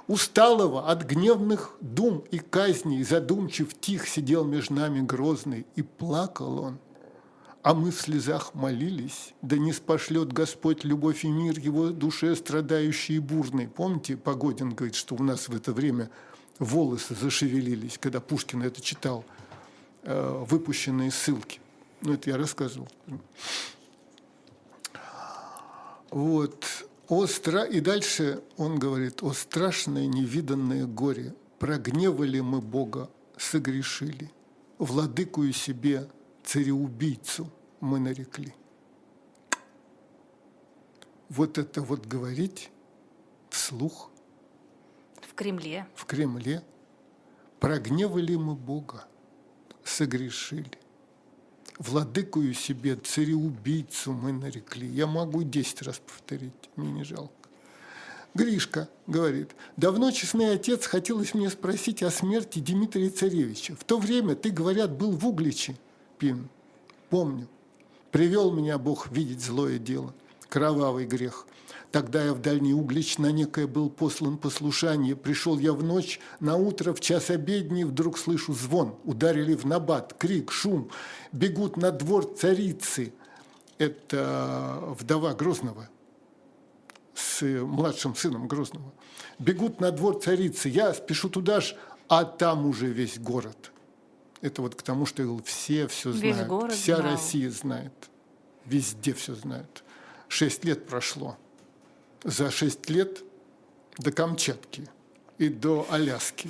Усталого 0.09 0.89
от 0.89 1.03
гневных 1.03 1.77
дум 1.81 2.23
и 2.31 2.39
казней, 2.39 3.03
задумчив 3.03 3.79
тих 3.79 4.07
сидел 4.07 4.43
между 4.43 4.73
нами 4.73 5.01
грозный, 5.01 5.67
и 5.75 5.83
плакал 5.83 6.61
он. 6.61 6.79
А 7.61 7.75
мы 7.75 7.91
в 7.91 8.01
слезах 8.01 8.55
молились, 8.55 9.35
да 9.43 9.59
не 9.59 9.71
спошлет 9.71 10.33
Господь 10.33 10.83
любовь 10.83 11.25
и 11.25 11.27
мир 11.27 11.59
его 11.59 11.89
душе 11.89 12.35
страдающей 12.35 13.17
и 13.17 13.19
бурной. 13.19 13.67
Помните, 13.67 14.17
Погодин 14.17 14.71
говорит, 14.71 14.95
что 14.95 15.13
у 15.13 15.21
нас 15.21 15.47
в 15.47 15.55
это 15.55 15.73
время 15.73 16.09
волосы 16.57 17.13
зашевелились, 17.13 17.99
когда 17.99 18.19
Пушкин 18.19 18.63
это 18.63 18.81
читал, 18.81 19.23
э, 20.01 20.43
выпущенные 20.49 21.11
ссылки. 21.11 21.59
Ну, 22.01 22.13
это 22.13 22.31
я 22.31 22.37
рассказывал. 22.37 22.87
Вот. 26.09 26.65
О, 27.09 27.25
стра... 27.25 27.63
И 27.63 27.79
дальше 27.79 28.43
он 28.55 28.77
говорит, 28.77 29.23
о 29.23 29.33
страшное 29.33 30.05
невиданное 30.05 30.85
горе, 30.85 31.33
прогневали 31.57 32.39
мы 32.39 32.61
Бога, 32.61 33.09
согрешили, 33.35 34.31
владыкую 34.77 35.51
себе 35.51 36.07
цареубийцу 36.43 37.51
мы 37.79 37.99
нарекли. 37.99 38.53
Вот 41.29 41.57
это 41.57 41.81
вот 41.81 42.05
говорить 42.05 42.69
вслух. 43.49 44.11
В 45.21 45.33
Кремле. 45.33 45.87
В 45.95 46.05
Кремле. 46.05 46.63
Прогневали 47.59 48.35
мы 48.35 48.53
Бога, 48.53 49.07
согрешили 49.83 50.77
владыкую 51.79 52.53
себе, 52.53 52.95
цареубийцу 52.95 54.13
мы 54.13 54.31
нарекли. 54.31 54.87
Я 54.87 55.07
могу 55.07 55.43
десять 55.43 55.81
раз 55.81 55.99
повторить, 55.99 56.53
мне 56.75 56.91
не 56.91 57.03
жалко. 57.03 57.33
Гришка 58.35 58.87
говорит, 59.07 59.51
давно, 59.75 60.11
честный 60.11 60.53
отец, 60.53 60.85
хотелось 60.85 61.33
мне 61.33 61.49
спросить 61.49 62.03
о 62.03 62.11
смерти 62.11 62.59
Дмитрия 62.59 63.09
Царевича. 63.09 63.75
В 63.75 63.83
то 63.83 63.97
время, 63.97 64.35
ты, 64.35 64.51
говорят, 64.51 64.91
был 64.95 65.11
в 65.11 65.25
Угличе, 65.27 65.75
Пин. 66.19 66.47
Помню. 67.09 67.47
Привел 68.11 68.51
меня 68.51 68.77
Бог 68.77 69.11
видеть 69.11 69.41
злое 69.41 69.79
дело, 69.79 70.13
кровавый 70.47 71.05
грех. 71.05 71.47
Тогда 71.91 72.23
я 72.23 72.33
в 72.33 72.39
дальний 72.39 72.73
углич 72.73 73.17
на 73.17 73.31
некое 73.31 73.65
был 73.65 73.89
послан 73.89 74.37
послушание. 74.37 75.15
Пришел 75.15 75.57
я 75.57 75.73
в 75.73 75.83
ночь, 75.83 76.19
на 76.39 76.55
утро 76.55 76.93
в 76.93 76.99
час 76.99 77.31
обедний 77.31 77.83
вдруг 77.83 78.19
слышу 78.19 78.53
звон. 78.53 78.95
Ударили 79.05 79.55
в 79.55 79.65
набат, 79.65 80.13
крик, 80.13 80.51
шум. 80.51 80.91
Бегут 81.31 81.77
на 81.77 81.91
двор 81.91 82.25
царицы. 82.25 83.11
Это 83.79 84.83
вдова 84.99 85.33
Грозного 85.33 85.89
с 87.15 87.41
младшим 87.41 88.15
сыном 88.15 88.47
Грозного. 88.47 88.93
Бегут 89.39 89.79
на 89.79 89.91
двор 89.91 90.21
царицы. 90.21 90.69
Я 90.69 90.93
спешу 90.93 91.27
туда 91.27 91.59
же, 91.59 91.75
а 92.07 92.23
там 92.23 92.67
уже 92.67 92.87
весь 92.87 93.17
город. 93.17 93.71
Это 94.41 94.61
вот 94.61 94.75
к 94.75 94.83
тому, 94.83 95.07
что 95.07 95.23
все 95.43 95.87
все 95.87 96.11
знают. 96.11 96.37
Весь 96.37 96.45
город 96.45 96.73
Вся 96.73 96.97
знал. 96.97 97.11
Россия 97.13 97.49
знает. 97.49 97.93
Везде 98.65 99.13
все 99.13 99.33
знают. 99.33 99.83
Шесть 100.27 100.63
лет 100.63 100.85
прошло 100.85 101.35
за 102.23 102.51
шесть 102.51 102.89
лет 102.89 103.23
до 103.97 104.11
Камчатки 104.11 104.87
и 105.37 105.49
до 105.49 105.85
Аляски. 105.89 106.49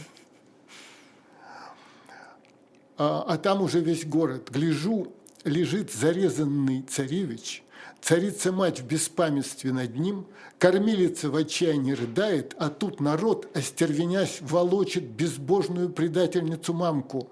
А, 2.97 3.23
а 3.27 3.37
там 3.37 3.61
уже 3.61 3.79
весь 3.79 4.05
город. 4.05 4.49
Гляжу, 4.51 5.13
лежит 5.45 5.91
зарезанный 5.91 6.81
царевич, 6.81 7.63
царица-мать 8.01 8.81
в 8.81 8.85
беспамятстве 8.85 9.71
над 9.71 9.95
ним, 9.95 10.27
кормилица 10.57 11.29
в 11.29 11.35
отчаянии 11.35 11.93
рыдает, 11.93 12.55
а 12.57 12.69
тут 12.69 12.99
народ, 12.99 13.47
остервенясь, 13.55 14.39
волочит 14.41 15.03
безбожную 15.03 15.89
предательницу 15.89 16.73
мамку. 16.73 17.29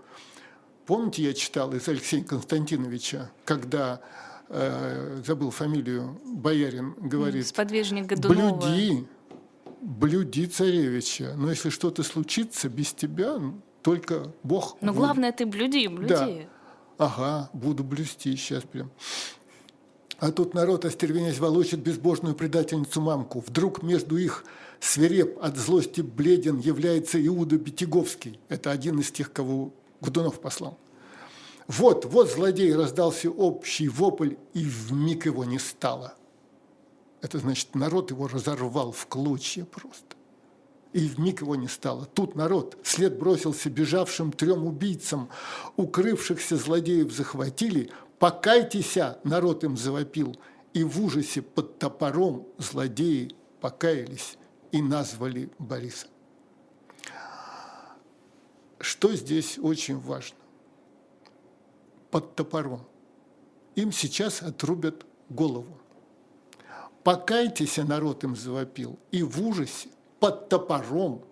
Помните, 0.86 1.24
я 1.24 1.34
читал 1.34 1.74
из 1.74 1.88
Алексея 1.90 2.24
Константиновича, 2.24 3.30
когда 3.44 4.00
э, 4.50 5.22
забыл 5.26 5.52
фамилию, 5.52 6.20
боярин 6.26 6.94
говорит, 7.00 7.48
Сподвижник 7.48 8.06
Годунова. 8.06 8.58
блюди, 8.58 9.08
блюди 9.82 10.46
царевича, 10.46 11.34
но 11.36 11.50
если 11.50 11.70
что-то 11.70 12.04
случится 12.04 12.70
без 12.70 12.94
тебя, 12.94 13.40
только 13.82 14.34
Бог. 14.44 14.78
Но 14.82 14.94
главное, 14.94 15.32
ты 15.32 15.46
блюди, 15.46 15.88
блюди. 15.88 16.08
Да. 16.10 16.28
Ага, 16.98 17.50
буду 17.54 17.84
блюсти 17.84 18.36
сейчас 18.36 18.64
прям. 18.64 18.92
А 20.20 20.32
тут 20.32 20.56
народ, 20.56 20.84
остервенясь, 20.84 21.38
волочит 21.38 21.80
безбожную 21.80 22.34
предательницу 22.34 23.02
мамку. 23.02 23.44
Вдруг 23.46 23.84
между 23.84 24.18
их 24.18 24.46
свиреп 24.80 25.38
от 25.42 25.58
злости 25.58 26.02
бледен 26.02 26.58
является 26.58 27.24
Иуда 27.24 27.58
Бетяговский. 27.58 28.40
Это 28.50 28.72
один 28.72 29.00
из 29.00 29.12
тех, 29.12 29.32
кого 29.32 29.74
Гудунов 30.02 30.40
послал. 30.40 30.80
Вот, 31.68 32.06
вот 32.06 32.32
злодей, 32.32 32.74
раздался 32.74 33.30
общий 33.30 33.90
вопль, 33.90 34.36
и 34.54 34.64
в 34.64 34.94
миг 34.94 35.26
его 35.26 35.44
не 35.44 35.60
стало. 35.60 36.16
Это 37.22 37.40
значит, 37.40 37.76
народ 37.76 38.12
его 38.12 38.28
разорвал 38.28 38.92
в 38.92 39.06
клочья 39.08 39.66
просто. 39.66 40.16
И 40.94 41.08
в 41.08 41.20
миг 41.20 41.42
его 41.42 41.56
не 41.56 41.68
стало. 41.68 42.06
Тут 42.06 42.36
народ 42.36 42.78
след 42.84 43.20
бросился 43.20 43.70
бежавшим 43.70 44.32
трем 44.32 44.66
убийцам, 44.66 45.30
укрывшихся 45.76 46.56
злодеев 46.56 47.12
захватили, 47.12 47.92
покайтесь, 48.18 48.98
народ 49.24 49.66
им 49.66 49.76
завопил, 49.76 50.38
и 50.74 50.84
в 50.84 51.04
ужасе 51.04 51.42
под 51.42 51.80
топором 51.80 52.48
злодеи 52.58 53.36
покаялись 53.60 54.38
и 54.72 54.82
назвали 54.82 55.50
Бориса. 55.60 56.08
Что 58.80 59.14
здесь 59.16 59.60
очень 59.60 60.00
важно? 60.00 60.38
Под 62.12 62.36
топором. 62.36 62.86
Им 63.76 63.92
сейчас 63.92 64.42
отрубят 64.42 65.06
голову. 65.30 65.78
Покайтесь, 67.04 67.78
народ 67.78 68.24
им 68.24 68.36
завопил, 68.36 69.00
и 69.12 69.24
в 69.24 69.42
ужасе, 69.42 69.90
под 70.20 70.50
топором. 70.50 71.24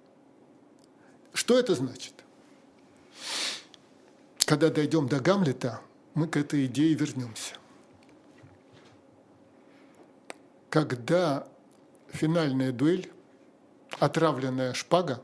Что 1.34 1.60
это 1.60 1.76
значит? 1.76 2.14
Когда 4.46 4.70
дойдем 4.70 5.08
до 5.08 5.20
Гамлета, 5.20 5.82
мы 6.14 6.28
к 6.28 6.38
этой 6.38 6.66
идее 6.68 6.94
вернемся. 6.94 7.56
Когда 10.70 11.48
финальная 12.10 12.72
дуэль, 12.72 13.12
отравленная 14.00 14.74
шпага, 14.74 15.22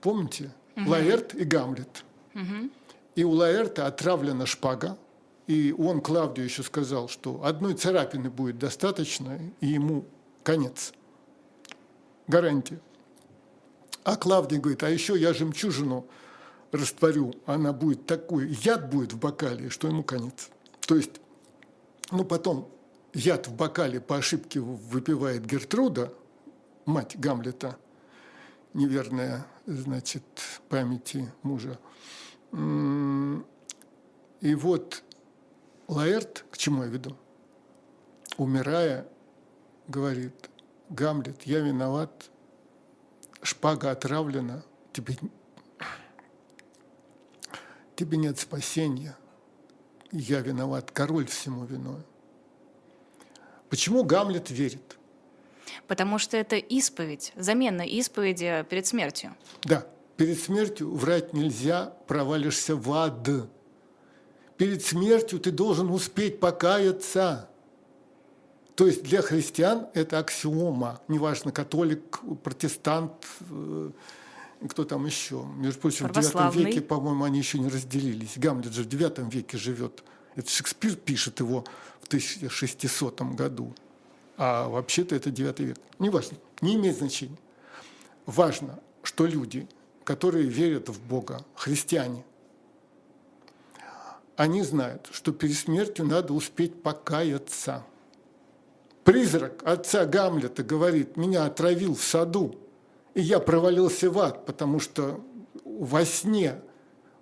помните, 0.00 0.52
угу. 0.76 0.90
Лаэрт 0.90 1.34
и 1.34 1.44
Гамлет. 1.44 2.04
Угу. 2.34 2.70
И 3.14 3.24
у 3.24 3.30
Лаэрта 3.30 3.86
отравлена 3.86 4.46
шпага, 4.46 4.96
и 5.46 5.74
он 5.76 6.00
Клавдию 6.00 6.46
еще 6.46 6.62
сказал, 6.62 7.08
что 7.08 7.44
одной 7.44 7.74
царапины 7.74 8.30
будет 8.30 8.58
достаточно, 8.58 9.38
и 9.60 9.66
ему 9.66 10.06
конец. 10.42 10.92
Гарантия. 12.26 12.80
А 14.04 14.16
Клавдий 14.16 14.58
говорит, 14.58 14.82
а 14.82 14.90
еще 14.90 15.18
я 15.18 15.32
жемчужину 15.34 16.06
растворю, 16.72 17.34
она 17.46 17.72
будет 17.72 18.06
такой, 18.06 18.48
яд 18.48 18.90
будет 18.90 19.12
в 19.12 19.18
бокале, 19.18 19.68
что 19.68 19.88
ему 19.88 20.02
конец. 20.02 20.48
То 20.86 20.96
есть, 20.96 21.20
ну 22.10 22.24
потом 22.24 22.68
яд 23.12 23.46
в 23.46 23.54
бокале 23.54 24.00
по 24.00 24.16
ошибке 24.16 24.60
выпивает 24.60 25.44
Гертруда, 25.44 26.12
мать 26.86 27.18
Гамлета, 27.18 27.76
неверная, 28.74 29.46
значит, 29.66 30.24
памяти 30.68 31.30
мужа. 31.42 31.78
И 32.52 34.54
вот 34.54 35.02
Лаэрт, 35.88 36.44
к 36.50 36.58
чему 36.58 36.82
я 36.82 36.88
веду, 36.88 37.16
умирая, 38.36 39.06
говорит, 39.88 40.50
Гамлет, 40.88 41.42
я 41.44 41.60
виноват, 41.60 42.30
шпага 43.42 43.90
отравлена, 43.90 44.62
тебе, 44.92 45.16
тебе 47.96 48.18
нет 48.18 48.38
спасения, 48.38 49.16
я 50.10 50.40
виноват, 50.40 50.90
король 50.90 51.26
всему 51.26 51.64
виной. 51.64 52.02
Почему 53.70 54.04
Гамлет 54.04 54.50
верит? 54.50 54.98
Потому 55.86 56.18
что 56.18 56.36
это 56.36 56.56
исповедь, 56.56 57.32
замена 57.36 57.82
исповеди 57.82 58.66
перед 58.68 58.86
смертью. 58.86 59.34
Да, 59.62 59.86
перед 60.16 60.40
смертью 60.40 60.94
врать 60.94 61.32
нельзя, 61.32 61.94
провалишься 62.06 62.76
в 62.76 62.92
ад 62.92 63.28
перед 64.62 64.84
смертью 64.84 65.40
ты 65.40 65.50
должен 65.50 65.90
успеть 65.90 66.38
покаяться. 66.38 67.48
То 68.76 68.86
есть 68.86 69.02
для 69.02 69.20
христиан 69.20 69.88
это 69.92 70.20
аксиома, 70.20 71.00
неважно, 71.08 71.50
католик, 71.50 72.20
протестант, 72.44 73.12
э, 73.50 73.90
кто 74.68 74.84
там 74.84 75.04
еще. 75.04 75.44
Между 75.56 75.80
прочим, 75.80 76.06
в 76.06 76.12
IX 76.12 76.54
веке, 76.56 76.80
по-моему, 76.80 77.24
они 77.24 77.38
еще 77.38 77.58
не 77.58 77.68
разделились. 77.68 78.34
Гамлет 78.36 78.72
же 78.72 78.84
в 78.84 78.86
IX 78.86 79.28
веке 79.32 79.58
живет. 79.58 80.04
Это 80.36 80.48
Шекспир 80.48 80.94
пишет 80.94 81.40
его 81.40 81.64
в 82.00 82.06
1600 82.06 83.20
году. 83.34 83.74
А 84.36 84.68
вообще-то 84.68 85.16
это 85.16 85.30
IX 85.30 85.64
век. 85.64 85.78
Неважно, 85.98 86.38
не 86.60 86.76
имеет 86.76 86.98
значения. 86.98 87.38
Важно, 88.26 88.78
что 89.02 89.26
люди, 89.26 89.68
которые 90.04 90.46
верят 90.46 90.88
в 90.88 91.00
Бога, 91.00 91.44
христиане, 91.54 92.24
они 94.36 94.62
знают, 94.62 95.08
что 95.12 95.32
перед 95.32 95.56
смертью 95.56 96.06
надо 96.06 96.32
успеть 96.32 96.82
покаяться. 96.82 97.84
Призрак 99.04 99.62
отца 99.64 100.06
Гамлета 100.06 100.62
говорит, 100.62 101.16
меня 101.16 101.44
отравил 101.44 101.94
в 101.94 102.02
саду, 102.02 102.56
и 103.14 103.20
я 103.20 103.40
провалился 103.40 104.10
в 104.10 104.18
ад, 104.18 104.46
потому 104.46 104.80
что 104.80 105.20
во 105.64 106.04
сне, 106.04 106.60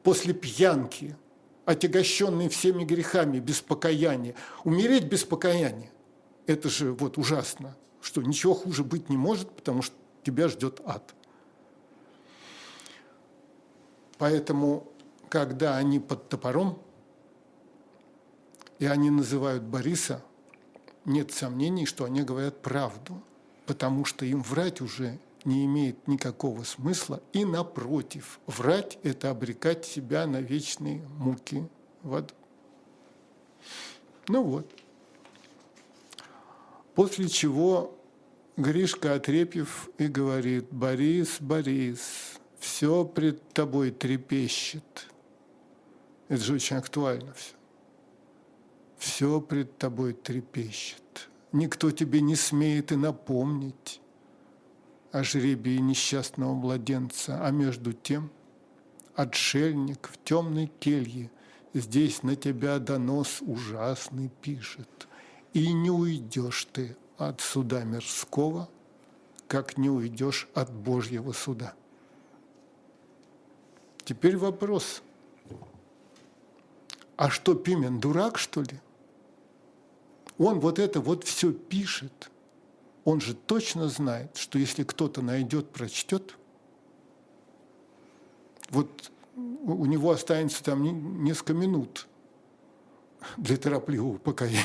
после 0.02 0.34
пьянки, 0.34 1.16
отягощенный 1.64 2.48
всеми 2.48 2.84
грехами, 2.84 3.38
без 3.38 3.60
покаяния, 3.60 4.34
умереть 4.64 5.04
без 5.04 5.24
покаяния, 5.24 5.90
это 6.46 6.68
же 6.68 6.92
вот 6.92 7.18
ужасно, 7.18 7.76
что 8.00 8.22
ничего 8.22 8.54
хуже 8.54 8.84
быть 8.84 9.08
не 9.08 9.16
может, 9.16 9.50
потому 9.50 9.82
что 9.82 9.94
тебя 10.22 10.48
ждет 10.48 10.80
ад. 10.84 11.14
Поэтому, 14.20 14.86
когда 15.30 15.78
они 15.78 15.98
под 15.98 16.28
топором, 16.28 16.78
и 18.78 18.84
они 18.84 19.08
называют 19.08 19.62
Бориса, 19.62 20.22
нет 21.06 21.32
сомнений, 21.32 21.86
что 21.86 22.04
они 22.04 22.20
говорят 22.22 22.60
правду, 22.60 23.18
потому 23.64 24.04
что 24.04 24.26
им 24.26 24.42
врать 24.42 24.82
уже 24.82 25.18
не 25.46 25.64
имеет 25.64 26.06
никакого 26.06 26.64
смысла, 26.64 27.22
и 27.32 27.46
напротив, 27.46 28.40
врать– 28.46 28.98
это 29.04 29.30
обрекать 29.30 29.86
себя 29.86 30.26
на 30.26 30.42
вечные 30.42 31.00
муки 31.16 31.66
в 32.02 32.14
аду. 32.14 32.34
Ну 34.28 34.42
вот. 34.42 34.70
После 36.94 37.26
чего 37.30 37.96
Гришка 38.58 39.14
отрепив 39.14 39.88
и 39.96 40.08
говорит, 40.08 40.66
«Борис, 40.70 41.38
Борис, 41.40 42.38
все 42.60 43.04
пред 43.04 43.52
тобой 43.52 43.90
трепещет». 43.90 45.08
Это 46.28 46.42
же 46.44 46.54
очень 46.54 46.76
актуально 46.76 47.34
все 47.34 47.54
все 49.00 49.40
пред 49.40 49.78
тобой 49.78 50.12
трепещет. 50.12 51.30
Никто 51.52 51.90
тебе 51.90 52.20
не 52.20 52.36
смеет 52.36 52.92
и 52.92 52.96
напомнить 52.96 54.00
о 55.10 55.24
жребии 55.24 55.78
несчастного 55.78 56.54
младенца, 56.54 57.44
а 57.44 57.50
между 57.50 57.94
тем 57.94 58.30
отшельник 59.14 60.08
в 60.12 60.22
темной 60.22 60.70
келье 60.80 61.30
здесь 61.72 62.22
на 62.22 62.36
тебя 62.36 62.78
донос 62.78 63.38
ужасный 63.40 64.30
пишет, 64.42 65.08
и 65.54 65.72
не 65.72 65.90
уйдешь 65.90 66.68
ты 66.70 66.94
от 67.16 67.40
суда 67.40 67.84
мирского, 67.84 68.68
как 69.48 69.78
не 69.78 69.88
уйдешь 69.88 70.46
от 70.54 70.70
Божьего 70.70 71.32
суда. 71.32 71.74
Теперь 74.04 74.36
вопрос. 74.36 75.02
А 77.16 77.28
что, 77.30 77.54
Пимен, 77.54 78.00
дурак, 78.00 78.38
что 78.38 78.62
ли? 78.62 78.80
Он 80.38 80.58
вот 80.58 80.78
это 80.78 81.00
вот 81.00 81.24
все 81.24 81.52
пишет. 81.52 82.30
Он 83.04 83.20
же 83.20 83.34
точно 83.34 83.88
знает, 83.88 84.36
что 84.36 84.58
если 84.58 84.84
кто-то 84.84 85.20
найдет, 85.20 85.70
прочтет, 85.70 86.36
вот 88.70 89.10
у 89.36 89.84
него 89.86 90.10
останется 90.10 90.62
там 90.62 91.24
несколько 91.24 91.52
минут 91.52 92.06
для 93.36 93.56
торопливого 93.56 94.18
покаяния. 94.18 94.64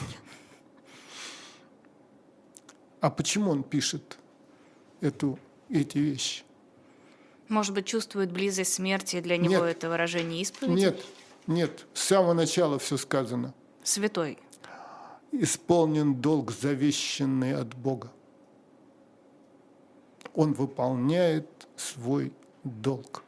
А 3.01 3.09
почему 3.09 3.51
он 3.51 3.63
пишет 3.63 4.17
эту, 5.01 5.38
эти 5.69 5.97
вещи? 5.97 6.43
Может 7.47 7.73
быть, 7.73 7.85
чувствует 7.85 8.31
близость 8.31 8.73
смерти, 8.73 9.17
и 9.17 9.21
для 9.21 9.37
него 9.37 9.65
нет, 9.65 9.77
это 9.77 9.89
выражение 9.89 10.41
исповеди? 10.41 10.79
Нет, 10.79 11.05
нет, 11.47 11.85
с 11.93 12.03
самого 12.03 12.33
начала 12.33 12.79
все 12.79 12.97
сказано. 12.97 13.53
Святой 13.83 14.39
исполнен 15.31 16.15
долг, 16.15 16.51
завещанный 16.51 17.55
от 17.55 17.75
Бога. 17.75 18.11
Он 20.33 20.53
выполняет 20.53 21.47
свой 21.75 22.33
долг. 22.63 23.23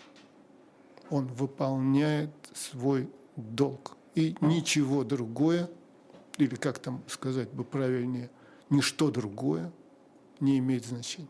Он 1.10 1.28
выполняет 1.28 2.32
свой 2.54 3.10
долг. 3.36 3.96
И 4.16 4.36
ничего 4.42 5.04
другое 5.04 5.70
или 6.38 6.56
как 6.56 6.80
там 6.80 7.04
сказать 7.08 7.50
бы 7.50 7.64
правильнее, 7.64 8.30
ничто 8.70 9.10
другое 9.10 9.72
не 10.40 10.60
имеет 10.60 10.86
значения. 10.86 11.28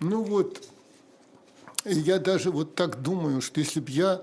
Ну 0.00 0.22
вот, 0.22 0.62
я 1.84 2.18
даже 2.18 2.50
вот 2.50 2.74
так 2.74 3.02
думаю, 3.02 3.40
что 3.40 3.60
если 3.60 3.80
бы 3.80 3.90
я 3.90 4.22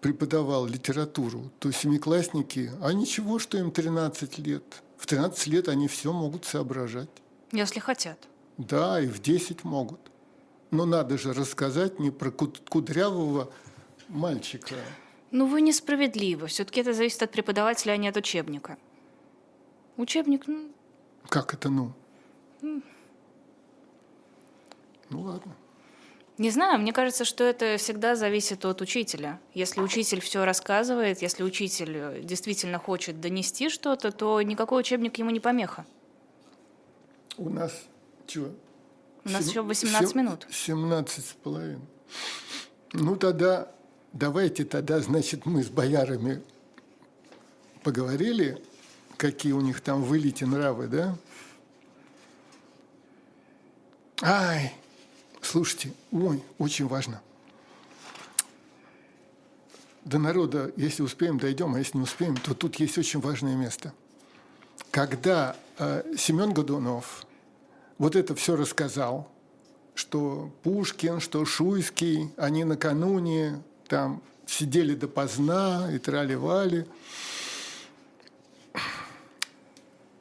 преподавал 0.00 0.66
литературу, 0.66 1.50
то 1.58 1.72
семиклассники, 1.72 2.70
а 2.82 2.92
ничего, 2.92 3.38
что 3.38 3.58
им 3.58 3.70
13 3.70 4.38
лет. 4.38 4.62
В 4.98 5.06
13 5.06 5.46
лет 5.46 5.68
они 5.68 5.88
все 5.88 6.12
могут 6.12 6.44
соображать. 6.44 7.08
Если 7.52 7.80
хотят. 7.80 8.18
Да, 8.58 9.00
и 9.00 9.06
в 9.06 9.20
10 9.20 9.64
могут. 9.64 10.00
Но 10.70 10.86
надо 10.86 11.18
же 11.18 11.32
рассказать 11.32 12.00
не 12.00 12.10
про 12.10 12.30
кудрявого 12.30 13.50
мальчика. 14.08 14.74
Ну, 15.30 15.46
вы 15.46 15.60
несправедливы. 15.62 16.46
Все-таки 16.48 16.80
это 16.80 16.92
зависит 16.92 17.22
от 17.22 17.32
преподавателя, 17.32 17.92
а 17.92 17.96
не 17.96 18.08
от 18.08 18.16
учебника. 18.16 18.76
Учебник, 19.96 20.46
ну... 20.46 20.70
Как 21.28 21.54
это 21.54 21.68
ну? 21.68 21.92
Ну 25.10 25.20
ладно. 25.22 25.54
Не 26.36 26.50
знаю, 26.50 26.80
мне 26.80 26.92
кажется, 26.92 27.24
что 27.24 27.44
это 27.44 27.76
всегда 27.76 28.16
зависит 28.16 28.64
от 28.64 28.80
учителя. 28.80 29.38
Если 29.52 29.80
учитель 29.80 30.20
все 30.20 30.44
рассказывает, 30.44 31.22
если 31.22 31.44
учитель 31.44 32.24
действительно 32.24 32.78
хочет 32.78 33.20
донести 33.20 33.68
что-то, 33.68 34.10
то 34.10 34.42
никакой 34.42 34.80
учебник 34.80 35.16
ему 35.18 35.30
не 35.30 35.38
помеха. 35.38 35.86
У 37.36 37.50
нас 37.50 37.72
что? 38.26 38.52
У 39.24 39.28
нас 39.28 39.48
еще 39.48 39.62
18 39.62 40.08
7, 40.08 40.18
минут. 40.18 40.46
17 40.50 41.24
с 41.24 41.32
половиной. 41.34 41.80
Ну 42.92 43.16
тогда, 43.16 43.70
давайте 44.12 44.64
тогда, 44.64 45.00
значит, 45.00 45.46
мы 45.46 45.62
с 45.62 45.68
боярами 45.68 46.42
поговорили, 47.84 48.60
какие 49.16 49.52
у 49.52 49.60
них 49.60 49.80
там 49.80 50.02
вылите 50.02 50.46
нравы, 50.46 50.88
да? 50.88 51.16
Ай, 54.22 54.74
Слушайте, 55.44 55.92
ой, 56.10 56.42
очень 56.58 56.86
важно. 56.88 57.20
До 60.04 60.18
народа, 60.18 60.72
если 60.76 61.02
успеем, 61.02 61.38
дойдем, 61.38 61.74
а 61.74 61.78
если 61.78 61.98
не 61.98 62.04
успеем, 62.04 62.36
то 62.36 62.54
тут 62.54 62.76
есть 62.76 62.96
очень 62.98 63.20
важное 63.20 63.54
место. 63.54 63.92
Когда 64.90 65.56
э, 65.78 66.14
Семен 66.16 66.52
Годунов 66.52 67.26
вот 67.98 68.16
это 68.16 68.34
все 68.34 68.56
рассказал, 68.56 69.30
что 69.94 70.50
Пушкин, 70.62 71.20
что 71.20 71.44
Шуйский, 71.44 72.30
они 72.36 72.64
накануне 72.64 73.62
там 73.86 74.22
сидели 74.46 74.94
допоздна 74.94 75.90
и 75.92 75.98
трали-вали. 75.98 76.86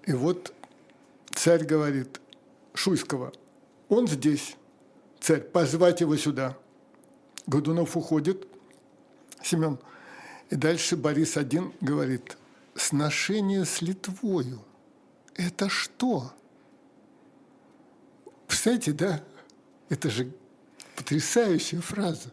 И 0.05 0.13
вот 0.13 0.53
царь 1.33 1.63
говорит 1.63 2.19
Шуйского, 2.73 3.31
он 3.89 4.07
здесь, 4.07 4.55
царь, 5.23 5.41
позвать 5.41 6.01
его 6.01 6.17
сюда. 6.17 6.57
Годунов 7.47 7.95
уходит, 7.97 8.45
Семен. 9.41 9.79
И 10.49 10.55
дальше 10.55 10.97
Борис 10.97 11.37
один 11.37 11.73
говорит, 11.81 12.37
сношение 12.75 13.65
с 13.65 13.81
Литвою– 13.81 14.61
это 15.35 15.69
что? 15.69 16.31
Представляете, 18.47 18.91
да? 18.91 19.23
Это 19.89 20.09
же 20.09 20.31
потрясающая 20.95 21.81
фраза. 21.81 22.31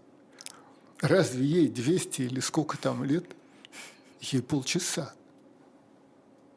Разве 1.00 1.46
ей 1.46 1.68
200 1.68 2.22
или 2.22 2.40
сколько 2.40 2.76
там 2.76 3.04
лет? 3.04 3.24
Ей 4.20 4.42
полчаса. 4.42 5.14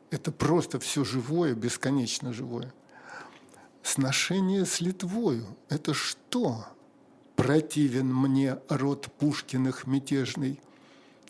Это 0.09 0.31
просто 0.31 0.79
все 0.79 1.05
живое, 1.05 1.53
бесконечно 1.53 2.33
живое. 2.33 2.73
Сношение 3.83 4.65
с 4.65 4.79
Литвою– 4.79 5.45
это 5.69 5.93
что? 5.93 6.65
Противен 7.35 8.13
мне 8.13 8.57
род 8.69 9.11
Пушкиных 9.19 9.85
мятежный, 9.85 10.61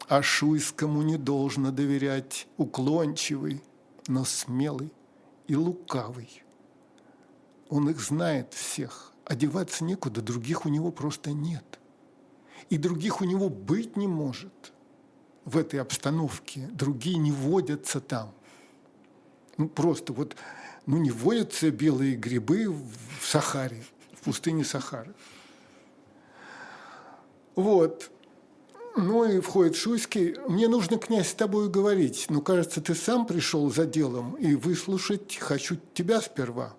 А 0.08 0.22
Шуйскому 0.22 1.02
не 1.02 1.18
должно 1.18 1.72
доверять 1.72 2.48
уклончивый, 2.58 3.64
но 4.08 4.24
смелый 4.24 4.94
и 5.48 5.56
лукавый. 5.56 6.44
Он 7.70 7.90
их 7.90 8.00
знает 8.00 8.54
всех, 8.54 9.14
одеваться 9.26 9.84
некуда, 9.84 10.22
других 10.22 10.66
у 10.68 10.70
него 10.70 10.92
просто 10.92 11.32
нет. 11.32 11.80
И 12.70 12.78
других 12.78 13.22
у 13.22 13.26
него 13.26 13.50
быть 13.50 13.98
не 13.98 14.08
может 14.08 14.74
в 15.46 15.58
этой 15.58 15.82
обстановке. 15.82 16.70
Другие 16.72 17.18
не 17.18 17.32
водятся 17.32 18.00
там. 18.00 18.32
Ну, 19.58 19.68
просто 19.70 20.14
вот 20.14 20.36
ну, 20.86 20.98
не 20.98 21.12
водятся 21.12 21.72
белые 21.72 22.16
грибы 22.16 22.68
в 22.70 23.26
Сахаре, 23.26 23.84
в 24.14 24.22
пустыне 24.22 24.64
Сахары. 24.64 25.14
Вот. 27.56 28.10
Ну 28.96 29.24
и 29.26 29.40
входит 29.40 29.76
Шуйский. 29.76 30.36
Мне 30.48 30.68
нужно, 30.68 30.98
князь, 30.98 31.30
с 31.30 31.34
тобой 31.34 31.70
говорить. 31.70 32.28
Ну, 32.30 32.42
кажется, 32.42 32.82
ты 32.82 32.94
сам 32.94 33.26
пришел 33.26 33.72
за 33.72 33.86
делом, 33.86 34.36
и 34.36 34.56
выслушать 34.56 35.38
хочу 35.38 35.78
тебя 35.94 36.22
сперва. 36.22 36.76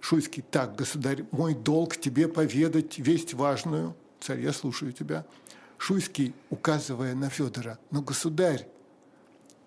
Шуйский, 0.00 0.44
так, 0.48 0.76
государь, 0.76 1.24
мой 1.32 1.54
долг 1.54 1.96
тебе 1.96 2.28
поведать 2.28 2.98
весть 2.98 3.34
важную. 3.34 3.96
Царь, 4.20 4.40
я 4.40 4.52
слушаю 4.52 4.92
тебя. 4.92 5.26
Шуйский, 5.78 6.34
указывая 6.50 7.14
на 7.14 7.30
Федора, 7.30 7.78
но 7.90 8.02
государь, 8.02 8.68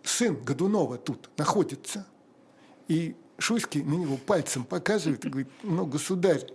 сын 0.03 0.41
Годунова 0.41 0.97
тут 0.97 1.29
находится. 1.38 2.05
И 2.88 3.15
Шуйский 3.41 3.81
на 3.83 3.95
него 3.95 4.17
пальцем 4.17 4.63
показывает 4.63 5.25
и 5.25 5.29
говорит, 5.29 5.49
ну, 5.63 5.85
государь, 5.85 6.45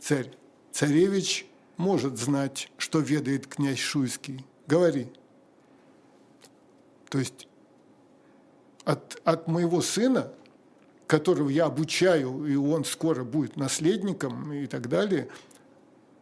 царь, 0.00 0.30
царевич 0.72 1.46
может 1.76 2.18
знать, 2.18 2.70
что 2.76 2.98
ведает 2.98 3.46
князь 3.46 3.78
Шуйский. 3.78 4.44
Говори. 4.66 5.06
То 7.08 7.18
есть 7.18 7.46
от, 8.84 9.20
от 9.24 9.46
моего 9.46 9.80
сына, 9.80 10.32
которого 11.06 11.48
я 11.48 11.66
обучаю, 11.66 12.46
и 12.46 12.56
он 12.56 12.84
скоро 12.84 13.24
будет 13.24 13.56
наследником 13.56 14.52
и 14.52 14.66
так 14.66 14.88
далее, 14.88 15.28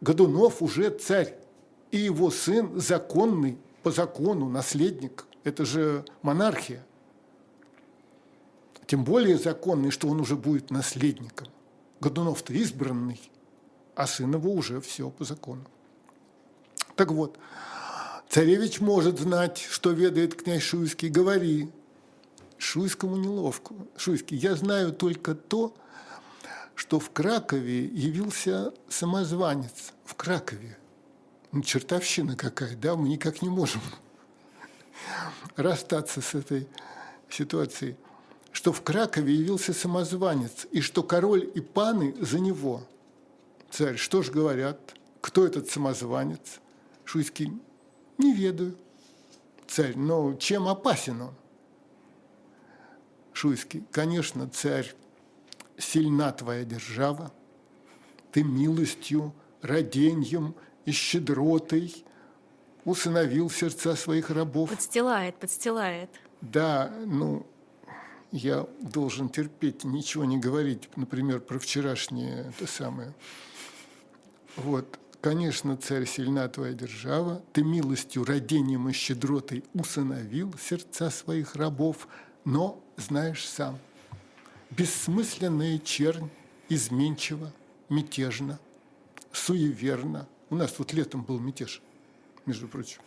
Годунов 0.01 0.61
уже 0.61 0.91
царь, 0.91 1.35
и 1.91 1.97
его 1.97 2.31
сын 2.31 2.79
законный 2.79 3.57
по 3.83 3.91
закону 3.91 4.47
наследник. 4.47 5.25
Это 5.43 5.65
же 5.65 6.05
монархия 6.21 6.85
тем 8.89 9.03
более 9.03 9.37
законный, 9.37 9.91
что 9.91 10.07
он 10.07 10.19
уже 10.19 10.35
будет 10.35 10.71
наследником. 10.71 11.47
Годунов-то 11.99 12.53
избранный, 12.53 13.21
а 13.93 14.07
сын 14.07 14.33
его 14.33 14.51
уже 14.51 14.81
все 14.81 15.11
по 15.11 15.23
закону. 15.23 15.63
Так 16.95 17.11
вот, 17.11 17.37
царевич 18.29 18.79
может 18.79 19.19
знать, 19.19 19.59
что 19.59 19.91
ведает 19.91 20.33
князь 20.33 20.63
Шуйский, 20.63 21.09
говори. 21.09 21.69
Шуйскому 22.57 23.17
неловко. 23.17 23.75
Шуйский, 23.95 24.37
я 24.37 24.55
знаю 24.55 24.91
только 24.91 25.35
то, 25.35 25.75
что 26.73 26.99
в 26.99 27.11
Кракове 27.11 27.85
явился 27.85 28.73
самозванец. 28.89 29.93
В 30.03 30.15
Кракове. 30.15 30.79
Ну, 31.51 31.61
чертовщина 31.61 32.35
какая, 32.35 32.75
да, 32.75 32.95
мы 32.95 33.07
никак 33.07 33.43
не 33.43 33.49
можем 33.49 33.81
расстаться 35.57 36.21
с 36.21 36.33
этой 36.33 36.67
ситуацией 37.29 37.95
что 38.51 38.71
в 38.73 38.81
Кракове 38.81 39.33
явился 39.33 39.73
самозванец, 39.73 40.67
и 40.71 40.81
что 40.81 41.03
король 41.03 41.49
и 41.53 41.61
паны 41.61 42.15
за 42.19 42.39
него. 42.39 42.83
Царь, 43.69 43.97
что 43.97 44.23
ж 44.23 44.31
говорят? 44.31 44.95
Кто 45.21 45.45
этот 45.45 45.69
самозванец? 45.69 46.59
Шуйский, 47.05 47.51
не 48.17 48.33
ведаю. 48.33 48.75
Царь, 49.67 49.95
но 49.95 50.33
чем 50.35 50.67
опасен 50.67 51.21
он? 51.21 51.33
Шуйский, 53.33 53.83
конечно, 53.91 54.49
царь, 54.49 54.93
сильна 55.77 56.31
твоя 56.31 56.65
держава, 56.65 57.31
ты 58.31 58.43
милостью, 58.43 59.33
роденьем 59.61 60.55
и 60.85 60.91
щедротой 60.91 62.03
усыновил 62.85 63.49
сердца 63.49 63.95
своих 63.95 64.29
рабов. 64.29 64.69
Подстилает, 64.69 65.35
подстилает. 65.35 66.09
Да, 66.41 66.91
ну, 67.05 67.45
я 68.31 68.67
должен 68.81 69.29
терпеть, 69.29 69.83
ничего 69.83 70.25
не 70.25 70.37
говорить, 70.37 70.89
например, 70.95 71.39
про 71.39 71.59
вчерашнее 71.59 72.47
это 72.49 72.67
самое. 72.67 73.13
Вот, 74.55 74.99
конечно, 75.21 75.77
царь 75.77 76.05
сильна 76.05 76.47
твоя 76.47 76.73
держава, 76.73 77.41
ты 77.53 77.63
милостью, 77.63 78.25
родением 78.25 78.89
и 78.89 78.93
щедротой 78.93 79.63
усыновил 79.73 80.53
сердца 80.59 81.09
своих 81.09 81.55
рабов, 81.55 82.07
но, 82.45 82.81
знаешь 82.97 83.47
сам, 83.47 83.79
бессмысленная 84.71 85.79
чернь 85.79 86.29
изменчива, 86.69 87.51
мятежна, 87.89 88.59
суеверна. 89.31 90.27
У 90.49 90.55
нас 90.55 90.77
вот 90.77 90.93
летом 90.93 91.23
был 91.23 91.39
мятеж, 91.39 91.81
между 92.45 92.67
прочим. 92.67 93.01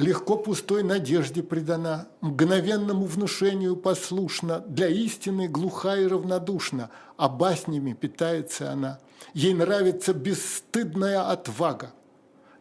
Легко 0.00 0.36
пустой 0.36 0.82
надежде 0.82 1.42
предана, 1.42 2.08
мгновенному 2.20 3.04
внушению 3.04 3.76
послушна, 3.76 4.60
для 4.60 4.88
истины 4.88 5.48
глуха 5.48 5.96
и 5.96 6.06
равнодушна, 6.06 6.90
а 7.16 7.28
баснями 7.28 7.92
питается 7.92 8.72
она. 8.72 8.98
Ей 9.34 9.54
нравится 9.54 10.12
бесстыдная 10.12 11.30
отвага. 11.30 11.92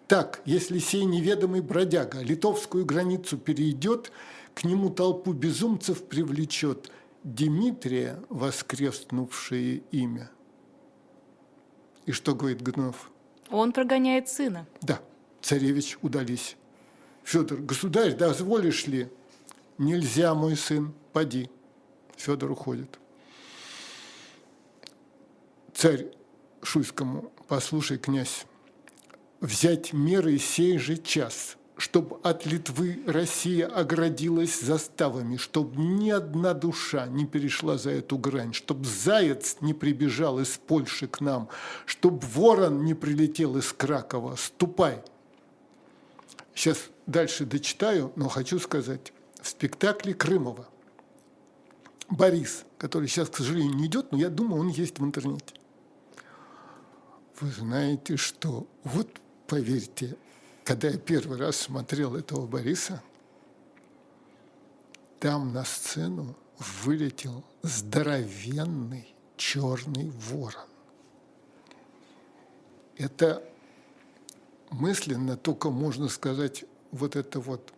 Так, 0.07 0.41
если 0.45 0.79
сей 0.79 1.05
неведомый 1.05 1.61
бродяга 1.61 2.21
литовскую 2.21 2.85
границу 2.85 3.37
перейдет, 3.37 4.11
к 4.53 4.63
нему 4.63 4.89
толпу 4.89 5.33
безумцев 5.33 6.03
привлечет 6.03 6.91
Дмитрия, 7.23 8.19
воскреснувшее 8.29 9.83
имя. 9.91 10.31
И 12.05 12.11
что 12.11 12.33
говорит 12.33 12.61
Гнов? 12.61 13.11
Он 13.51 13.71
прогоняет 13.71 14.29
сына. 14.29 14.67
Да, 14.81 14.99
царевич 15.41 15.97
удались. 16.01 16.55
Федор, 17.29 17.59
государь, 17.59 18.15
дозволишь 18.15 18.87
ли? 18.87 19.07
Нельзя, 19.77 20.33
мой 20.33 20.55
сын, 20.55 20.95
поди. 21.13 21.51
Федор 22.17 22.49
уходит. 22.49 22.97
Царь 25.75 26.07
Шуйскому, 26.63 27.31
послушай, 27.47 27.99
князь, 27.99 28.47
взять 29.41 29.93
меры 29.93 30.39
сей 30.39 30.79
же 30.79 30.97
час, 30.97 31.57
чтобы 31.77 32.17
от 32.23 32.47
Литвы 32.47 33.03
Россия 33.05 33.67
оградилась 33.67 34.59
заставами, 34.59 35.37
чтобы 35.37 35.79
ни 35.79 36.09
одна 36.09 36.55
душа 36.55 37.05
не 37.05 37.27
перешла 37.27 37.77
за 37.77 37.91
эту 37.91 38.17
грань, 38.17 38.53
чтобы 38.55 38.85
заяц 38.85 39.57
не 39.61 39.75
прибежал 39.75 40.39
из 40.39 40.57
Польши 40.57 41.07
к 41.07 41.21
нам, 41.21 41.47
чтобы 41.85 42.25
ворон 42.25 42.85
не 42.85 42.95
прилетел 42.95 43.55
из 43.55 43.71
Кракова. 43.71 44.35
Ступай. 44.35 45.03
Сейчас 46.55 46.89
дальше 47.09 47.45
дочитаю, 47.45 48.11
но 48.15 48.29
хочу 48.29 48.59
сказать, 48.59 49.11
в 49.41 49.47
спектакле 49.47 50.13
Крымова 50.13 50.67
Борис, 52.09 52.65
который 52.77 53.07
сейчас, 53.07 53.29
к 53.29 53.37
сожалению, 53.37 53.75
не 53.75 53.87
идет, 53.87 54.11
но 54.11 54.17
я 54.17 54.29
думаю, 54.29 54.61
он 54.61 54.69
есть 54.69 54.99
в 54.99 55.03
интернете. 55.03 55.55
Вы 57.39 57.51
знаете, 57.51 58.17
что 58.17 58.67
вот 58.83 59.09
поверьте, 59.47 60.17
когда 60.63 60.89
я 60.89 60.97
первый 60.97 61.37
раз 61.37 61.57
смотрел 61.57 62.15
этого 62.15 62.45
Бориса, 62.45 63.01
там 65.19 65.53
на 65.53 65.63
сцену 65.63 66.35
вылетел 66.83 67.43
здоровенный 67.61 69.13
черный 69.37 70.11
ворон. 70.11 70.67
Это 72.97 73.43
мысленно 74.69 75.37
только 75.37 75.69
можно 75.69 76.09
сказать 76.09 76.65
вот 76.91 77.15
это 77.15 77.39
вот 77.39 77.73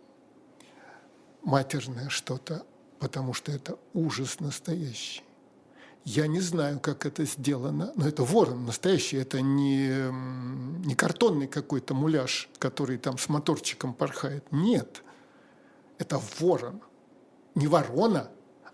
матерное 1.44 2.10
что-то, 2.10 2.66
потому 3.00 3.34
что 3.34 3.52
это 3.52 3.78
ужас 3.94 4.40
настоящий. 4.40 5.24
Я 6.04 6.26
не 6.26 6.40
знаю, 6.40 6.80
как 6.80 7.06
это 7.06 7.26
сделано, 7.26 7.92
но 7.96 8.08
это 8.08 8.24
ворон 8.24 8.66
настоящий, 8.66 9.18
это 9.18 9.42
не, 9.42 10.12
не 10.86 10.96
картонный 10.96 11.48
какой-то 11.48 11.94
муляж, 11.94 12.50
который 12.58 12.98
там 12.98 13.20
с 13.20 13.30
моторчиком 13.30 13.94
порхает. 13.94 14.44
Нет, 14.52 15.04
это 16.00 16.20
ворон. 16.40 16.82
Не 17.54 17.68
ворона, 17.68 18.32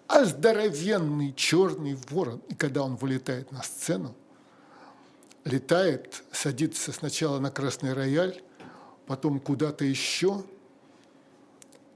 а 0.07 0.23
здоровенный 0.23 1.33
черный 1.33 1.97
ворон. 2.09 2.41
И 2.47 2.55
когда 2.55 2.83
он 2.83 2.95
вылетает 2.95 3.51
на 3.51 3.61
сцену, 3.61 4.15
летает, 5.43 6.23
садится 6.31 6.93
сначала 6.93 7.39
на 7.39 7.51
красный 7.51 7.93
рояль, 7.93 8.41
потом 9.07 9.39
куда-то 9.39 9.85
еще. 9.85 10.43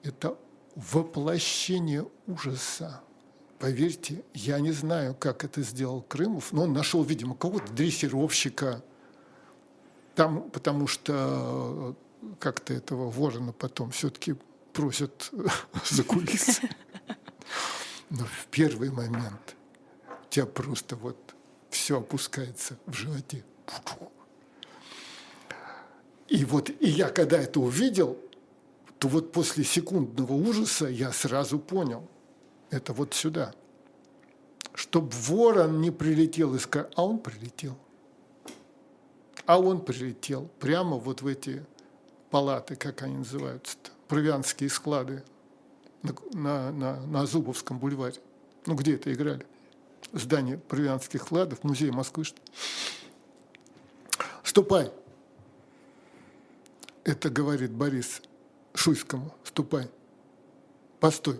Это 0.01 0.37
воплощение 0.75 2.07
ужаса. 2.25 3.01
Поверьте, 3.59 4.23
я 4.33 4.59
не 4.59 4.71
знаю, 4.71 5.13
как 5.13 5.43
это 5.43 5.61
сделал 5.61 6.01
Крымов, 6.01 6.51
но 6.51 6.63
он 6.63 6.73
нашел, 6.73 7.03
видимо, 7.03 7.35
кого-то 7.35 7.71
дрессировщика, 7.71 8.83
там, 10.15 10.49
потому 10.49 10.87
что 10.87 11.95
как-то 12.39 12.73
этого 12.73 13.11
ворона 13.11 13.53
потом 13.53 13.91
все-таки 13.91 14.35
просят 14.73 15.31
за 15.89 16.03
кулисы. 16.03 16.67
Но 18.09 18.25
в 18.25 18.47
первый 18.49 18.89
момент 18.89 19.55
тебя 20.29 20.47
просто 20.47 20.95
вот 20.95 21.17
все 21.69 21.99
опускается 21.99 22.77
в 22.87 22.93
животе. 22.93 23.43
И 26.31 26.45
вот 26.45 26.69
и 26.69 26.87
я 26.87 27.09
когда 27.09 27.37
это 27.37 27.59
увидел, 27.59 28.17
то 28.99 29.09
вот 29.09 29.33
после 29.33 29.65
секундного 29.65 30.31
ужаса 30.31 30.87
я 30.87 31.11
сразу 31.11 31.59
понял, 31.59 32.07
это 32.69 32.93
вот 32.93 33.13
сюда. 33.13 33.53
Чтоб 34.73 35.13
ворон 35.13 35.81
не 35.81 35.91
прилетел 35.91 36.55
из 36.55 36.69
а 36.71 37.03
он 37.03 37.19
прилетел. 37.19 37.77
А 39.45 39.59
он 39.59 39.81
прилетел 39.81 40.49
прямо 40.61 40.95
вот 40.95 41.21
в 41.21 41.27
эти 41.27 41.65
палаты, 42.29 42.77
как 42.77 43.01
они 43.01 43.17
называются-то, 43.17 43.91
провианские 44.07 44.69
склады 44.69 45.25
на, 46.01 46.15
на, 46.31 46.71
на, 46.71 47.01
на 47.07 47.25
Зубовском 47.25 47.77
бульваре. 47.77 48.21
Ну, 48.65 48.75
где 48.75 48.95
это 48.95 49.13
играли? 49.13 49.45
Здание 50.13 50.57
провианских 50.57 51.23
складов, 51.23 51.65
музей 51.65 51.91
Москвы. 51.91 52.23
Ступай. 54.45 54.93
Это 57.03 57.29
говорит 57.29 57.71
Борис 57.71 58.21
Шуйскому. 58.73 59.33
Ступай. 59.43 59.89
Постой. 60.99 61.39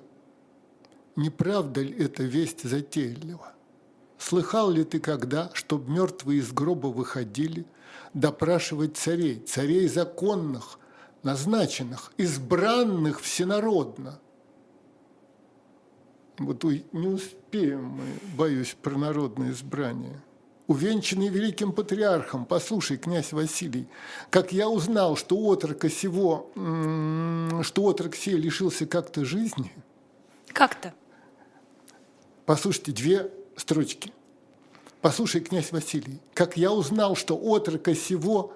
Не 1.15 1.29
правда 1.29 1.81
ли 1.81 1.95
эта 2.03 2.23
весть 2.23 2.63
затейлива? 2.63 3.53
Слыхал 4.17 4.71
ли 4.71 4.83
ты 4.83 4.99
когда, 4.99 5.51
чтоб 5.53 5.87
мертвые 5.87 6.39
из 6.39 6.51
гроба 6.51 6.87
выходили, 6.87 7.65
допрашивать 8.13 8.97
царей, 8.97 9.39
царей 9.39 9.87
законных, 9.87 10.79
назначенных, 11.23 12.11
избранных 12.17 13.21
всенародно? 13.21 14.19
Вот 16.37 16.63
не 16.63 17.07
успеем 17.07 17.85
мы, 17.85 18.05
боюсь, 18.35 18.75
про 18.81 18.97
народное 18.97 19.51
избрание– 19.51 20.21
увенчанный 20.71 21.27
великим 21.27 21.73
патриархом. 21.73 22.45
Послушай, 22.45 22.97
князь 22.97 23.31
Василий, 23.33 23.87
как 24.29 24.51
я 24.51 24.69
узнал, 24.69 25.15
что 25.15 25.37
отрока 25.37 25.89
сего, 25.89 26.49
что 27.63 27.83
отрок 27.83 28.15
сей 28.15 28.35
лишился 28.35 28.85
как-то 28.85 29.25
жизни. 29.25 29.71
Как-то? 30.47 30.93
Послушайте, 32.45 32.91
две 32.91 33.31
строчки. 33.55 34.11
Послушай, 35.01 35.41
князь 35.41 35.71
Василий, 35.71 36.19
как 36.33 36.57
я 36.57 36.71
узнал, 36.71 37.15
что 37.15 37.35
отрока 37.35 37.93
сего, 37.95 38.53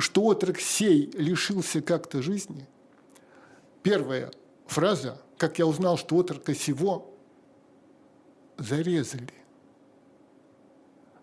что 0.00 0.22
отрок 0.22 0.60
сей 0.60 1.10
лишился 1.14 1.80
как-то 1.82 2.22
жизни. 2.22 2.66
Первая 3.82 4.30
фраза, 4.66 5.20
как 5.36 5.58
я 5.58 5.66
узнал, 5.66 5.98
что 5.98 6.16
отрока 6.16 6.54
сего 6.54 7.12
зарезали 8.58 9.32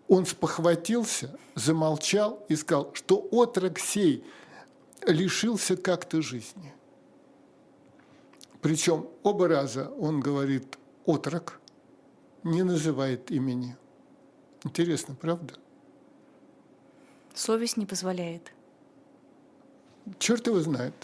он 0.08 0.26
спохватился, 0.26 1.36
замолчал 1.54 2.44
и 2.48 2.56
сказал, 2.56 2.94
что 2.94 3.16
отрок 3.30 3.78
сей 3.78 4.24
лишился 5.06 5.76
как-то 5.76 6.22
жизни. 6.22 6.74
Причем 8.60 9.08
оба 9.22 9.48
раза 9.48 9.90
он 9.90 10.20
говорит 10.20 10.78
«отрок», 11.04 11.60
не 12.42 12.62
называет 12.62 13.30
имени. 13.30 13.76
Интересно, 14.64 15.14
правда? 15.14 15.54
Совесть 17.34 17.76
не 17.76 17.86
позволяет. 17.86 18.52
Черт 20.18 20.46
его 20.46 20.60
знает. 20.60 20.94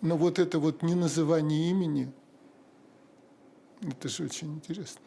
Но 0.00 0.16
вот 0.16 0.38
это 0.38 0.58
вот 0.58 0.82
не 0.82 0.94
называние 0.94 1.70
имени, 1.70 2.10
это 3.82 4.08
же 4.08 4.24
очень 4.24 4.54
интересно. 4.54 5.02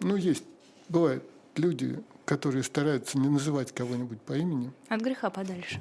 Ну, 0.00 0.16
есть, 0.16 0.44
бывает 0.88 1.22
люди, 1.58 2.02
которые 2.24 2.62
стараются 2.62 3.18
не 3.18 3.28
называть 3.28 3.72
кого-нибудь 3.72 4.20
по 4.20 4.34
имени. 4.34 4.72
От 4.88 5.00
греха 5.00 5.30
подальше. 5.30 5.80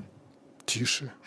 Тише. 0.66 1.12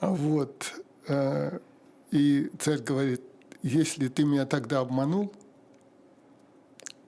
Вот. 0.00 0.72
Э, 1.08 1.58
и 2.12 2.50
царь 2.58 2.78
говорит, 2.78 3.20
если 3.62 4.08
ты 4.08 4.24
меня 4.24 4.46
тогда 4.46 4.80
обманул, 4.80 5.32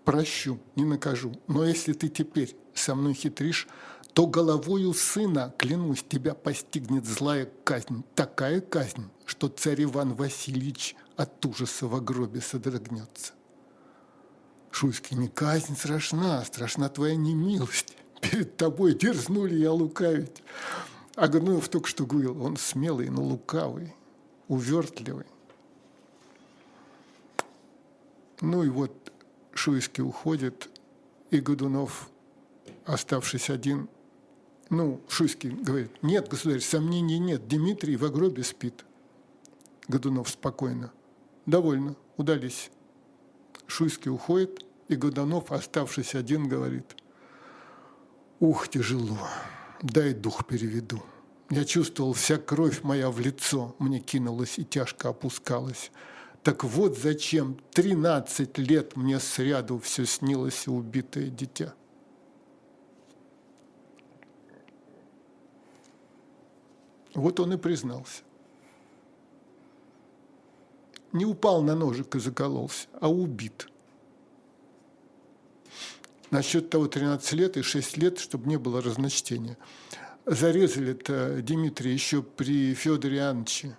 прощу, 0.05 0.59
не 0.75 0.85
накажу. 0.85 1.33
Но 1.47 1.65
если 1.65 1.93
ты 1.93 2.09
теперь 2.09 2.57
со 2.75 2.95
мной 2.95 3.15
хитришь, 3.15 3.69
то 4.13 4.27
головою 4.27 4.93
сына, 4.93 5.55
клянусь, 5.57 6.05
тебя 6.07 6.35
постигнет 6.35 7.07
злая 7.07 7.49
казнь, 7.65 8.03
такая 8.15 8.61
казнь, 8.61 9.09
что 9.25 9.49
царь 9.49 9.85
Иван 9.85 10.15
Васильевич 10.15 10.97
от 11.21 11.45
ужаса 11.45 11.87
в 11.87 12.03
гробе 12.03 12.41
содрогнется. 12.41 13.35
Шуйский, 14.71 15.17
не 15.17 15.29
казнь 15.29 15.77
страшна, 15.77 16.43
страшна 16.45 16.89
твоя 16.89 17.15
немилость. 17.15 17.97
перед 18.21 18.57
тобой 18.57 18.95
дерзнули 18.95 19.55
я 19.55 19.73
лукавить. 19.73 20.43
А 21.17 21.29
Годунов 21.29 21.69
только 21.69 21.89
что 21.89 22.07
говорил, 22.07 22.43
он 22.43 22.57
смелый, 22.57 23.11
но 23.11 23.23
лукавый, 23.23 23.95
увертливый. 24.49 25.27
Ну 28.41 28.63
и 28.63 28.71
вот 28.71 29.13
Шуйский 29.53 30.03
уходит, 30.03 30.71
и 31.31 31.41
Годунов, 31.41 32.09
оставшись 32.87 33.51
один, 33.51 33.91
ну, 34.71 35.03
Шуйский 35.09 35.51
говорит, 35.51 35.91
нет, 36.03 36.29
государь, 36.29 36.61
сомнений 36.61 37.19
нет, 37.19 37.47
Дмитрий 37.47 37.97
в 37.97 38.11
гробе 38.11 38.43
спит. 38.43 38.87
Годунов 39.87 40.31
спокойно. 40.31 40.93
Довольно, 41.51 41.97
удались. 42.17 42.71
Шуйский 43.67 44.09
уходит, 44.09 44.65
и 44.87 44.95
Годунов, 44.95 45.51
оставшись 45.51 46.15
один, 46.15 46.47
говорит, 46.47 46.85
ух, 48.39 48.69
тяжело, 48.69 49.19
дай 49.83 50.15
дух 50.15 50.47
переведу. 50.47 51.03
Я 51.51 51.65
чувствовал, 51.65 52.13
вся 52.13 52.37
кровь 52.37 52.85
моя 52.85 53.11
в 53.11 53.19
лицо 53.19 53.75
мне 53.81 53.99
кинулась 53.99 54.61
и 54.61 54.65
тяжко 54.65 55.09
опускалась. 55.09 55.91
Так 56.45 56.63
вот 56.63 56.97
зачем 56.97 57.59
13 57.73 58.57
лет 58.59 58.97
мне 58.97 59.19
сряду 59.19 59.81
все 59.81 60.07
снилось 60.07 60.69
убитое 60.69 61.31
дитя. 61.31 61.75
Вот 67.13 67.41
он 67.41 67.55
и 67.55 67.57
признался. 67.57 68.23
Не 71.13 71.25
упал 71.25 71.63
на 71.63 71.75
ножик 71.75 72.15
и 72.15 72.21
закололся, 72.21 72.87
а 73.01 73.11
убит. 73.11 73.69
Насчет 76.31 76.71
того 76.71 76.87
13 76.87 77.33
лет 77.33 77.57
и 77.57 77.63
6 77.63 77.97
лет, 77.97 78.19
чтобы 78.19 78.49
не 78.49 78.57
было 78.57 78.81
разночтения. 78.81 79.59
Зарезали-то 80.27 81.43
Дмитрия 81.43 81.93
еще 81.93 82.23
при 82.23 82.75
Федоре 82.75 83.19
Иоанновиче, 83.19 83.77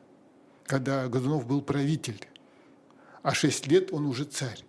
когда 0.66 1.08
Годунов 1.08 1.48
был 1.48 1.62
правитель, 1.62 2.28
а 3.24 3.34
6 3.34 3.68
лет 3.68 3.94
он 3.94 4.06
уже 4.06 4.26
царь. 4.26 4.66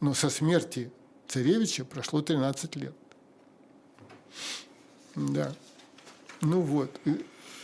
Но 0.00 0.14
со 0.14 0.30
смерти 0.30 0.92
царевича 1.26 1.84
прошло 1.84 2.22
13 2.22 2.76
лет. 2.76 2.94
Да. 5.16 5.52
Ну 6.40 6.60
вот, 6.60 6.90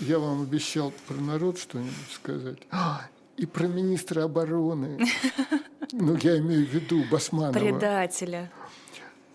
я 0.01 0.19
вам 0.19 0.43
обещал 0.43 0.93
про 1.07 1.15
народ 1.15 1.59
что-нибудь 1.59 2.11
сказать. 2.13 2.59
А, 2.71 3.09
и 3.37 3.47
про 3.47 3.67
министра 3.67 4.25
обороны. 4.25 5.07
Ну, 5.93 6.17
я 6.17 6.39
имею 6.39 6.67
в 6.67 6.71
виду 6.71 7.05
Басманова. 7.11 7.53
Предателя. 7.53 8.51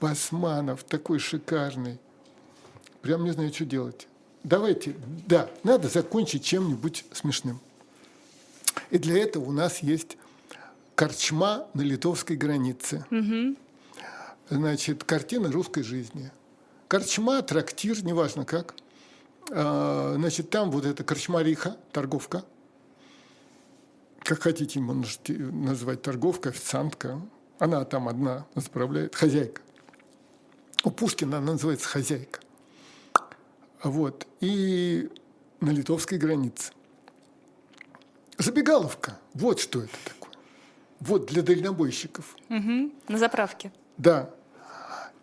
Басманов 0.01 0.83
такой 0.83 1.19
шикарный. 1.19 1.99
Прям 3.01 3.23
не 3.23 3.31
знаю, 3.31 3.53
что 3.53 3.65
делать. 3.65 4.07
Давайте, 4.43 4.95
да, 5.25 5.49
надо 5.63 5.87
закончить 5.87 6.43
чем-нибудь 6.43 7.05
смешным. 7.11 7.59
И 8.89 8.97
для 8.97 9.21
этого 9.21 9.45
у 9.45 9.51
нас 9.51 9.79
есть 9.79 10.17
корчма 10.95 11.67
на 11.73 11.81
литовской 11.81 12.35
границе. 12.35 13.05
Угу. 13.11 13.55
Значит, 14.49 15.03
картина 15.03 15.51
русской 15.51 15.83
жизни. 15.83 16.31
Корчма, 16.87 17.41
трактир, 17.41 18.03
неважно 18.03 18.45
как– 18.45 18.75
а, 19.51 20.13
значит, 20.15 20.49
там 20.49 20.71
вот 20.71 20.85
эта 20.85 21.03
корчмариха, 21.03 21.77
торговка, 21.91 22.43
как 24.30 24.43
хотите, 24.43 24.80
можете 24.80 25.34
назвать 25.34 26.03
торговка, 26.03 26.49
официантка, 26.49 27.19
она 27.57 27.84
там 27.84 28.07
одна 28.07 28.45
заправляет, 28.53 29.15
хозяйка. 29.15 29.63
У 30.84 30.91
Пушкина 30.91 31.39
она 31.39 31.53
называется 31.53 31.88
хозяйка. 31.88 32.39
Вот. 33.82 34.27
И 34.39 35.09
на 35.61 35.71
литовской 35.71 36.19
границе. 36.19 36.73
Забегаловка. 38.38 39.17
Вот 39.34 39.59
что 39.59 39.82
это 39.82 39.97
такое. 40.05 40.36
Вот 40.99 41.25
для 41.25 41.41
дальнобойщиков. 41.41 42.36
Угу. 42.49 42.91
На 43.07 43.17
заправке. 43.17 43.73
Да. 43.97 44.30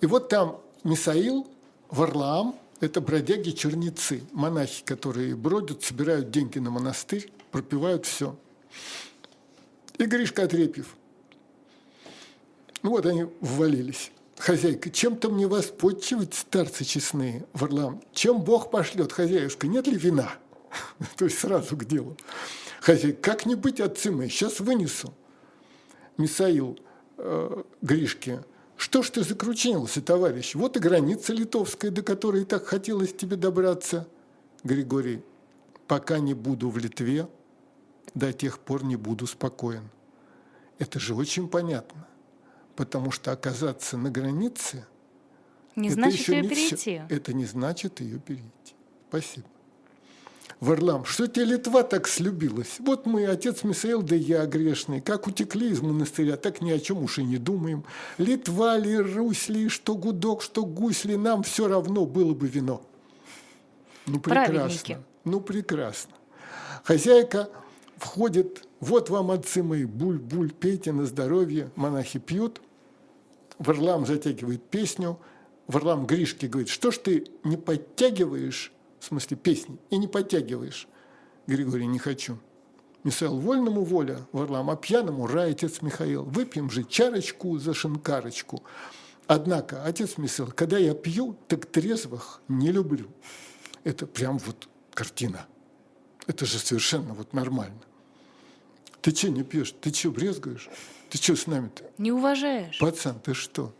И 0.01 0.07
вот 0.07 0.29
там 0.29 0.61
Мисаил, 0.83 1.47
Варлаам, 1.91 2.57
это 2.81 3.01
бродяги-черницы, 3.01 4.25
монахи, 4.33 4.85
которые 4.85 5.37
бродят, 5.37 5.85
собирают 5.85 6.33
деньги 6.33 6.59
на 6.59 6.71
монастырь, 6.71 7.31
пропивают 7.53 8.05
все. 8.05 8.37
И 9.99 10.05
Гришка 10.05 10.45
Отрепьев. 10.45 10.97
Ну 12.83 12.91
вот 12.91 13.07
они 13.07 13.27
ввалились. 13.41 14.13
Хозяйка, 14.39 14.91
чем-то 14.91 15.31
мне 15.31 15.47
вас 15.47 15.67
подчивать, 15.67 16.35
старцы 16.35 16.85
честные, 16.85 17.47
Варлам? 17.55 18.03
Чем 18.13 18.43
Бог 18.43 18.71
пошлет, 18.71 19.13
хозяюшка, 19.13 19.67
нет 19.67 19.87
ли 19.87 19.97
вина? 19.97 20.35
То 21.17 21.25
есть 21.25 21.39
сразу 21.39 21.77
к 21.77 21.85
делу. 21.87 22.17
Хозяйка, 22.81 23.19
как 23.23 23.47
не 23.47 23.55
быть 23.55 23.81
отцы 23.81 24.11
мои, 24.11 24.29
сейчас 24.29 24.61
вынесу. 24.61 25.15
Мисаил 26.19 26.79
э, 27.17 27.63
Гришке, 27.81 28.45
что 28.77 29.03
ж 29.03 29.11
ты 29.11 29.23
закручинился, 29.23 30.03
товарищ? 30.03 30.55
Вот 30.55 30.77
и 30.77 30.81
граница 30.81 31.33
литовская, 31.33 31.91
до 31.91 32.03
которой 32.03 32.45
так 32.45 32.67
хотелось 32.67 33.15
тебе 33.15 33.37
добраться. 33.37 34.07
Григорий, 34.65 35.23
пока 35.87 36.19
не 36.19 36.35
буду 36.35 36.69
в 36.69 36.77
Литве, 36.77 37.27
до 38.17 38.33
тех 38.33 38.59
пор 38.59 38.83
не 38.83 38.97
буду 38.97 39.27
спокоен. 39.27 39.89
Это 40.79 40.99
же 40.99 41.15
очень 41.15 41.49
понятно, 41.49 42.07
потому 42.75 43.11
что 43.11 43.31
оказаться 43.31 43.97
на 43.97 44.11
границе 44.11 44.87
не 45.77 45.89
это 45.89 45.95
значит 45.97 46.21
еще 46.21 46.33
ее 46.33 46.43
не 46.43 46.49
перейти. 46.49 46.77
Все. 46.77 47.07
Это 47.11 47.33
не 47.35 47.45
значит 47.45 48.01
ее 48.01 48.19
перейти. 48.19 48.75
Спасибо. 49.09 49.47
Варлам, 50.61 51.05
что 51.05 51.27
тебе 51.27 51.45
Литва 51.45 51.83
так 51.83 52.09
слюбилась? 52.09 52.77
Вот 52.79 53.05
мы, 53.05 53.27
отец 53.27 53.63
Мисаил, 53.63 54.01
да 54.01 54.17
я 54.17 54.47
грешный, 54.47 55.03
как 55.03 55.27
утекли 55.27 55.69
из 55.69 55.83
монастыря, 55.83 56.39
так 56.39 56.63
ни 56.63 56.71
о 56.71 56.79
чем 56.79 57.03
уж 57.03 57.19
и 57.19 57.25
не 57.25 57.37
думаем. 57.37 57.85
Литва 58.17 58.79
ли, 58.79 58.97
Русь 58.97 59.51
ли, 59.51 59.69
что 59.69 59.95
гудок, 59.95 60.41
что 60.41 60.65
гусь 60.65 61.05
ли, 61.05 61.19
нам 61.19 61.43
все 61.43 61.69
равно 61.69 62.07
было 62.07 62.33
бы 62.33 62.49
вино. 62.49 62.81
Ну, 64.07 64.19
прекрасно. 64.19 65.03
Ну, 65.25 65.41
прекрасно. 65.41 66.15
Хозяйка 66.85 67.51
входит, 67.97 68.67
вот 68.81 69.11
вам, 69.11 69.31
отцы 69.31 69.63
мои, 69.63 69.85
буль-буль, 69.85 70.53
пейте 70.53 70.93
на 70.93 71.07
здоровье, 71.07 71.71
монахи 71.77 72.19
пьют. 72.19 72.61
Варлам 73.59 74.07
затягивает 74.07 74.63
песню, 74.65 75.19
Варлам 75.67 76.07
Гришке 76.07 76.47
говорит, 76.47 76.69
что 76.69 76.91
ж 76.91 76.99
ты 76.99 77.27
не 77.43 77.57
подтягиваешь 77.57 78.73
в 79.01 79.05
смысле 79.05 79.37
песни, 79.37 79.79
и 79.91 79.99
не 79.99 80.09
подтягиваешь. 80.09 80.89
Григорий, 81.47 81.87
не 81.87 81.99
хочу. 81.99 82.39
Мисаил, 83.05 83.39
вольному 83.39 83.85
воля, 83.85 84.27
Варлам, 84.33 84.69
а 84.71 84.77
пьяному 84.77 85.27
рай, 85.27 85.53
отец 85.53 85.81
Михаил. 85.81 86.25
Выпьем 86.25 86.71
же 86.71 86.83
чарочку 86.83 87.57
за 87.59 87.73
шинкарочку. 87.73 88.65
Однако, 89.29 89.85
отец 89.85 90.19
Мисаил, 90.19 90.51
когда 90.51 90.79
я 90.79 90.95
пью, 90.95 91.37
так 91.47 91.67
трезвых 91.67 92.41
не 92.49 92.73
люблю. 92.73 93.07
Это 93.85 94.07
прям 94.07 94.39
вот 94.39 94.69
картина. 94.93 95.47
Это 96.27 96.47
же 96.47 96.59
совершенно 96.59 97.15
вот 97.15 97.33
нормально. 97.33 97.81
Ты 99.07 99.15
что 99.15 99.29
не 99.29 99.45
пьешь? 99.45 99.73
Ты 99.81 99.95
что 99.95 100.11
брезгаешь? 100.11 100.69
Ты 101.11 101.19
что 101.19 101.37
с 101.37 101.47
нами-то? 101.47 101.85
Не 101.97 102.11
уважаешь. 102.11 102.77
Пацан, 102.81 103.21
ты 103.21 103.35
что? 103.35 103.73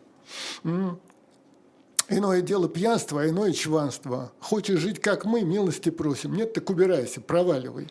Иное 2.09 2.43
дело 2.43 2.69
пьянство, 2.69 3.23
а 3.23 3.29
иное 3.29 3.53
чванство. 3.53 4.31
Хочешь 4.39 4.79
жить, 4.79 5.01
как 5.01 5.25
мы, 5.25 5.43
милости 5.43 5.91
просим. 5.91 6.37
Нет, 6.37 6.53
так 6.53 6.71
убирайся, 6.71 7.21
проваливай. 7.21 7.89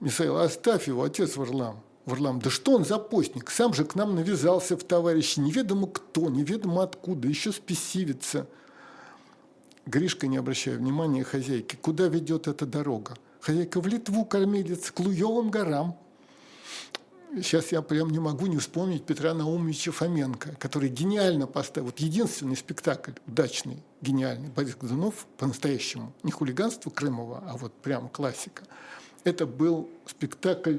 Мисаил, 0.00 0.36
оставь 0.36 0.88
его, 0.88 1.04
отец 1.04 1.38
Варлам. 1.38 1.80
Варлам, 2.04 2.38
да 2.38 2.50
что 2.50 2.72
он 2.72 2.84
за 2.84 2.98
постник? 2.98 3.50
Сам 3.50 3.72
же 3.72 3.86
к 3.86 3.94
нам 3.94 4.14
навязался 4.14 4.76
в 4.76 4.84
товарищи. 4.84 5.40
Неведомо 5.40 5.86
кто, 5.86 6.28
неведомо 6.28 6.82
откуда, 6.82 7.28
еще 7.28 7.50
спесивится. 7.50 8.46
Гришка, 9.86 10.26
не 10.26 10.36
обращая 10.36 10.76
внимания 10.76 11.24
хозяйки, 11.24 11.76
куда 11.76 12.08
ведет 12.08 12.46
эта 12.46 12.66
дорога? 12.66 13.16
Хозяйка 13.44 13.78
в 13.78 13.86
Литву 13.86 14.24
кормилец, 14.24 14.90
к 14.90 15.00
Луевым 15.00 15.50
горам 15.50 15.98
сейчас 17.42 17.72
я 17.72 17.82
прям 17.82 18.08
не 18.08 18.18
могу 18.18 18.46
не 18.46 18.56
вспомнить 18.56 19.04
Петра 19.04 19.34
Наумовича 19.34 19.92
Фоменко, 19.92 20.56
который 20.58 20.88
гениально 20.88 21.46
поставил, 21.46 21.88
вот 21.88 21.98
единственный 21.98 22.56
спектакль 22.56 23.10
удачный, 23.26 23.82
гениальный, 24.00 24.48
Борис 24.48 24.76
Годунов 24.76 25.26
по-настоящему, 25.36 26.14
не 26.22 26.32
хулиганство 26.32 26.88
Крымова, 26.88 27.44
а 27.46 27.58
вот 27.58 27.74
прям 27.74 28.08
классика. 28.08 28.64
Это 29.24 29.44
был 29.44 29.90
спектакль 30.06 30.78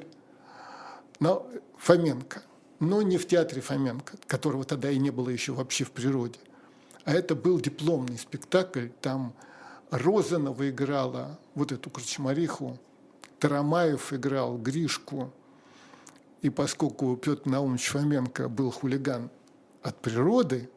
на 1.19 1.43
Фоменко, 1.77 2.41
но 2.79 3.03
не 3.03 3.19
в 3.19 3.27
театре 3.27 3.61
Фоменко, 3.61 4.17
которого 4.25 4.63
тогда 4.63 4.89
и 4.89 4.97
не 4.97 5.11
было 5.11 5.29
еще 5.29 5.51
вообще 5.51 5.83
в 5.83 5.91
природе. 5.91 6.39
А 7.03 7.13
это 7.13 7.35
был 7.35 7.59
дипломный 7.59 8.17
спектакль, 8.17 8.87
там 9.01 9.35
Розанова 9.97 10.69
играла 10.69 11.39
вот 11.53 11.71
эту 11.71 11.89
Крачмариху, 11.89 12.77
Тарамаев 13.39 14.13
играл 14.13 14.57
Гришку, 14.57 15.31
и 16.41 16.49
поскольку 16.49 17.15
Петр 17.15 17.49
Наумович 17.49 17.89
Фоменко 17.89 18.49
был 18.49 18.71
хулиган 18.71 19.29
от 19.81 19.97
природы, 19.97 20.69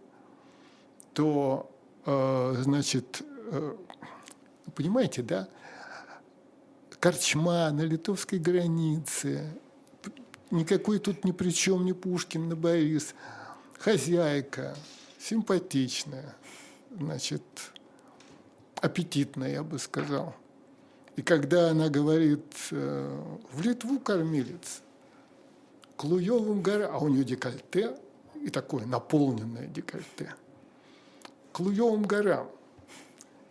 то 1.14 1.70
э, 2.06 2.54
значит, 2.58 3.22
э, 3.50 3.76
понимаете, 4.74 5.22
да, 5.22 5.48
корчма 7.00 7.70
на 7.70 7.82
литовской 7.82 8.38
границе, 8.38 9.58
никакой 10.50 10.98
тут 10.98 11.24
ни 11.24 11.32
при 11.32 11.50
чем 11.50 11.84
ни 11.84 11.92
Пушкин, 11.92 12.48
ни 12.48 12.54
Борис, 12.54 13.14
хозяйка, 13.78 14.76
симпатичная, 15.18 16.34
значит, 16.90 17.42
аппетитная, 18.80 19.52
я 19.52 19.62
бы 19.62 19.78
сказал. 19.78 20.34
И 21.16 21.22
когда 21.22 21.70
она 21.70 21.88
говорит, 21.88 22.54
э, 22.70 23.22
в 23.52 23.60
Литву 23.62 23.98
кормилец, 23.98 24.82
к 25.96 26.04
Луевым 26.04 26.62
горам, 26.62 26.90
а 26.94 26.98
у 26.98 27.08
нее 27.08 27.24
декольте, 27.24 27.96
и 28.40 28.50
такое 28.50 28.86
наполненное 28.86 29.66
декольте, 29.66 30.32
к 31.52 31.58
Луевым 31.58 32.04
горам. 32.04 32.48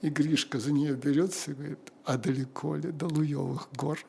И 0.02 0.10
Гришка 0.10 0.60
за 0.60 0.72
нее 0.72 0.96
берется 0.96 1.52
и 1.52 1.54
говорит, 1.56 1.80
а 2.06 2.18
далеко 2.18 2.76
ли 2.76 2.92
до 2.92 3.08
Луевых 3.08 3.68
гор? 3.76 4.00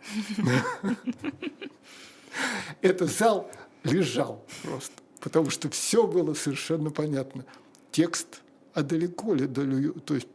Этот 2.81 3.11
зал 3.11 3.51
лежал 3.83 4.45
просто, 4.63 4.95
потому 5.19 5.51
что 5.51 5.69
все 5.69 6.07
было 6.07 6.35
совершенно 6.35 6.91
понятно. 6.91 7.45
Текст, 7.91 8.43
а 8.73 8.83
далеко 8.83 9.35
ли 9.35 9.49
до 9.49 9.63
Луевых? 9.63 10.05
То 10.05 10.15
есть 10.15 10.29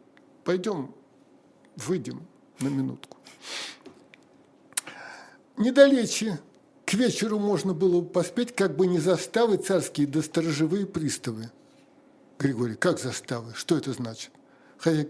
пойдем, 0.43 0.93
выйдем 1.75 2.25
на 2.59 2.67
минутку. 2.67 3.17
Недалече 5.57 6.39
к 6.85 6.93
вечеру 6.93 7.39
можно 7.39 7.73
было 7.73 8.01
поспеть, 8.01 8.55
как 8.55 8.75
бы 8.75 8.87
не 8.87 8.99
заставы 8.99 9.57
царские 9.57 10.07
да 10.07 10.21
сторожевые 10.21 10.85
приставы. 10.85 11.51
Григорий, 12.39 12.75
как 12.75 12.99
заставы? 12.99 13.53
Что 13.55 13.77
это 13.77 13.93
значит? 13.93 14.31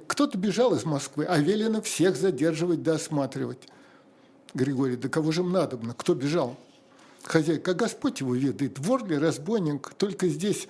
Кто-то 0.07 0.37
бежал 0.37 0.75
из 0.75 0.85
Москвы, 0.85 1.25
а 1.25 1.39
велено 1.39 1.81
всех 1.81 2.15
задерживать 2.15 2.83
да 2.83 2.95
осматривать. 2.95 3.67
Григорий, 4.53 4.97
да 4.97 5.09
кого 5.09 5.31
же 5.31 5.41
им 5.41 5.51
надобно? 5.51 5.95
Кто 5.95 6.13
бежал? 6.13 6.57
Хозяйка, 7.23 7.73
Господь 7.73 8.19
его 8.19 8.35
ведает. 8.35 8.77
Вор 8.77 9.05
ли, 9.07 9.17
разбойник? 9.17 9.93
Только 9.97 10.27
здесь 10.27 10.67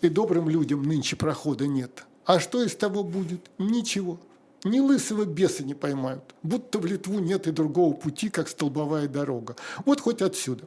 и 0.00 0.08
добрым 0.08 0.48
людям 0.48 0.82
нынче 0.82 1.16
прохода 1.16 1.66
нет. 1.66 2.04
А 2.24 2.38
что 2.40 2.62
из 2.62 2.74
того 2.74 3.02
будет? 3.02 3.50
Ничего 3.58 4.18
ни 4.64 4.80
лысого 4.80 5.24
беса 5.24 5.64
не 5.64 5.74
поймают, 5.74 6.34
будто 6.42 6.78
в 6.78 6.86
Литву 6.86 7.18
нет 7.18 7.46
и 7.46 7.50
другого 7.50 7.94
пути, 7.94 8.28
как 8.28 8.48
столбовая 8.48 9.08
дорога. 9.08 9.56
Вот 9.84 10.00
хоть 10.00 10.22
отсюда. 10.22 10.64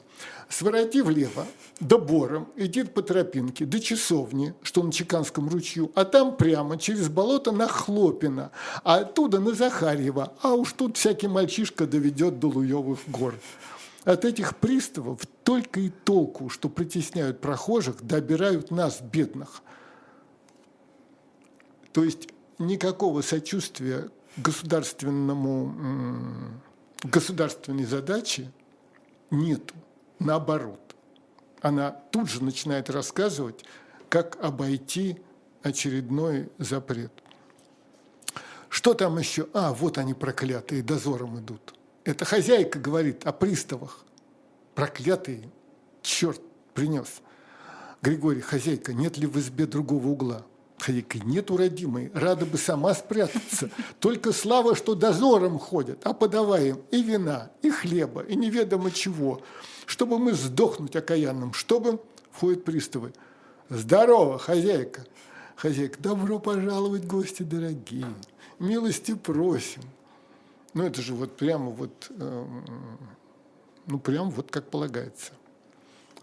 Свороти 0.50 1.02
влево, 1.02 1.46
до 1.80 1.98
Бором, 1.98 2.48
иди 2.56 2.84
по 2.84 3.02
тропинке, 3.02 3.66
до 3.66 3.80
часовни, 3.80 4.54
что 4.64 4.84
на 4.84 4.92
Чеканском 4.92 5.50
ручью, 5.50 5.92
а 5.96 6.06
там 6.06 6.36
прямо 6.36 6.78
через 6.78 7.10
болото 7.10 7.52
на 7.52 7.68
Хлопина, 7.68 8.52
а 8.84 8.98
оттуда 8.98 9.40
на 9.40 9.54
Захарьева, 9.54 10.34
а 10.42 10.54
уж 10.54 10.74
тут 10.74 10.98
всякий 10.98 11.28
мальчишка 11.28 11.86
доведет 11.86 12.40
до 12.40 12.48
Луевых 12.48 13.00
гор. 13.08 13.36
От 14.06 14.26
этих 14.26 14.58
приставов 14.58 15.22
только 15.44 15.80
и 15.80 15.90
толку, 15.90 16.50
что 16.50 16.68
притесняют 16.68 17.40
прохожих, 17.40 18.04
добирают 18.04 18.70
нас, 18.70 19.00
бедных. 19.02 19.62
То 21.94 22.04
есть 22.04 22.28
никакого 22.58 23.22
сочувствия 23.22 24.10
государственному, 24.36 26.60
государственной 27.04 27.86
задаче 27.86 28.52
нету. 29.32 29.76
Наоборот. 30.20 30.80
Она 31.62 31.92
тут 31.92 32.30
же 32.30 32.44
начинает 32.44 32.90
рассказывать, 32.90 33.64
как 34.10 34.44
обойти 34.44 35.18
очередной 35.62 36.50
запрет. 36.58 37.14
Что 38.68 38.94
там 38.94 39.18
еще? 39.18 39.48
А, 39.54 39.72
вот 39.72 39.98
они 39.98 40.14
проклятые, 40.14 40.84
дозором 40.84 41.40
идут. 41.40 41.74
Это 42.04 42.26
хозяйка 42.26 42.80
говорит 42.80 43.26
о 43.26 43.32
приставах. 43.32 44.04
Проклятые, 44.76 45.50
черт 46.02 46.42
принес. 46.74 47.22
Григорий, 48.02 48.42
хозяйка, 48.42 48.94
нет 48.94 49.18
ли 49.18 49.28
в 49.28 49.40
избе 49.40 49.68
другого 49.68 50.08
угла? 50.08 50.46
Хозяйка, 50.84 51.18
нету 51.20 51.56
родимой, 51.56 52.12
рада 52.14 52.46
бы 52.46 52.58
сама 52.58 52.94
спрятаться. 52.94 53.70
Только 54.02 54.34
слава, 54.34 54.76
что 54.76 54.96
дозором 54.96 55.58
ходят, 55.58 56.06
а 56.06 56.14
подаваем 56.14 56.82
и 56.92 57.02
вина, 57.02 57.52
и 57.62 57.70
хлеба, 57.70 58.22
и 58.24 58.36
неведомо 58.36 58.92
чего, 58.92 59.42
чтобы 59.86 60.20
мы 60.20 60.34
сдохнуть 60.34 60.98
окаянным, 60.98 61.54
чтобы, 61.54 62.02
входят 62.32 62.66
приставы, 62.66 63.14
здорово, 63.70 64.38
хозяйка. 64.38 65.06
Хозяйка, 65.56 65.98
добро 66.02 66.38
пожаловать, 66.38 67.06
гости 67.06 67.44
дорогие, 67.44 68.08
милости 68.60 69.14
просим. 69.16 69.84
Ну, 70.74 70.84
это 70.84 71.02
же 71.02 71.14
вот 71.14 71.38
прямо 71.38 71.70
вот, 71.70 72.12
э, 72.20 72.46
ну, 73.86 74.00
прямо 74.00 74.30
вот 74.32 74.52
как 74.52 74.70
полагается. 74.70 75.32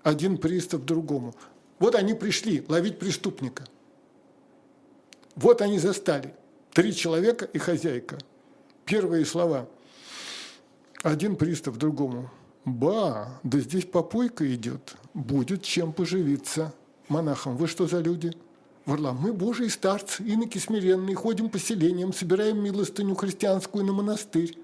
Один 0.02 0.36
пристав 0.36 0.82
другому. 0.82 1.34
Вот 1.78 1.94
они 1.94 2.12
пришли 2.12 2.62
ловить 2.68 2.98
преступника– 2.98 3.64
вот 5.40 5.62
они 5.62 5.78
застали. 5.78 6.34
Три 6.72 6.94
человека 6.94 7.46
и 7.46 7.58
хозяйка. 7.58 8.18
Первые 8.84 9.24
слова. 9.24 9.68
Один 11.02 11.36
пристав 11.36 11.76
другому. 11.76 12.30
Ба, 12.66 13.40
да 13.42 13.58
здесь 13.58 13.86
попойка 13.86 14.54
идет. 14.54 14.96
Будет 15.14 15.62
чем 15.62 15.92
поживиться. 15.92 16.74
Монахам, 17.08 17.56
вы 17.56 17.68
что 17.68 17.86
за 17.86 18.00
люди? 18.00 18.32
Варлам, 18.84 19.16
мы 19.16 19.32
божьи 19.32 19.68
старцы, 19.68 20.22
иноки 20.22 20.58
смиренные, 20.58 21.16
ходим 21.16 21.48
по 21.48 21.58
селениям, 21.58 22.12
собираем 22.12 22.62
милостыню 22.62 23.14
христианскую 23.14 23.84
на 23.84 23.92
монастырь. 23.92 24.58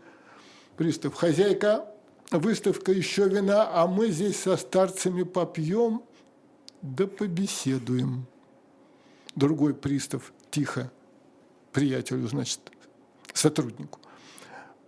Пристав, 0.77 1.15
хозяйка, 1.15 1.87
выставка 2.31 2.93
еще 2.93 3.29
вина, 3.29 3.71
а 3.73 3.87
мы 3.87 4.11
здесь 4.11 4.41
со 4.41 4.57
старцами 4.57 5.23
попьем, 5.23 6.03
да 6.83 7.07
побеседуем. 7.07 8.27
Другой 9.35 9.75
пристав, 9.75 10.33
тихо 10.57 10.91
приятелю, 11.71 12.27
значит, 12.29 12.61
сотруднику. 13.35 14.01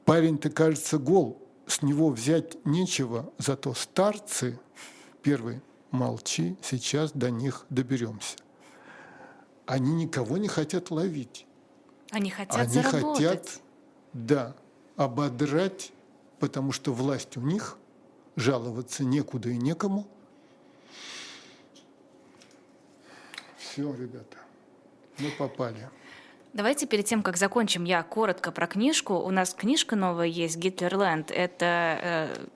Парень-то, 0.07 0.49
кажется, 0.49 0.97
гол, 0.97 1.47
с 1.67 1.83
него 1.83 2.09
взять 2.09 2.65
нечего, 2.65 3.31
зато 3.37 3.75
старцы, 3.75 4.59
первый, 5.23 5.61
молчи, 5.91 6.57
сейчас 6.63 7.13
до 7.13 7.31
них 7.31 7.67
доберемся. 7.69 8.39
Они 9.67 9.93
никого 9.93 10.39
не 10.39 10.49
хотят 10.49 10.91
ловить. 10.91 11.45
Они 12.13 12.31
хотят 12.31 12.57
Они 12.57 12.73
заработать. 12.73 13.27
хотят, 13.27 13.61
да, 14.15 14.57
ободрать, 14.97 15.93
потому 16.39 16.73
что 16.73 16.95
власть 16.95 17.37
у 17.37 17.43
них, 17.43 17.77
жаловаться 18.37 19.05
некуда 19.05 19.51
и 19.51 19.59
некому. 19.59 20.07
Все, 23.59 23.93
ребята. 23.95 24.39
Мы 25.19 25.31
попали. 25.31 25.89
Давайте 26.53 26.87
перед 26.87 27.05
тем, 27.05 27.23
как 27.23 27.37
закончим, 27.37 27.85
я 27.85 28.03
коротко 28.03 28.51
про 28.51 28.67
книжку. 28.67 29.15
У 29.15 29.31
нас 29.31 29.55
книжка 29.55 29.97
новая 29.97 30.27
есть 30.27 30.57
«Гитлерленд». 30.57 31.31
Это 31.31 31.99
э, 32.03 32.47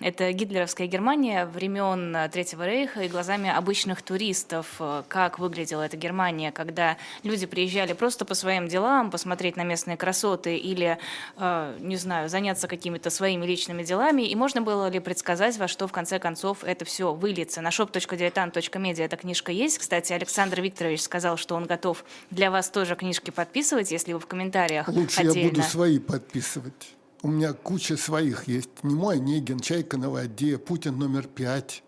это 0.00 0.32
гитлеровская 0.32 0.86
Германия 0.86 1.44
времен 1.46 2.14
э, 2.14 2.28
Третьего 2.28 2.66
Рейха 2.66 3.02
и 3.02 3.08
глазами 3.08 3.50
обычных 3.50 4.00
туристов, 4.02 4.80
как 5.08 5.38
выглядела 5.38 5.82
эта 5.82 5.96
Германия, 5.96 6.52
когда 6.52 6.96
люди 7.24 7.46
приезжали 7.46 7.94
просто 7.94 8.24
по 8.24 8.34
своим 8.34 8.68
делам, 8.68 9.10
посмотреть 9.10 9.56
на 9.56 9.64
местные 9.64 9.96
красоты 9.96 10.56
или, 10.56 10.98
э, 11.36 11.76
не 11.80 11.96
знаю, 11.96 12.28
заняться 12.28 12.68
какими-то 12.68 13.10
своими 13.10 13.44
личными 13.44 13.82
делами, 13.82 14.22
и 14.22 14.34
можно 14.36 14.62
было 14.62 14.88
ли 14.88 15.00
предсказать, 15.00 15.56
во 15.58 15.66
что 15.66 15.88
в 15.88 15.92
конце 15.92 16.18
концов 16.18 16.62
это 16.62 16.84
все 16.84 17.12
выльется. 17.12 17.60
На 17.60 17.68
shop.diletant.media 17.68 19.04
эта 19.04 19.16
книжка 19.16 19.50
есть. 19.52 19.78
Кстати, 19.78 20.12
Александр 20.12 20.60
Викторович 20.60 21.02
сказал, 21.02 21.36
что 21.36 21.56
он 21.56 21.66
готов 21.66 22.04
для 22.30 22.50
вас 22.50 22.70
тоже 22.70 22.94
книжки 22.94 23.30
подписывать, 23.30 23.90
если 23.90 24.12
вы 24.12 24.20
в 24.20 24.26
комментариях 24.26 24.88
Лучше 24.88 25.20
отдельно. 25.20 25.38
я 25.38 25.48
буду 25.48 25.62
свои 25.62 25.98
подписывать. 25.98 26.94
У 27.22 27.28
меня 27.28 27.52
куча 27.52 27.96
своих 27.96 28.48
есть. 28.48 28.70
Не 28.82 28.94
мой 28.94 29.16
Онегин, 29.16 29.60
Чайка 29.60 29.96
на 29.96 30.10
воде, 30.10 30.58
Путин 30.58 30.98
номер 30.98 31.28
пять. 31.28 31.84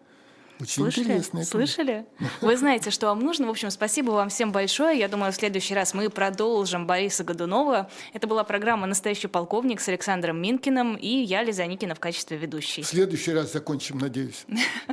Очень 0.61 0.93
Слышали? 0.93 1.43
Слышали? 1.43 2.07
Вы 2.41 2.57
знаете, 2.57 2.91
что 2.91 3.09
вам 3.09 3.18
нужно. 3.18 3.49
В 3.49 3.51
общем, 3.51 3.70
спасибо 3.70 4.12
вам 4.12 4.28
всем 4.28 4.53
большое. 4.53 4.97
Я 4.97 5.09
думаю, 5.09 5.32
в 5.32 5.35
следующий 5.35 5.74
раз 5.74 5.93
мы 5.93 6.09
продолжим 6.09 6.87
Бориса 6.87 7.24
Годунова. 7.24 7.91
Это 8.12 8.28
была 8.28 8.45
программа 8.45 8.87
«Настоящий 8.87 9.26
полковник» 9.26 9.80
с 9.80 9.89
Александром 9.89 10.41
Минкиным 10.41 10.95
и 10.95 11.09
я, 11.09 11.43
Лиза 11.43 11.66
Никина, 11.66 11.97
в 11.97 12.01
качестве 12.01 12.37
ведущей. 12.37 12.82
В 12.82 12.87
следующий 12.87 13.32
раз 13.32 13.53
закончим, 13.53 13.99
надеюсь. 13.99 14.47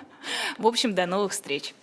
В 0.58 0.66
общем, 0.66 0.96
до 0.96 1.06
новых 1.06 1.34
встреч. 1.34 1.76